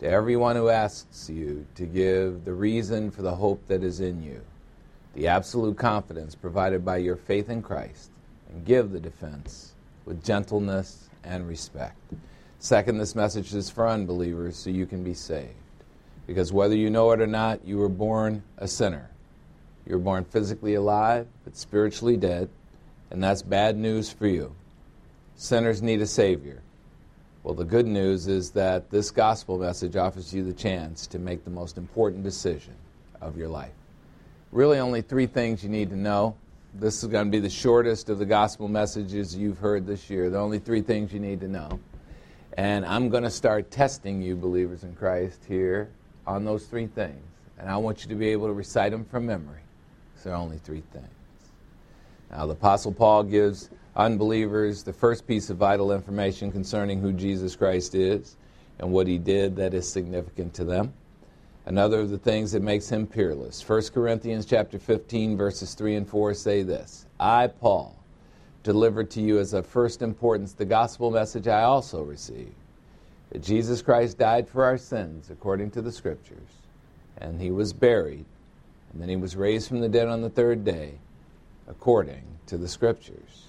To 0.00 0.06
everyone 0.06 0.56
who 0.56 0.68
asks 0.68 1.30
you 1.30 1.66
to 1.74 1.86
give 1.86 2.44
the 2.44 2.52
reason 2.52 3.10
for 3.10 3.22
the 3.22 3.34
hope 3.34 3.66
that 3.68 3.82
is 3.82 4.00
in 4.00 4.22
you, 4.22 4.42
the 5.14 5.28
absolute 5.28 5.78
confidence 5.78 6.34
provided 6.34 6.84
by 6.84 6.98
your 6.98 7.16
faith 7.16 7.48
in 7.48 7.62
Christ, 7.62 8.10
and 8.50 8.64
give 8.66 8.90
the 8.90 9.00
defense 9.00 9.72
with 10.04 10.22
gentleness 10.22 11.08
and 11.24 11.48
respect. 11.48 11.96
Second, 12.58 12.98
this 12.98 13.14
message 13.14 13.54
is 13.54 13.70
for 13.70 13.88
unbelievers 13.88 14.56
so 14.56 14.68
you 14.68 14.84
can 14.84 15.02
be 15.02 15.14
saved. 15.14 15.54
Because 16.26 16.52
whether 16.52 16.76
you 16.76 16.90
know 16.90 17.12
it 17.12 17.20
or 17.22 17.26
not, 17.26 17.64
you 17.64 17.78
were 17.78 17.88
born 17.88 18.42
a 18.58 18.68
sinner. 18.68 19.08
You 19.86 19.94
were 19.94 20.02
born 20.02 20.24
physically 20.24 20.74
alive, 20.74 21.26
but 21.44 21.56
spiritually 21.56 22.18
dead, 22.18 22.50
and 23.10 23.24
that's 23.24 23.40
bad 23.40 23.78
news 23.78 24.10
for 24.12 24.26
you. 24.26 24.54
Sinners 25.36 25.80
need 25.80 26.02
a 26.02 26.06
Savior. 26.06 26.60
Well, 27.46 27.54
the 27.54 27.64
good 27.64 27.86
news 27.86 28.26
is 28.26 28.50
that 28.50 28.90
this 28.90 29.12
gospel 29.12 29.56
message 29.56 29.94
offers 29.94 30.34
you 30.34 30.42
the 30.42 30.52
chance 30.52 31.06
to 31.06 31.20
make 31.20 31.44
the 31.44 31.50
most 31.50 31.78
important 31.78 32.24
decision 32.24 32.74
of 33.20 33.36
your 33.36 33.46
life. 33.46 33.70
Really, 34.50 34.80
only 34.80 35.00
three 35.00 35.26
things 35.26 35.62
you 35.62 35.68
need 35.68 35.90
to 35.90 35.96
know. 35.96 36.34
This 36.74 37.04
is 37.04 37.08
going 37.08 37.26
to 37.26 37.30
be 37.30 37.38
the 37.38 37.48
shortest 37.48 38.08
of 38.08 38.18
the 38.18 38.26
gospel 38.26 38.66
messages 38.66 39.36
you've 39.36 39.58
heard 39.58 39.86
this 39.86 40.10
year. 40.10 40.28
The 40.28 40.40
only 40.40 40.58
three 40.58 40.80
things 40.80 41.12
you 41.12 41.20
need 41.20 41.38
to 41.38 41.46
know. 41.46 41.78
And 42.54 42.84
I'm 42.84 43.10
going 43.10 43.22
to 43.22 43.30
start 43.30 43.70
testing 43.70 44.20
you, 44.20 44.34
believers 44.34 44.82
in 44.82 44.96
Christ, 44.96 45.44
here 45.46 45.88
on 46.26 46.44
those 46.44 46.66
three 46.66 46.88
things. 46.88 47.22
And 47.60 47.70
I 47.70 47.76
want 47.76 48.02
you 48.02 48.08
to 48.08 48.16
be 48.16 48.30
able 48.30 48.48
to 48.48 48.54
recite 48.54 48.90
them 48.90 49.04
from 49.04 49.24
memory. 49.24 49.62
So 50.16 50.30
there 50.30 50.32
are 50.32 50.42
only 50.42 50.58
three 50.58 50.82
things. 50.92 51.06
Now, 52.28 52.46
the 52.46 52.54
Apostle 52.54 52.90
Paul 52.90 53.22
gives 53.22 53.70
unbelievers 53.96 54.82
the 54.82 54.92
first 54.92 55.26
piece 55.26 55.48
of 55.48 55.56
vital 55.56 55.92
information 55.92 56.52
concerning 56.52 57.00
who 57.00 57.12
Jesus 57.12 57.56
Christ 57.56 57.94
is 57.94 58.36
and 58.78 58.92
what 58.92 59.06
he 59.06 59.16
did 59.16 59.56
that 59.56 59.72
is 59.72 59.90
significant 59.90 60.52
to 60.54 60.64
them. 60.64 60.92
Another 61.64 62.00
of 62.00 62.10
the 62.10 62.18
things 62.18 62.52
that 62.52 62.62
makes 62.62 62.88
him 62.88 63.06
peerless. 63.06 63.66
1 63.66 63.82
Corinthians 63.94 64.44
chapter 64.44 64.78
15 64.78 65.36
verses 65.36 65.74
3 65.74 65.96
and 65.96 66.08
4 66.08 66.34
say 66.34 66.62
this, 66.62 67.06
I 67.18 67.46
Paul 67.46 67.96
delivered 68.62 69.10
to 69.12 69.22
you 69.22 69.38
as 69.38 69.54
of 69.54 69.66
first 69.66 70.02
importance 70.02 70.52
the 70.52 70.64
gospel 70.64 71.10
message 71.10 71.48
I 71.48 71.62
also 71.62 72.02
received 72.02 72.54
that 73.30 73.42
Jesus 73.42 73.80
Christ 73.80 74.18
died 74.18 74.48
for 74.48 74.64
our 74.64 74.76
sins 74.76 75.30
according 75.30 75.70
to 75.72 75.82
the 75.82 75.92
scriptures 75.92 76.50
and 77.18 77.40
he 77.40 77.50
was 77.50 77.72
buried 77.72 78.26
and 78.92 79.00
then 79.00 79.08
he 79.08 79.16
was 79.16 79.36
raised 79.36 79.68
from 79.68 79.80
the 79.80 79.88
dead 79.88 80.08
on 80.08 80.20
the 80.20 80.30
third 80.30 80.64
day 80.64 80.98
according 81.66 82.22
to 82.46 82.56
the 82.56 82.68
scriptures. 82.68 83.45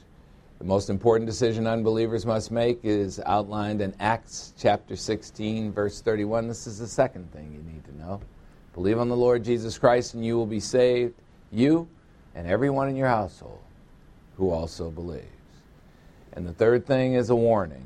The 0.60 0.64
most 0.64 0.90
important 0.90 1.30
decision 1.30 1.68
unbelievers 1.68 2.26
must 2.26 2.50
make 2.50 2.80
is 2.84 3.22
outlined 3.28 3.80
in 3.80 3.94
Acts 4.00 4.54
chapter 4.58 4.96
16, 4.96 5.72
verse 5.72 6.02
31. 6.02 6.48
This 6.48 6.66
is 6.66 6.80
the 6.80 6.88
second 6.88 7.32
thing 7.32 7.52
you 7.54 7.62
need 7.72 7.86
to 7.86 7.96
know. 7.96 8.22
Believe 8.74 8.98
on 8.98 9.08
the 9.08 9.16
Lord 9.16 9.44
Jesus 9.44 9.78
Christ, 9.78 10.16
and 10.16 10.26
you 10.26 10.36
will 10.36 10.48
be 10.48 10.60
saved, 10.60 11.14
you 11.52 11.88
and 12.34 12.48
everyone 12.48 12.90
in 12.90 12.96
your 12.96 13.08
household 13.08 13.60
who 14.36 14.50
also 14.50 14.90
believes. 14.90 15.26
And 16.34 16.46
the 16.46 16.54
third 16.54 16.88
thing 16.88 17.14
is 17.14 17.30
a 17.30 17.36
warning. 17.36 17.86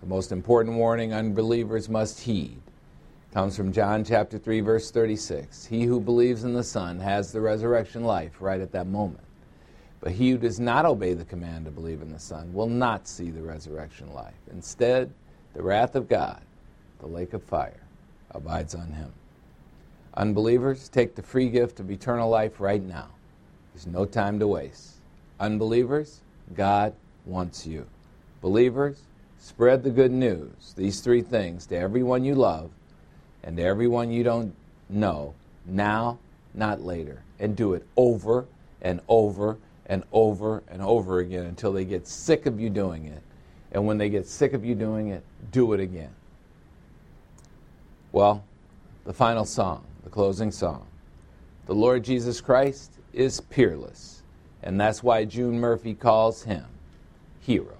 The 0.00 0.06
most 0.06 0.30
important 0.30 0.76
warning 0.76 1.12
unbelievers 1.12 1.88
must 1.88 2.20
heed 2.20 2.60
comes 3.34 3.56
from 3.56 3.72
John 3.72 4.04
chapter 4.04 4.38
3, 4.38 4.60
verse 4.60 4.92
36. 4.92 5.66
He 5.66 5.84
who 5.84 6.00
believes 6.00 6.44
in 6.44 6.52
the 6.52 6.64
Son 6.64 7.00
has 7.00 7.32
the 7.32 7.40
resurrection 7.40 8.04
life 8.04 8.40
right 8.40 8.60
at 8.60 8.72
that 8.72 8.86
moment. 8.86 9.24
But 10.00 10.12
he 10.12 10.30
who 10.30 10.38
does 10.38 10.58
not 10.58 10.86
obey 10.86 11.12
the 11.12 11.24
command 11.24 11.66
to 11.66 11.70
believe 11.70 12.00
in 12.00 12.12
the 12.12 12.18
Son 12.18 12.52
will 12.54 12.68
not 12.68 13.06
see 13.06 13.30
the 13.30 13.42
resurrection 13.42 14.12
life. 14.12 14.34
Instead, 14.50 15.12
the 15.54 15.62
wrath 15.62 15.94
of 15.94 16.08
God, 16.08 16.40
the 17.00 17.06
lake 17.06 17.34
of 17.34 17.42
fire, 17.42 17.82
abides 18.30 18.74
on 18.74 18.92
him. 18.92 19.12
Unbelievers, 20.14 20.88
take 20.88 21.14
the 21.14 21.22
free 21.22 21.48
gift 21.48 21.80
of 21.80 21.90
eternal 21.90 22.28
life 22.28 22.60
right 22.60 22.82
now. 22.82 23.08
There's 23.74 23.86
no 23.86 24.04
time 24.04 24.38
to 24.38 24.46
waste. 24.46 24.96
Unbelievers, 25.38 26.20
God 26.54 26.94
wants 27.24 27.66
you. 27.66 27.86
Believers, 28.40 29.02
spread 29.38 29.82
the 29.82 29.90
good 29.90 30.10
news, 30.10 30.74
these 30.76 31.00
three 31.00 31.22
things, 31.22 31.66
to 31.66 31.76
everyone 31.76 32.24
you 32.24 32.34
love 32.34 32.70
and 33.42 33.56
to 33.56 33.62
everyone 33.62 34.10
you 34.10 34.22
don't 34.22 34.54
know, 34.88 35.34
now, 35.66 36.18
not 36.54 36.82
later. 36.82 37.22
And 37.38 37.56
do 37.56 37.74
it 37.74 37.86
over 37.96 38.46
and 38.82 39.00
over 39.08 39.56
and 39.90 40.04
over 40.12 40.62
and 40.68 40.80
over 40.80 41.18
again 41.18 41.46
until 41.46 41.72
they 41.72 41.84
get 41.84 42.06
sick 42.06 42.46
of 42.46 42.60
you 42.60 42.70
doing 42.70 43.06
it. 43.06 43.20
And 43.72 43.84
when 43.86 43.98
they 43.98 44.08
get 44.08 44.24
sick 44.24 44.52
of 44.52 44.64
you 44.64 44.76
doing 44.76 45.08
it, 45.08 45.24
do 45.50 45.72
it 45.72 45.80
again. 45.80 46.14
Well, 48.12 48.44
the 49.04 49.12
final 49.12 49.44
song, 49.44 49.84
the 50.04 50.10
closing 50.10 50.52
song. 50.52 50.86
The 51.66 51.74
Lord 51.74 52.04
Jesus 52.04 52.40
Christ 52.40 52.92
is 53.12 53.40
peerless, 53.40 54.22
and 54.62 54.80
that's 54.80 55.02
why 55.02 55.24
June 55.24 55.58
Murphy 55.58 55.94
calls 55.94 56.44
him 56.44 56.66
hero. 57.40 57.79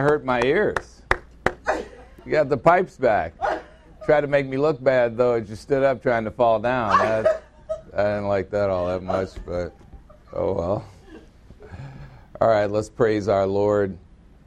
Hurt 0.00 0.24
my 0.24 0.42
ears. 0.42 1.02
You 2.24 2.32
got 2.32 2.48
the 2.48 2.56
pipes 2.56 2.96
back. 2.96 3.34
Tried 4.04 4.22
to 4.22 4.26
make 4.26 4.46
me 4.46 4.56
look 4.56 4.82
bad 4.82 5.16
though 5.16 5.34
as 5.34 5.48
you 5.48 5.56
stood 5.56 5.82
up 5.82 6.02
trying 6.02 6.24
to 6.24 6.30
fall 6.30 6.58
down. 6.58 6.98
That, 6.98 7.42
I 7.94 8.02
didn't 8.02 8.28
like 8.28 8.50
that 8.50 8.70
all 8.70 8.86
that 8.86 9.02
much, 9.02 9.30
but 9.46 9.74
oh 10.32 10.52
well. 10.52 10.84
All 12.40 12.48
right, 12.48 12.70
let's 12.70 12.88
praise 12.88 13.28
our 13.28 13.46
Lord 13.46 13.98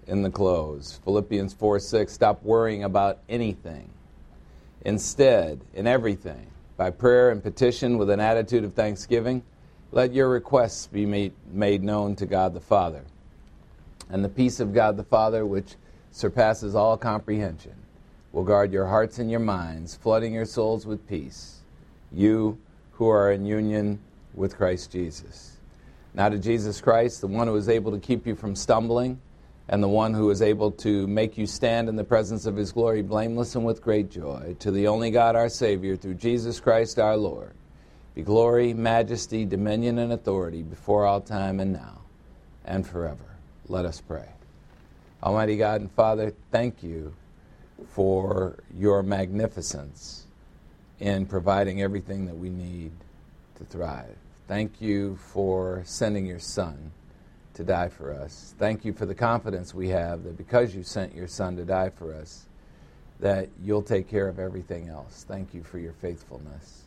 in 0.07 0.21
the 0.21 0.29
close. 0.29 0.99
Philippians 1.03 1.53
4 1.53 1.79
6. 1.79 2.13
Stop 2.13 2.43
worrying 2.43 2.83
about 2.83 3.19
anything. 3.27 3.89
Instead, 4.85 5.61
in 5.73 5.87
everything, 5.87 6.47
by 6.77 6.89
prayer 6.89 7.29
and 7.29 7.43
petition 7.43 7.97
with 7.97 8.09
an 8.09 8.19
attitude 8.19 8.63
of 8.63 8.73
thanksgiving, 8.73 9.43
let 9.91 10.13
your 10.13 10.29
requests 10.29 10.87
be 10.87 11.05
made, 11.05 11.33
made 11.51 11.83
known 11.83 12.15
to 12.15 12.25
God 12.25 12.53
the 12.53 12.59
Father. 12.61 13.03
And 14.11 14.23
the 14.23 14.29
peace 14.29 14.59
of 14.59 14.73
God 14.73 14.97
the 14.97 15.03
Father, 15.03 15.45
which 15.45 15.75
surpasses 16.11 16.75
all 16.75 16.97
comprehension, 16.97 17.75
will 18.33 18.43
guard 18.43 18.73
your 18.73 18.85
hearts 18.85 19.19
and 19.19 19.31
your 19.31 19.39
minds, 19.39 19.95
flooding 19.95 20.33
your 20.33 20.45
souls 20.45 20.85
with 20.85 21.07
peace. 21.07 21.61
You 22.11 22.59
who 22.91 23.07
are 23.09 23.31
in 23.31 23.45
union 23.45 23.99
with 24.33 24.57
Christ 24.57 24.91
Jesus. 24.91 25.57
Now 26.13 26.27
to 26.27 26.37
Jesus 26.37 26.81
Christ, 26.81 27.21
the 27.21 27.27
one 27.27 27.47
who 27.47 27.55
is 27.55 27.69
able 27.69 27.91
to 27.91 27.99
keep 27.99 28.27
you 28.27 28.35
from 28.35 28.55
stumbling, 28.55 29.19
and 29.69 29.81
the 29.81 29.87
one 29.87 30.13
who 30.13 30.29
is 30.29 30.41
able 30.41 30.71
to 30.71 31.07
make 31.07 31.37
you 31.37 31.47
stand 31.47 31.87
in 31.87 31.95
the 31.95 32.03
presence 32.03 32.45
of 32.45 32.57
his 32.57 32.73
glory 32.73 33.01
blameless 33.01 33.55
and 33.55 33.65
with 33.65 33.81
great 33.81 34.11
joy, 34.11 34.55
to 34.59 34.71
the 34.71 34.87
only 34.87 35.11
God 35.11 35.37
our 35.37 35.47
Savior, 35.47 35.95
through 35.95 36.15
Jesus 36.15 36.59
Christ 36.59 36.99
our 36.99 37.15
Lord, 37.15 37.53
be 38.13 38.23
glory, 38.23 38.73
majesty, 38.73 39.45
dominion, 39.45 39.99
and 39.99 40.11
authority 40.11 40.63
before 40.63 41.05
all 41.05 41.21
time 41.21 41.61
and 41.61 41.71
now 41.71 42.01
and 42.65 42.85
forever. 42.85 43.30
Let 43.71 43.85
us 43.85 44.01
pray. 44.01 44.27
Almighty 45.23 45.55
God 45.55 45.79
and 45.79 45.89
Father, 45.93 46.33
thank 46.51 46.83
you 46.83 47.13
for 47.87 48.57
your 48.77 49.01
magnificence 49.01 50.25
in 50.99 51.25
providing 51.25 51.81
everything 51.81 52.25
that 52.25 52.35
we 52.35 52.49
need 52.49 52.91
to 53.55 53.63
thrive. 53.63 54.17
Thank 54.49 54.81
you 54.81 55.15
for 55.15 55.83
sending 55.85 56.25
your 56.25 56.39
Son 56.39 56.91
to 57.53 57.63
die 57.63 57.87
for 57.87 58.11
us. 58.13 58.55
Thank 58.59 58.83
you 58.83 58.91
for 58.91 59.05
the 59.05 59.15
confidence 59.15 59.73
we 59.73 59.87
have 59.87 60.25
that 60.25 60.35
because 60.35 60.75
you 60.75 60.83
sent 60.83 61.15
your 61.15 61.29
Son 61.29 61.55
to 61.55 61.63
die 61.63 61.91
for 61.91 62.13
us, 62.13 62.47
that 63.21 63.47
you'll 63.63 63.83
take 63.83 64.09
care 64.09 64.27
of 64.27 64.37
everything 64.37 64.89
else. 64.89 65.23
Thank 65.25 65.53
you 65.53 65.63
for 65.63 65.79
your 65.79 65.93
faithfulness. 65.93 66.81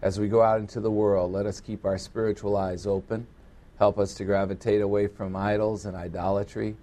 As 0.00 0.18
we 0.18 0.26
go 0.26 0.40
out 0.40 0.60
into 0.60 0.80
the 0.80 0.90
world, 0.90 1.32
let 1.32 1.44
us 1.44 1.60
keep 1.60 1.84
our 1.84 1.98
spiritual 1.98 2.56
eyes 2.56 2.86
open. 2.86 3.26
Help 3.80 3.98
us 3.98 4.12
to 4.12 4.24
gravitate 4.24 4.82
away 4.82 5.06
from 5.06 5.34
idols 5.34 5.86
and 5.86 5.96
idolatry. 5.96 6.76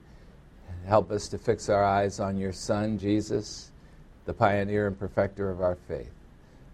Help 0.88 1.12
us 1.12 1.28
to 1.28 1.38
fix 1.38 1.70
our 1.70 1.86
eyes 1.86 2.20
on 2.20 2.38
your 2.38 2.52
Son, 2.52 2.98
Jesus, 2.98 3.72
the 4.26 4.34
pioneer 4.34 4.88
and 4.88 4.98
perfecter 4.98 5.52
of 5.52 5.62
our 5.62 5.76
faith. 5.88 6.10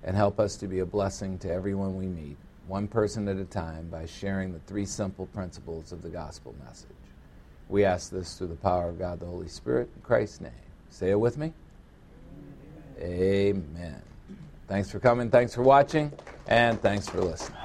And 0.01 0.15
help 0.15 0.39
us 0.39 0.55
to 0.57 0.67
be 0.67 0.79
a 0.79 0.85
blessing 0.85 1.37
to 1.39 1.51
everyone 1.51 1.97
we 1.97 2.05
meet, 2.05 2.37
one 2.67 2.87
person 2.87 3.27
at 3.27 3.35
a 3.35 3.43
time, 3.43 3.89
by 3.89 4.05
sharing 4.05 4.53
the 4.53 4.59
three 4.59 4.85
simple 4.85 5.25
principles 5.25 5.91
of 5.91 6.01
the 6.01 6.09
gospel 6.09 6.55
message. 6.65 6.87
We 7.67 7.83
ask 7.83 8.09
this 8.09 8.37
through 8.37 8.47
the 8.47 8.55
power 8.55 8.87
of 8.87 8.99
God 8.99 9.19
the 9.19 9.25
Holy 9.25 9.49
Spirit, 9.49 9.89
in 9.93 10.01
Christ's 10.03 10.39
name. 10.39 10.51
Say 10.89 11.09
it 11.09 11.19
with 11.19 11.37
me. 11.37 11.51
Amen. 12.97 14.01
Thanks 14.69 14.89
for 14.89 14.99
coming, 15.01 15.29
thanks 15.29 15.53
for 15.53 15.63
watching, 15.63 16.13
and 16.47 16.81
thanks 16.81 17.09
for 17.09 17.19
listening. 17.19 17.59